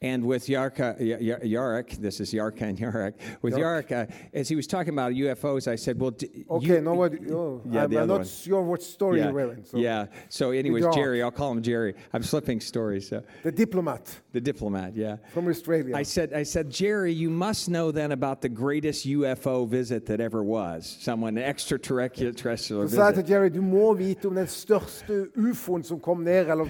And 0.05 0.23
with 0.27 0.49
Yarka, 0.49 1.01
Yarek, 1.01 1.97
this 1.97 2.21
is 2.21 2.35
Yarka 2.35 2.61
and 2.61 2.77
Yarek. 2.77 3.14
With 3.40 3.55
Yarek. 3.55 3.90
Uh, 3.90 4.12
as 4.35 4.51
he 4.51 4.55
was 4.55 4.67
talking 4.67 4.93
about 4.93 5.12
UFOs, 5.14 5.67
I 5.67 5.77
said, 5.77 5.99
"Well, 5.99 6.11
d- 6.11 6.45
Okay, 6.51 6.67
you- 6.67 6.81
now 6.83 6.93
what? 6.93 7.14
Oh, 7.31 7.62
Yeah, 7.64 7.85
I'm, 7.85 7.90
the 7.90 7.97
I'm 7.97 8.03
other 8.03 8.07
not 8.09 8.17
one. 8.19 8.25
sure 8.27 8.62
what 8.62 8.83
story 8.83 9.19
yeah, 9.19 9.25
you're 9.25 9.33
wearing. 9.33 9.64
So 9.64 9.79
yeah." 9.79 10.07
So, 10.29 10.51
anyways, 10.51 10.83
Yark. 10.83 10.95
Jerry, 10.95 11.23
I'll 11.23 11.31
call 11.31 11.53
him 11.53 11.62
Jerry. 11.62 11.95
I'm 12.12 12.23
slipping 12.23 12.61
stories. 12.61 13.09
So, 13.09 13.23
The 13.45 13.53
diplomat 13.53 14.21
the 14.33 14.43
diplomat, 14.43 14.95
yeah. 14.95 15.17
from 15.33 15.49
Australia. 15.49 15.97
I 15.97 16.03
said, 16.03 16.35
I 16.35 16.43
said, 16.43 16.69
Jerry, 16.69 17.12
you 17.12 17.31
must 17.31 17.71
know 17.71 17.90
then 17.93 18.12
about 18.12 18.43
the 18.43 18.49
greatest 18.51 19.07
UFO 19.07 19.67
visit 19.67 20.05
that 20.07 20.21
ever 20.21 20.43
was. 20.43 20.99
Someone 21.01 21.38
extraterrestrial 21.38 22.35
terrestrial 22.35 22.88
Så 22.88 22.97
sa 22.97 23.05
jeg 23.07 23.14
til 23.14 23.25
Jerry 23.29 23.49
du 23.49 23.62
må 23.62 23.95
vite 23.95 24.27
om 24.27 24.35
den 24.35 24.47
største 24.47 25.29
ufoen 25.37 25.83
som 25.83 26.01
kom 26.01 26.19
ned, 26.25 26.51
eller 26.51 26.67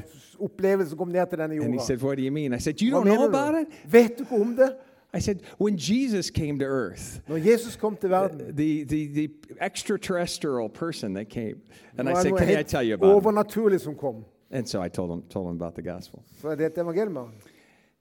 kom 0.97 1.09
ned 1.09 1.27
til 1.27 1.39
denne 1.39 1.65
And 1.65 1.75
he 1.75 1.81
said, 1.81 2.03
What 2.03 2.17
do 2.19 2.23
you 2.23 2.33
mean? 2.33 2.55
I 2.55 2.59
said, 2.59 2.83
You 2.83 2.91
don't 2.91 3.05
know 3.05 3.29
about 3.29 3.55
it? 3.55 3.93
Vet 3.93 4.19
du 4.19 4.23
ikke 4.23 4.35
om 4.41 4.57
det? 4.57 4.77
I 5.15 5.21
said, 5.21 5.41
When 5.61 5.77
Jesus 5.79 6.31
came 6.31 6.59
to 6.59 6.65
earth, 6.65 7.21
Når 7.29 7.37
Jesus 7.37 7.77
kom 7.77 7.97
til 7.97 8.11
verden, 8.11 8.57
the, 8.57 8.85
the, 8.85 9.07
the 9.07 9.29
extraterrestrial 9.61 10.69
person 10.69 11.15
that 11.15 11.29
came. 11.29 11.57
And 11.99 12.09
I 12.09 12.15
said, 12.15 12.37
Can 12.37 12.59
I 12.59 12.63
tell 12.63 12.83
you 12.83 12.95
about 12.95 13.23
it? 13.23 14.25
And 14.51 14.69
so 14.69 14.83
I 14.83 14.89
told 14.89 15.11
him, 15.11 15.23
told 15.31 15.49
him 15.49 15.57
about 15.57 15.75
the 15.75 15.83
gospel. 15.83 16.23
Så 16.41 16.49
jeg 16.49 16.59
delte 16.59 16.81
evangeliet 16.81 17.13
med 17.13 17.21
ham. 17.21 17.33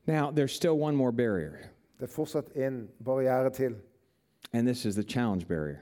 Now, 0.08 0.32
there's 0.32 0.52
still 0.52 0.78
one 0.80 0.96
more 0.96 1.12
barrier, 1.12 1.52
Det 2.00 2.04
er 2.04 2.14
fortsatt 2.14 2.46
en 2.56 2.90
barriere 3.06 3.50
til, 3.50 3.76
and 4.54 4.68
this 4.68 4.86
is 4.86 4.96
the 4.96 5.04
challenge 5.04 5.46
barrier. 5.48 5.80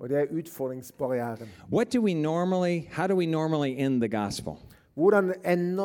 er. 0.00 1.46
What 1.72 1.92
do 1.92 2.00
we 2.00 2.14
normally, 2.14 2.88
how 2.90 3.06
do 3.06 3.16
we 3.16 3.26
normally 3.26 3.78
end 3.78 4.00
the 4.00 4.08
gospel? 4.08 4.58
Hvordan 4.96 5.32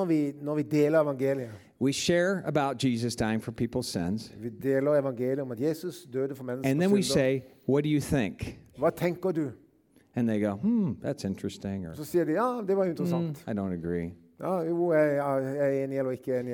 vi 0.07 0.31
når 0.41 0.55
vi 0.55 0.61
deler 0.61 0.99
evangeliet? 1.01 1.49
We 1.81 1.91
share 1.93 2.41
about 2.45 2.83
Jesus 2.83 3.15
dying 3.15 3.43
for 3.43 3.51
people's 3.61 3.85
sins, 3.87 4.33
Vi 4.39 4.49
deler 4.49 4.91
evangeliet 4.99 5.39
om 5.39 5.51
at 5.51 5.59
Jesus 5.61 6.07
døde 6.13 6.35
for 6.35 6.43
and 6.51 6.63
then 6.63 6.91
we 6.91 7.01
synder. 7.01 7.13
say, 7.13 7.41
What 7.69 7.83
do 7.83 7.89
you 7.89 7.99
think? 7.99 8.59
Hva 8.77 8.89
tenker 8.89 9.31
du? 9.31 9.51
And 10.15 10.27
they 10.27 10.39
go, 10.43 10.51
Hmm, 10.55 10.89
that's 11.05 11.25
interesting, 11.27 11.87
or 11.87 11.93
Så 11.93 12.03
sier 12.05 12.23
de 12.23 12.31
ja, 12.31 12.61
det 12.67 12.77
var 12.77 12.83
"Hmm, 12.83 12.89
interessant. 12.91 13.43
I 13.47 13.51
don't 13.51 13.73
agree. 13.73 14.13
Ja, 14.39 14.59
jo, 14.61 14.91
jeg 14.93 15.15
jeg 15.15 15.57
er 15.81 15.83
enig 15.83 15.97
eller 15.97 16.11
ikke 16.11 16.39
enig. 16.39 16.53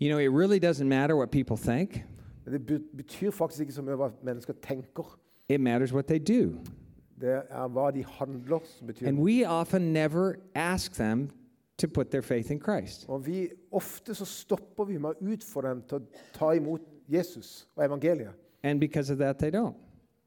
You 0.00 0.08
know, 0.10 0.18
it 0.18 0.30
really 0.30 0.58
doesn't 0.58 0.84
matter 0.86 1.16
what 1.16 1.30
people 1.30 1.56
think, 1.56 2.04
Men 2.44 2.52
det 2.52 2.66
be- 2.66 2.96
betyr 2.96 3.30
faktisk 3.30 3.60
ikke 3.60 3.72
så 3.72 3.82
mye 3.82 3.94
hva 3.96 4.10
mennesker 4.24 4.52
tenker. 4.62 5.18
it 5.48 5.60
matters 5.60 5.92
what 5.94 6.06
they 6.06 6.18
do. 6.18 6.58
Det 7.20 7.42
er 7.50 7.68
hva 7.68 7.90
de 7.90 8.04
handler 8.04 8.58
som 8.64 8.86
betyr 8.86 9.06
And 9.06 9.16
noe. 9.16 9.24
we 9.24 9.44
often 9.48 9.92
never 9.92 10.34
ask 10.54 10.94
them 10.94 11.30
to 11.78 11.88
put 11.88 12.10
their 12.10 12.22
faith 12.22 12.50
in 12.50 12.60
Christ. 12.60 13.04
Og 13.08 13.26
vi, 13.26 13.48
ofte 13.72 14.14
så 14.14 14.24
stopper 14.24 14.84
vi 14.84 14.98
med 14.98 15.10
å 15.10 15.32
utfordre 15.34 15.70
dem 15.74 15.82
til 15.88 15.98
å 15.98 16.22
ta 16.32 16.52
imot 16.56 16.80
Jesus 17.08 17.66
og 17.76 17.84
evangeliet. 17.84 18.32
And 18.62 18.80
because 18.80 19.12
of 19.12 19.18
that, 19.18 19.38
they 19.38 19.50
don't. 19.50 19.74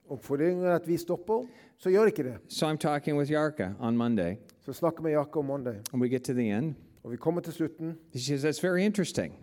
Og 0.09 0.19
fordi 0.21 0.43
at 0.65 0.87
vi 0.87 0.97
stopper, 0.97 1.45
så 1.77 1.89
gjør 1.89 2.05
de 2.05 2.11
ikke 2.13 2.23
det. 2.23 2.37
So 2.47 2.65
I'm 2.67 2.77
talking 2.77 3.17
with 3.17 3.31
Yarka 3.31 3.73
on 3.79 3.97
Monday, 3.97 4.37
Så 4.65 4.73
snakker 4.73 5.01
med 5.03 5.11
Jakob 5.11 5.39
om 5.39 5.45
mandag, 5.45 5.75
and 5.93 6.01
we 6.01 6.07
get 6.09 6.23
to 6.23 6.33
the 6.33 6.49
end. 6.51 6.75
og 7.03 7.11
vi 7.11 7.17
kommer 7.17 7.41
til 7.41 7.53
slutten. 7.53 7.97
She 8.15 8.19
says, 8.19 8.43
That's 8.45 8.67
very 8.67 8.85
interesting. 8.85 9.33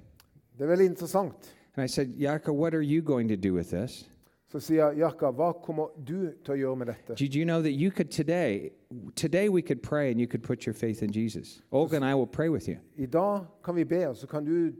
Det 0.58 0.64
er 0.64 0.68
veldig 0.68 0.86
interessant. 0.86 1.34
And 1.76 1.84
I 1.84 1.88
said, 1.88 2.08
Yarka, 2.08 2.52
what 2.52 2.74
are 2.74 2.82
you 2.82 3.02
going 3.02 3.28
to 3.28 3.36
do 3.48 3.54
with 3.54 3.68
this? 3.70 4.08
Så 4.56 4.60
sier 4.60 4.92
Jakob, 4.96 5.34
hva 5.36 5.50
kommer 5.52 5.90
du 6.00 6.30
til 6.44 6.54
å 6.54 6.56
gjøre 6.56 6.76
med 6.80 6.88
dette? 6.88 7.14
Did 7.14 7.34
you 7.36 7.44
know 7.44 7.60
that 7.60 7.72
you 7.76 7.90
could 7.90 8.08
today, 8.08 8.70
today 9.14 9.50
we 9.50 9.60
could 9.60 9.82
pray 9.82 10.10
and 10.10 10.18
you 10.18 10.26
could 10.26 10.42
put 10.42 10.64
your 10.64 10.72
faith 10.72 11.02
in 11.02 11.12
Jesus? 11.12 11.60
Olga 11.72 11.96
and 11.96 12.04
I 12.04 12.14
will 12.14 12.26
pray 12.26 12.48
with 12.48 12.66
you. 12.66 12.78
I 12.96 13.04
dag 13.04 13.44
kan 13.64 13.76
vi 13.76 13.84
be, 13.84 14.08
og 14.08 14.16
så 14.16 14.26
kan 14.26 14.44
du, 14.44 14.72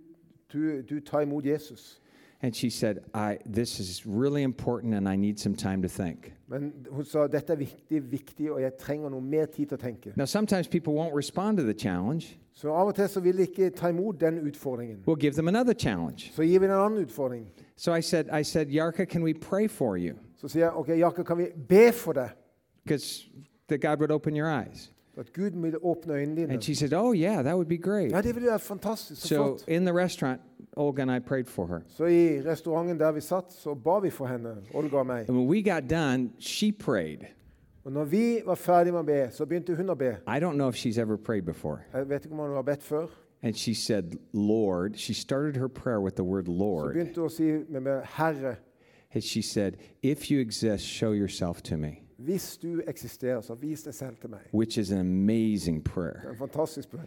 du, 0.52 0.82
du 0.82 1.00
ta 1.00 1.20
imot 1.20 1.44
Jesus. 1.44 2.00
And 2.42 2.54
she 2.54 2.70
said, 2.70 3.04
I, 3.14 3.38
This 3.46 3.80
is 3.80 4.06
really 4.06 4.42
important 4.42 4.94
and 4.94 5.08
I 5.08 5.16
need 5.16 5.38
some 5.40 5.54
time 5.54 5.82
to 5.82 5.88
think. 5.88 6.32
Men 6.48 6.72
hun 6.92 7.04
sa 7.04 7.26
dette 7.26 7.50
er 7.50 7.56
viktig, 7.56 8.02
viktig, 8.10 8.52
og 8.52 8.60
jeg 8.62 8.72
trenger 8.78 9.10
noe 9.10 9.20
mer 9.20 9.46
tid 9.46 9.66
til 9.66 9.78
å 9.78 9.80
tenke. 9.80 10.12
Now, 10.16 10.26
sometimes 10.26 10.68
people 10.68 10.94
won't 10.94 11.14
respond 11.14 11.58
to 11.58 11.64
the 11.64 11.74
challenge. 11.74 12.38
Så 12.54 12.70
av 12.72 12.86
og 12.86 12.94
til 12.94 13.08
så 13.08 13.20
vil 13.20 13.36
de 13.36 13.42
ikke 13.42 13.70
ta 13.70 13.88
imot 13.88 14.20
den 14.20 14.38
utfordringen. 14.38 15.02
We'll 15.06 15.20
give 15.20 15.34
them 15.34 15.48
another 15.48 15.74
challenge. 15.74 16.30
Så 16.34 16.42
gir 16.42 16.60
vi 16.60 16.66
en 16.66 16.72
annen 16.72 17.04
utfordring. 17.04 17.46
So 17.76 17.92
I 17.92 18.00
said, 18.00 18.28
I 18.32 18.42
said, 18.42 18.68
Yarka, 18.68 19.04
can 19.06 19.22
we 19.22 19.34
pray 19.34 19.68
for 19.68 19.96
you? 19.96 20.14
Så 20.36 20.48
sier 20.48 20.64
jeg, 20.64 20.72
ok, 20.72 20.88
Jakob, 20.98 21.26
kan 21.26 21.38
vi 21.38 21.46
be 21.68 21.92
for 21.92 22.12
deg? 22.12 22.30
Because 22.84 23.26
that 23.68 23.80
God 23.80 23.98
would 23.98 24.10
open 24.10 24.36
your 24.36 24.48
eyes. 24.48 24.90
At 25.18 25.32
Gud 25.32 25.50
vil 25.62 25.76
åpne 25.82 26.14
øynene 26.14 26.36
dine. 26.36 26.52
And 26.52 26.62
she 26.62 26.74
said, 26.74 26.92
Oh, 26.92 27.12
yeah, 27.14 27.42
that 27.42 27.54
would 27.54 27.68
be 27.68 27.76
great. 27.78 28.10
Ja, 28.12 28.20
det 28.20 28.34
ville 28.34 28.48
være 28.48 28.58
fantastisk. 28.58 29.22
Så 29.22 29.28
So 29.28 29.34
flott. 29.34 29.68
in 29.68 29.84
the 29.84 29.92
restaurant, 29.94 30.40
Olga 30.76 31.02
and 31.02 31.10
I 31.10 31.18
prayed 31.18 31.44
for 31.46 31.66
her. 31.66 31.80
Så 31.88 32.04
i 32.04 32.42
restauranten 32.46 32.98
der 33.00 33.12
vi 33.12 33.20
satt, 33.20 33.52
så 33.52 33.74
ba 33.74 33.98
vi 33.98 34.10
for 34.10 34.26
henne, 34.26 34.56
Olga 34.74 34.96
og 34.96 35.06
meg. 35.06 35.28
And 35.28 35.36
when 35.38 35.48
we 35.48 35.62
got 35.74 35.90
done, 35.90 36.30
she 36.38 36.72
prayed. 36.72 37.18
Og 37.84 37.92
når 37.92 38.04
vi 38.04 38.40
var 38.46 38.54
ferdig 38.54 38.92
med 38.92 39.00
å 39.00 39.02
be, 39.06 39.28
så 39.30 39.46
begynte 39.46 39.76
hun 39.76 39.88
å 39.90 39.94
be. 39.94 40.16
I 40.26 40.40
don't 40.40 40.54
know 40.56 40.68
if 40.68 40.74
she's 40.76 40.98
ever 41.00 41.16
prayed 41.16 41.42
before. 41.42 41.78
Jeg 41.94 42.08
vet 42.08 42.24
ikke 42.24 42.32
om 42.34 42.40
hun 42.40 42.54
har 42.54 42.62
bedt 42.62 42.82
før. 42.82 43.06
And 43.42 43.54
she 43.56 43.74
said, 43.74 44.04
Lord, 44.32 44.96
she 44.96 45.14
started 45.14 45.56
her 45.56 45.68
prayer 45.68 46.00
with 46.00 46.14
the 46.16 46.24
word 46.24 46.46
Så 46.46 46.52
Lord. 46.52 46.92
begynte 46.94 47.14
hun 47.20 47.24
å 47.24 47.28
si 47.32 47.42
med 47.68 47.80
meg, 47.80 48.02
Herre, 48.04 48.56
And 49.14 49.22
she 49.24 49.40
said, 49.42 49.72
If 50.02 50.30
you 50.30 50.40
exist, 50.40 50.84
show 50.84 51.12
yourself 51.12 51.62
to 51.62 51.76
me, 51.76 52.02
hvis 52.18 52.56
du 52.56 52.82
eksisterer, 52.88 53.40
så 53.40 53.54
vis 53.54 53.82
deg 53.82 53.94
selv 53.94 54.16
til 54.20 54.30
meg. 54.30 54.38
which 54.52 54.78
is 54.78 54.92
an 54.92 54.98
amazing 54.98 55.78
Det 55.84 55.86
er 55.90 55.92
prayer. 55.94 56.30
en 56.30 56.36
fantastisk 56.36 56.90
bønn. 56.90 57.00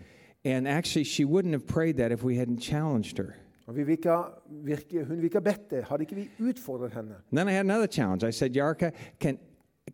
And 0.46 0.68
actually, 0.68 1.04
she 1.04 1.26
wouldn't 1.26 1.52
have 1.52 1.66
prayed 1.68 1.94
that 1.96 2.12
if 2.12 2.24
we 2.24 2.36
hadn't 2.36 2.60
challenged 2.62 3.18
her. 3.18 3.34
Og 3.68 3.76
vi 3.76 3.84
vil 3.84 3.92
ikke, 3.92 4.10
ha- 4.10 4.30
virke, 4.50 5.06
hun 5.06 5.18
vil 5.18 5.24
ikke 5.24 5.36
ha 5.36 5.52
bedt 5.52 5.70
det, 5.72 5.84
hadde 5.84 6.02
ikke 6.04 6.16
vi 6.16 6.30
utfordret 6.50 6.94
henne. 6.94 7.16
And 7.32 7.38
then 7.38 7.48
I 7.48 7.52
had 7.52 7.60
another 7.66 7.88
challenge. 7.88 8.28
I 8.28 8.32
said, 8.32 8.56
Yarka, 8.58 8.92
can, 9.20 9.38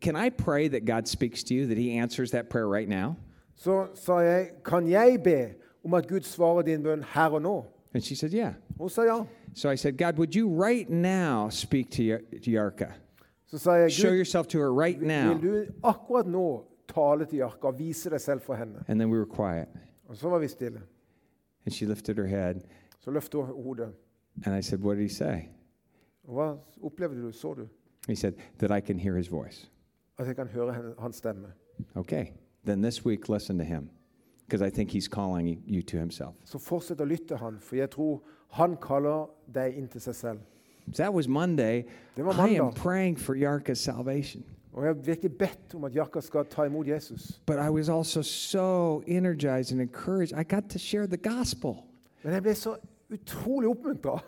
can 0.02 0.16
I 0.16 0.30
pray 0.30 0.68
that 0.70 0.86
God 0.86 1.06
speaks 1.08 1.44
to 1.44 1.54
you, 1.56 1.66
that 1.68 1.78
He 1.78 1.92
answers 2.00 2.32
that 2.32 2.50
prayer 2.50 2.68
right 2.68 2.90
now? 2.90 3.16
Så 3.56 3.88
sa 3.96 4.14
jeg, 4.20 4.50
kan 4.66 4.88
jeg 4.90 5.20
be 5.24 5.48
om 5.86 5.94
at 5.94 6.08
Gud 6.08 6.22
svarer 6.22 6.62
din 6.62 6.84
bønn 6.84 7.04
her 7.14 7.30
og 7.30 7.42
nå? 7.42 7.66
And 7.94 8.04
she 8.04 8.16
said, 8.16 8.32
Yeah. 8.34 8.54
Hun 8.80 8.90
sa 8.90 9.02
ja. 9.02 9.24
So 9.54 9.70
I 9.70 9.76
said, 9.78 9.98
God, 9.98 10.18
would 10.18 10.36
you 10.36 10.50
right 10.50 10.90
now 10.90 11.50
speak 11.50 11.90
to, 11.92 12.04
Yar- 12.04 12.22
to 12.44 12.52
Yarka? 12.52 12.92
Så 13.46 13.58
sa 13.58 13.72
jeg, 13.72 13.92
Show 13.92 14.12
yourself 14.12 14.48
to 14.48 14.58
her 14.58 14.72
right 14.74 15.02
now. 15.02 15.34
vil 15.34 15.42
du 15.42 15.66
akkurat 15.84 16.28
nå 16.28 16.66
tale 16.88 17.26
til 17.26 17.38
Jarka 17.40 17.68
og 17.68 17.80
vise 17.80 18.10
deg 18.10 18.22
selv 18.22 18.42
for 18.42 18.56
henne? 18.56 18.84
And 18.88 19.00
then 19.00 19.10
we 19.10 19.18
were 19.18 19.30
quiet. 19.36 19.68
Og 20.08 20.18
så 20.18 20.30
var 20.30 20.40
vi 20.40 20.48
stille. 20.48 20.82
And 21.66 21.74
she 21.74 21.86
lifted 21.86 22.16
her 22.18 22.26
head. 22.26 22.56
Så 23.00 23.12
løftet 23.12 23.46
hun 23.46 23.64
hodet. 23.64 23.94
And 24.46 24.58
I 24.58 24.62
said, 24.62 24.80
What 24.80 24.96
did 24.98 25.04
he 25.04 25.10
say? 25.14 25.42
Og 26.24 26.34
hva 26.34 26.58
opplevde 26.84 27.22
du? 27.22 27.32
Så 27.32 27.54
du? 27.54 27.68
He 28.08 28.16
said, 28.16 28.34
That 28.60 28.72
I 28.72 28.82
can 28.82 29.00
hear 29.00 29.16
his 29.18 29.32
voice. 29.32 29.70
At 30.18 30.28
jeg 30.28 30.36
kan 30.36 30.48
høre 30.48 30.74
henne, 30.74 30.94
hans 31.00 31.16
stemme. 31.16 31.48
Okay. 31.96 32.26
Then 32.66 32.82
this 32.82 33.06
week, 33.06 33.30
listen 33.30 33.58
to 33.58 33.64
him. 33.66 33.90
Because 34.48 34.68
I 34.68 34.70
think 34.70 34.92
he's 34.92 35.08
calling 35.08 35.64
you 35.68 35.82
to 35.82 35.98
himself. 35.98 36.36
Så 36.44 36.58
fortsett 36.60 37.02
å 37.02 37.06
lytte 37.06 37.38
han, 37.38 37.58
for 37.60 37.76
jeg 37.76 37.90
tror 37.90 38.22
han 38.50 38.78
kaller 38.82 39.26
deg 39.54 39.78
inn 39.78 39.88
til 39.88 40.02
seg 40.02 40.16
selv. 40.16 40.40
That 40.94 41.14
was 41.14 41.28
Monday. 41.28 41.84
Det 42.16 42.26
var 42.26 42.32
I 42.48 42.56
am 42.56 42.66
mandag. 42.66 42.76
praying 42.76 43.20
for 43.20 43.36
Yarka's 43.36 43.80
salvation. 43.80 44.44
Og 44.74 44.84
jeg 44.84 44.90
har 44.90 45.02
virkelig 45.02 45.32
bedt 45.32 45.74
om 45.76 45.84
at 45.84 45.96
skal 46.24 46.46
ta 46.46 46.64
imot 46.64 46.88
Jesus. 46.88 47.42
But 47.46 47.56
I 47.56 47.70
was 47.70 47.90
also 47.90 48.22
so 48.22 49.02
energized 49.08 49.72
and 49.72 49.82
encouraged. 49.82 50.34
I 50.40 50.44
got 50.56 50.70
to 50.70 50.80
share 50.80 51.08
the 51.08 51.18
gospel. 51.18 51.74
Men 52.24 52.34
jeg 52.34 52.44
ble 52.44 52.56
så 52.56 52.76
utrolig 53.14 53.70
oppmuntra 53.70 54.20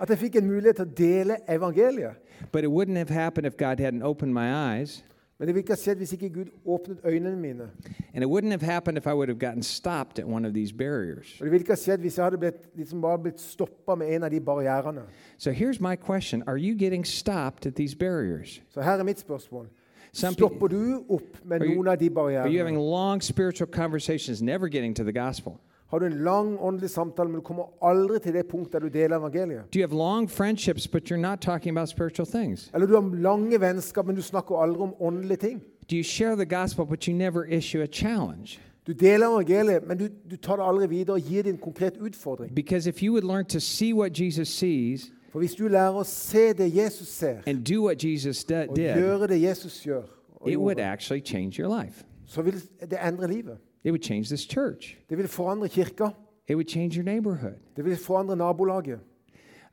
at 0.00 0.10
jeg 0.10 0.18
fikk 0.18 0.36
en 0.36 0.46
mulighet 0.46 0.76
til 0.76 0.84
å 0.84 0.94
dele 0.96 1.36
evangeliet. 1.48 2.14
But 2.52 2.64
it 2.64 2.70
wouldn't 2.70 2.96
have 2.96 3.08
happened 3.10 3.46
if 3.46 3.56
God 3.56 3.80
hadn't 3.80 4.02
opened 4.02 4.32
my 4.34 4.52
eyes. 4.52 5.04
Men 5.38 5.48
det 5.48 5.54
ville 5.54 5.62
ikke 5.64 5.72
ha 5.72 5.76
skjedd 5.76 5.96
hvis 6.00 6.12
ikke 6.16 6.28
Gud 6.32 6.46
åpnet 6.66 6.98
øynene 7.04 7.36
mine. 7.36 7.66
And 8.14 8.24
it 8.24 8.28
wouldn't 8.30 8.50
have 8.50 8.62
happened 8.62 8.96
if 8.98 9.06
I 9.06 9.12
would 9.12 9.28
have 9.28 9.38
gotten 9.38 9.62
stopped 9.62 10.18
at 10.18 10.24
one 10.26 10.46
of 10.48 10.54
these 10.54 10.72
barriers. 10.74 11.36
Og 11.40 11.44
det 11.44 11.52
ville 11.52 11.60
ikke 11.62 11.72
ha 11.72 11.76
skjedd 11.76 11.98
hvis 12.00 12.16
jeg 12.18 12.24
hadde 12.24 12.38
blitt, 12.38 12.70
liksom 12.76 13.00
bare 13.02 13.18
blitt 13.18 13.40
stoppa 13.40 13.94
med 13.94 14.14
en 14.14 14.22
av 14.22 14.30
de 14.30 14.40
barrierene. 14.40 15.02
So 15.38 15.50
here's 15.50 15.80
my 15.80 15.96
question 15.96 16.42
Are 16.46 16.56
you 16.58 16.74
getting 16.78 17.04
stopped 17.06 17.66
at 17.66 17.74
these 17.74 17.96
barriers? 17.96 18.62
Så 18.68 18.80
her 18.82 18.92
er 18.92 19.02
mitt 19.04 19.18
spørsmål. 19.20 19.66
Some 20.12 20.32
Stopper 20.32 20.66
du 20.68 21.04
opp 21.08 21.44
med 21.44 21.60
you- 21.60 21.74
noen 21.74 21.88
av 21.88 21.98
de 21.98 22.08
Are 22.16 22.48
you 22.48 22.58
having 22.58 22.78
long 22.78 23.20
spiritual 23.22 23.68
conversations, 23.68 24.42
never 24.42 24.68
getting 24.68 24.96
to 24.96 25.04
the 25.04 25.12
gospel? 25.12 25.60
Har 25.86 25.98
du 25.98 26.06
en 26.06 26.12
lang 26.24 26.58
åndelig 26.60 26.90
samtale, 26.90 27.28
men 27.28 27.34
du 27.34 27.40
kommer 27.40 27.64
aldri 27.82 28.18
til 28.18 28.32
det 28.34 28.46
punktet 28.48 28.72
der 28.72 28.78
du 28.78 28.88
deler 28.88 29.16
evangeliet? 29.18 29.62
Do 29.74 29.78
you 29.78 29.86
have 29.88 29.98
long 29.98 30.30
friendships, 30.30 30.88
but 30.88 31.10
you're 31.10 31.16
not 31.20 31.38
talking 31.40 31.76
about 31.78 31.88
spiritual 31.88 32.26
things? 32.26 32.70
Eller 32.74 32.86
du 32.86 32.94
har 32.94 33.14
lange 33.14 33.60
vennskap, 33.60 34.06
men 34.06 34.16
du 34.16 34.22
snakker 34.22 34.56
aldri 34.62 34.82
om 34.82 34.94
åndelige 35.00 35.36
ting? 35.36 35.62
Do 35.90 35.96
you 35.96 36.02
share 36.02 36.36
the 36.36 36.56
gospel, 36.60 36.84
but 36.86 37.04
you 37.04 37.16
never 37.16 37.44
issue 37.44 37.82
a 37.82 37.86
challenge? 37.86 38.58
Du 38.86 38.92
deler 38.92 39.26
evangeliet, 39.26 39.86
men 39.88 39.98
du, 39.98 40.08
du 40.30 40.36
tar 40.36 40.56
det 40.56 40.64
aldri 40.66 40.86
videre 40.88 41.16
og 41.16 41.20
gir 41.20 41.42
det 41.42 41.50
en 41.50 41.58
konkret 41.58 41.96
utfordring. 42.00 42.54
Because 42.54 42.88
if 42.88 43.02
you 43.02 43.12
would 43.12 43.24
learn 43.24 43.44
to 43.44 43.60
see 43.60 43.92
what 43.94 44.20
Jesus 44.20 44.48
sees 44.48 45.12
For 45.32 45.38
hvis 45.38 45.54
du 45.54 45.68
lærer 45.68 45.92
å 45.94 46.02
se 46.04 46.52
det 46.52 46.76
Jesus 46.76 47.08
ser, 47.08 47.36
and 47.46 47.64
do 47.64 47.84
what 47.86 48.04
Jesus 48.04 48.44
d- 48.44 48.52
og 48.68 48.76
did, 48.76 48.94
gjøre 48.94 49.26
det 49.26 49.42
Jesus 49.42 49.80
gjør, 49.82 50.02
og 50.40 50.50
it 50.50 50.56
would 50.58 50.76
gjorde, 50.76 50.82
actually 50.92 51.22
change 51.24 51.62
your 51.62 51.82
life. 51.82 52.04
så 52.26 52.42
vil 52.42 52.54
det 52.90 52.98
endre 53.08 53.28
livet. 53.28 53.56
It 53.84 53.90
would 53.90 54.02
change 54.02 54.28
this 54.28 54.40
church. 54.40 54.98
Det 55.10 55.18
vil 55.18 55.28
forandre 55.28 55.68
kirka. 55.68 56.08
It 56.48 56.54
would 56.54 56.68
change 56.68 56.96
your 56.96 57.04
neighborhood. 57.04 57.54
Det 57.76 57.84
vil 57.84 57.96
forandre 57.96 58.36
nabolaget. 58.36 58.98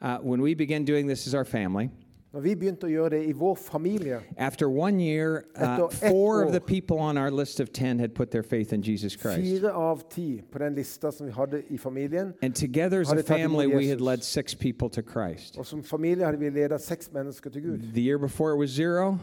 Uh, 0.01 0.17
when 0.21 0.41
we 0.41 0.53
began 0.55 0.85
doing 0.85 1.07
this 1.07 1.27
as 1.27 1.33
our 1.33 1.45
family, 1.45 1.89
Når 2.33 2.39
vi 2.39 2.55
begynte 2.55 2.83
å 2.83 2.89
gjøre 2.89 3.09
det 3.09 3.25
i 3.29 3.31
vår 3.31 3.55
familie 3.55 4.19
after 4.37 4.67
one 4.69 4.99
year, 4.99 5.43
uh, 5.55 5.61
Etter 5.63 5.85
ett 5.85 5.93
four 6.09 6.41
of 6.43 6.47
år. 6.47 6.51
the 6.51 6.59
people 6.59 6.97
on 6.97 7.17
our 7.17 7.29
list 7.31 7.59
of 7.59 7.71
10 7.71 7.99
had 7.99 8.15
put 8.15 8.31
their 8.31 8.41
faith 8.43 8.73
in 8.73 8.81
Jesus 8.81 9.13
Christ. 9.13 9.37
Fire 9.61 9.71
av 9.71 10.01
ti 10.09 10.41
på 10.51 10.59
den 10.59 10.73
lista 10.75 11.11
som 11.11 11.27
vi 11.27 11.31
hadde 11.31 11.63
i 11.69 11.77
familien. 11.77 12.33
And 12.41 12.55
together 12.55 13.01
as 13.01 13.11
a 13.11 13.23
family, 13.23 13.67
we 13.67 13.87
had 13.87 13.99
Jesus. 13.99 14.01
led 14.01 14.23
six 14.23 14.55
people 14.55 14.89
to 14.89 15.01
Christ. 15.01 15.57
Og 15.57 15.65
som 15.65 15.83
familie 15.83 16.25
hadde 16.25 16.39
vi 16.39 16.49
ledet 16.49 16.81
seks 16.81 17.09
mennesker 17.13 17.49
til 17.49 17.61
Gud. 17.61 17.79
The 17.93 18.01
year 18.01 18.17
before 18.17 18.53
it 18.55 18.57
was 18.59 18.69
zero, 18.69 19.17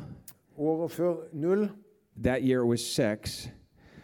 Året 0.56 0.90
før 0.90 1.16
null, 1.32 1.68
that 2.22 2.42
year 2.42 2.62
it 2.62 2.68
was 2.68 2.80
six. 2.80 3.48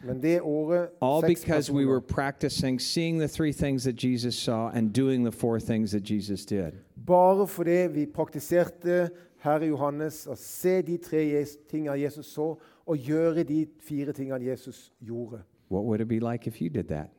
Men 0.06 0.22
det 0.22 0.40
året 0.40 0.88
All 1.02 1.20
seks 1.22 1.40
because 1.44 1.70
we 1.72 1.76
personer. 1.84 1.90
were 1.92 2.00
practicing 2.00 2.80
seeing 2.80 3.18
the 3.18 3.28
three 3.28 3.52
things 3.52 3.84
that 3.84 3.96
Jesus 3.96 4.34
saw 4.34 4.70
and 4.74 4.92
doing 4.92 5.24
the 5.24 5.32
four 5.32 5.58
things 5.60 5.90
that 5.90 6.02
Jesus 6.10 6.44
did. 6.46 6.72
Bare 7.06 7.46
fordi 7.46 7.86
vi 7.94 8.06
praktiserte 8.06 9.10
her 9.38 9.60
i 9.60 9.66
Johannes 9.68 10.26
å 10.26 10.34
se 10.36 10.82
de 10.82 10.96
tre 10.98 11.18
jes- 11.32 11.56
tingene 11.70 12.00
Jesus 12.00 12.26
så, 12.26 12.56
og 12.86 12.96
gjøre 12.98 13.42
de 13.44 13.66
fire 13.80 14.12
tingene 14.12 14.44
Jesus 14.46 14.92
gjorde. 15.00 15.42
What 15.70 15.84
would 15.84 16.00
it 16.00 16.08
be 16.08 16.18
like 16.20 16.46
if 16.46 16.60
you 16.62 16.68
did 16.68 16.84
that? 16.88 17.10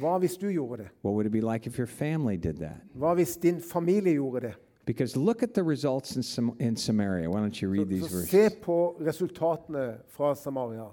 Hva 0.00 0.18
hvis 0.18 0.36
du 0.36 0.48
gjorde 0.48 0.78
det? 0.82 0.88
What 1.02 1.12
would 1.14 1.26
it 1.26 1.32
be 1.32 1.40
like 1.40 1.66
if 1.66 1.78
your 1.78 1.86
family 1.86 2.36
did 2.36 2.54
that? 2.58 2.76
Hva 2.94 3.14
hvis 3.14 3.36
din 3.36 3.60
familie 3.60 4.12
gjorde 4.14 4.40
det? 4.40 4.54
Because 4.86 5.16
look 5.16 5.42
at 5.42 5.54
the 5.54 5.62
results 5.62 6.16
in, 6.16 6.22
Sam- 6.22 6.56
in 6.60 6.76
Samaria. 6.76 7.28
Why 7.30 7.40
don't 7.40 7.62
you 7.62 7.68
read 7.72 7.86
these 7.88 8.08
så 8.08 8.26
se 8.26 8.36
verses? 8.42 8.58
på 8.62 8.96
resultatene 9.06 9.94
fra 10.08 10.34
Samaria. 10.34 10.84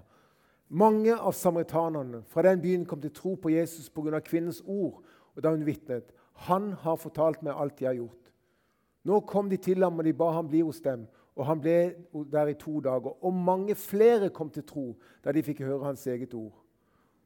Mange 0.72 1.12
av 1.12 1.34
samaritanerne 1.36 2.22
fra 2.32 2.46
den 2.48 2.62
byen 2.64 2.84
kom 2.88 3.02
til 3.04 3.12
tro 3.12 3.36
på 3.36 3.52
Jesus 3.52 3.90
pga. 3.90 4.20
kvinnens 4.20 4.62
ord, 4.66 5.04
og 5.36 5.44
da 5.44 5.50
hun 5.50 5.66
vitnet. 5.66 6.14
Han 6.48 6.72
har 6.74 6.96
fortalt 6.96 7.44
meg 7.44 7.54
alt 7.58 7.80
de 7.80 7.86
har 7.86 7.94
gjort. 7.94 8.32
Nå 9.04 9.20
kom 9.20 9.50
de 9.50 9.58
til 9.58 9.84
ham, 9.84 10.00
og 10.00 10.06
de 10.06 10.14
ba 10.14 10.32
ham 10.32 10.48
bli 10.48 10.62
hos 10.62 10.80
dem. 10.80 11.08
Og 11.36 11.46
han 11.46 11.60
ble 11.60 11.96
der 12.32 12.48
i 12.48 12.54
to 12.54 12.80
dager. 12.80 13.24
Og 13.26 13.34
mange 13.34 13.76
flere 13.76 14.30
kom 14.30 14.50
til 14.50 14.64
tro 14.64 14.98
da 15.24 15.32
de 15.32 15.44
fikk 15.44 15.60
høre 15.60 15.86
hans 15.86 16.08
eget 16.08 16.34
ord. 16.34 16.56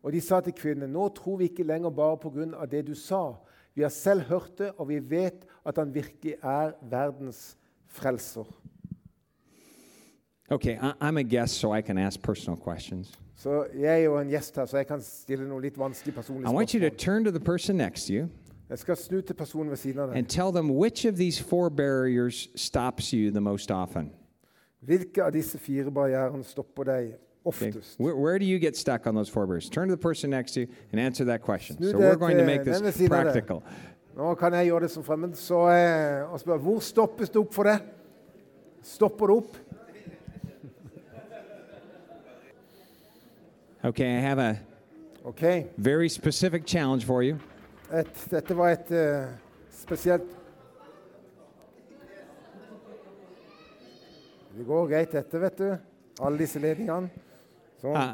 Og 0.03 0.13
de 0.13 0.21
sa 0.21 0.39
til 0.41 0.53
kvinnen, 0.53 0.89
nå 0.89 1.09
tror 1.09 1.37
vi 1.37 1.49
ikke 1.49 1.63
lenger 1.63 1.89
bare 1.89 2.17
pga. 2.17 2.65
det 2.65 2.87
du 2.87 2.95
sa. 2.95 3.35
Vi 3.75 3.81
har 3.81 3.89
selv 3.89 4.21
hørt 4.21 4.57
det, 4.57 4.71
og 4.77 4.89
vi 4.89 4.99
vet 4.99 5.45
at 5.65 5.77
han 5.77 5.93
virkelig 5.93 6.35
er 6.41 6.71
verdens 6.81 7.57
frelser. 7.87 8.45
Okay, 10.49 10.77
I'm 10.77 11.17
a 11.17 11.23
guest, 11.23 11.55
so 11.55 11.73
I 11.73 11.81
can 11.81 11.97
ask 11.97 12.21
personal 12.21 12.57
questions. 12.57 13.24
Så 13.37 13.65
jeg 13.75 13.93
er 13.93 14.03
jo 14.05 14.17
en 14.17 14.29
gjest 14.29 14.55
her, 14.55 14.65
så 14.65 14.77
jeg 14.77 14.87
kan 14.87 15.01
stille 15.01 15.47
noen 15.47 15.61
litt 15.61 15.77
vanskelige 15.77 16.15
personlige 16.15 16.51
I 16.51 16.55
want 16.55 16.71
you 16.73 16.79
to 16.79 16.85
spørsmål. 16.87 16.97
turn 16.99 17.23
to 17.25 17.31
the 17.31 17.39
person 17.39 17.75
next 17.75 18.05
to 18.07 18.13
you 18.13 18.27
Jeg 18.69 18.77
skal 18.79 18.95
snu 18.97 19.21
til 19.21 19.33
personen 19.33 19.69
ved 19.69 19.77
siden 19.77 19.99
av 19.99 20.07
deg. 20.09 20.17
and 20.17 20.27
tell 20.27 20.51
them 20.51 20.71
which 20.71 21.05
of 21.05 21.15
these 21.15 21.43
four 21.43 21.69
barriers 21.69 22.49
stops 22.55 23.11
you 23.13 23.31
the 23.31 23.41
most 23.41 23.71
often. 23.71 24.11
Hvilke 24.85 25.23
av 25.23 25.31
disse 25.33 25.57
fire 25.57 25.91
barrierene 25.91 26.43
stopper 26.43 26.83
deg 26.83 27.13
Okay. 27.47 27.67
oftest? 27.67 27.99
Where, 27.99 28.15
where 28.15 28.39
do 28.39 28.45
you 28.45 28.57
get 28.59 28.75
stuck 28.77 29.05
on 29.07 29.13
those 29.15 29.29
four 29.31 29.45
barriers? 29.45 29.69
Turn 29.69 29.87
to 29.89 29.95
the 29.95 30.01
person 30.01 30.29
next 30.31 30.53
to 30.53 30.59
you 30.61 30.67
and 30.91 30.99
answer 31.01 31.25
that 31.25 31.41
question. 31.41 31.77
Snu 31.77 31.91
So 31.91 31.97
we're 31.99 32.15
going 32.15 32.37
to 32.37 32.43
til 32.45 32.45
make 32.47 32.63
this 32.63 32.95
siden 32.95 33.11
av 33.13 33.23
det. 33.25 33.33
practical. 33.33 33.61
Nå 34.17 34.33
kan 34.35 34.53
jeg 34.53 34.65
gjøre 34.67 34.79
det 34.81 34.91
som 34.91 35.03
fremmed. 35.03 35.33
Så 35.35 35.59
eh, 35.69 36.33
og 36.33 36.39
spør, 36.39 36.57
hvor 36.57 36.79
stoppes 36.79 37.29
det 37.29 37.37
opp 37.37 37.53
for 37.53 37.63
det? 37.63 37.79
Stopper 38.83 39.27
det 39.27 39.35
opp? 39.35 39.57
Okay, 43.85 44.17
I 44.17 44.19
have 44.19 44.39
a 44.39 44.59
OK. 45.23 45.67
very 45.77 46.09
specific 46.09 46.65
challenge 46.65 47.05
for 47.05 47.21
you. 47.21 47.37
Et, 47.93 48.07
dette 48.31 48.57
var 48.57 48.69
et 48.69 48.91
spesielt 49.69 50.23
Det 54.57 54.65
går 54.65 54.87
greit, 54.87 55.11
dette, 55.11 55.41
vet 55.41 55.57
du. 55.57 55.77
Alle 56.21 56.37
disse 56.37 56.59
ledningene. 56.59 57.09
Uh, 57.83 58.13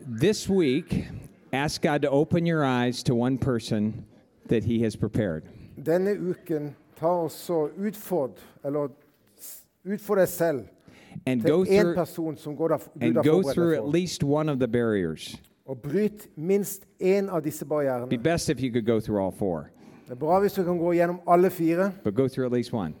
this 0.00 0.48
week, 0.48 1.04
ask 1.52 1.82
God 1.82 2.02
to 2.02 2.10
open 2.10 2.46
your 2.46 2.64
eyes 2.64 3.02
to 3.02 3.14
one 3.14 3.38
person 3.38 4.04
that 4.48 4.64
He 4.64 4.82
has 4.82 4.96
prepared. 4.96 5.44
Denne 5.86 6.16
uken, 6.16 6.74
ta 6.96 7.06
også 7.06 7.68
utfordr, 7.76 8.40
eller 8.64 8.88
utfordr 9.84 10.20
deg 10.20 10.28
selv 10.28 10.64
And 11.26 11.42
go 11.42 11.64
through 11.64 11.94
person 11.94 12.36
som 12.36 12.56
Gud 12.56 12.70
har, 12.70 12.82
and 13.00 13.14
go 13.14 13.42
through 13.42 13.74
at 13.74 13.88
least 13.88 14.22
one 14.24 14.48
of 14.52 14.58
the 14.58 14.68
barriers. 14.68 15.40
Og 15.66 15.78
bryt 15.82 16.28
minst 16.36 16.86
én 17.00 17.28
av 17.28 17.42
disse 17.42 17.64
Be 18.10 18.18
best 18.18 18.48
if 18.50 18.60
you 18.62 18.70
could 18.72 18.86
go 18.86 19.00
through 19.00 19.24
all 19.24 19.32
four, 19.32 19.70
Det 20.04 20.12
er 20.12 20.14
bra 20.14 20.40
hvis 20.40 20.52
du 20.52 20.64
kan 20.64 20.78
gå 20.78 20.92
gjennom 20.92 21.20
alle 21.26 21.50
fire, 21.50 21.92
but 22.04 22.14
go 22.14 22.28
through 22.28 22.46
at 22.46 22.52
least 22.52 22.72
one. 22.72 22.94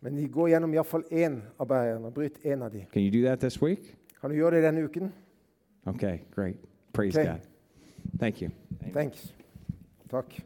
men 0.00 0.16
de 0.16 0.28
går 0.28 0.48
gjennom 0.48 0.74
iallfall 0.74 1.02
én 1.10 1.42
av 1.58 1.66
barrierene. 1.66 2.10
Bryt 2.10 2.38
én 2.44 2.62
av 2.62 2.70
de. 2.72 2.84
Can 2.92 3.02
you 3.02 3.10
do 3.10 3.28
that 3.28 3.40
this 3.40 3.62
week? 3.62 3.94
Kan 4.20 4.30
du 4.30 4.36
gjøre 4.36 4.50
det 4.56 4.62
denne 4.62 4.84
uken? 4.84 5.12
Okay, 5.86 6.18
great. 6.34 6.56
Praise 6.92 7.18
Okay. 7.18 7.30
God. 7.32 7.40
Thank 8.18 8.42
you. 8.42 8.50
Thanks. 8.92 9.34
Takk. 10.10 10.44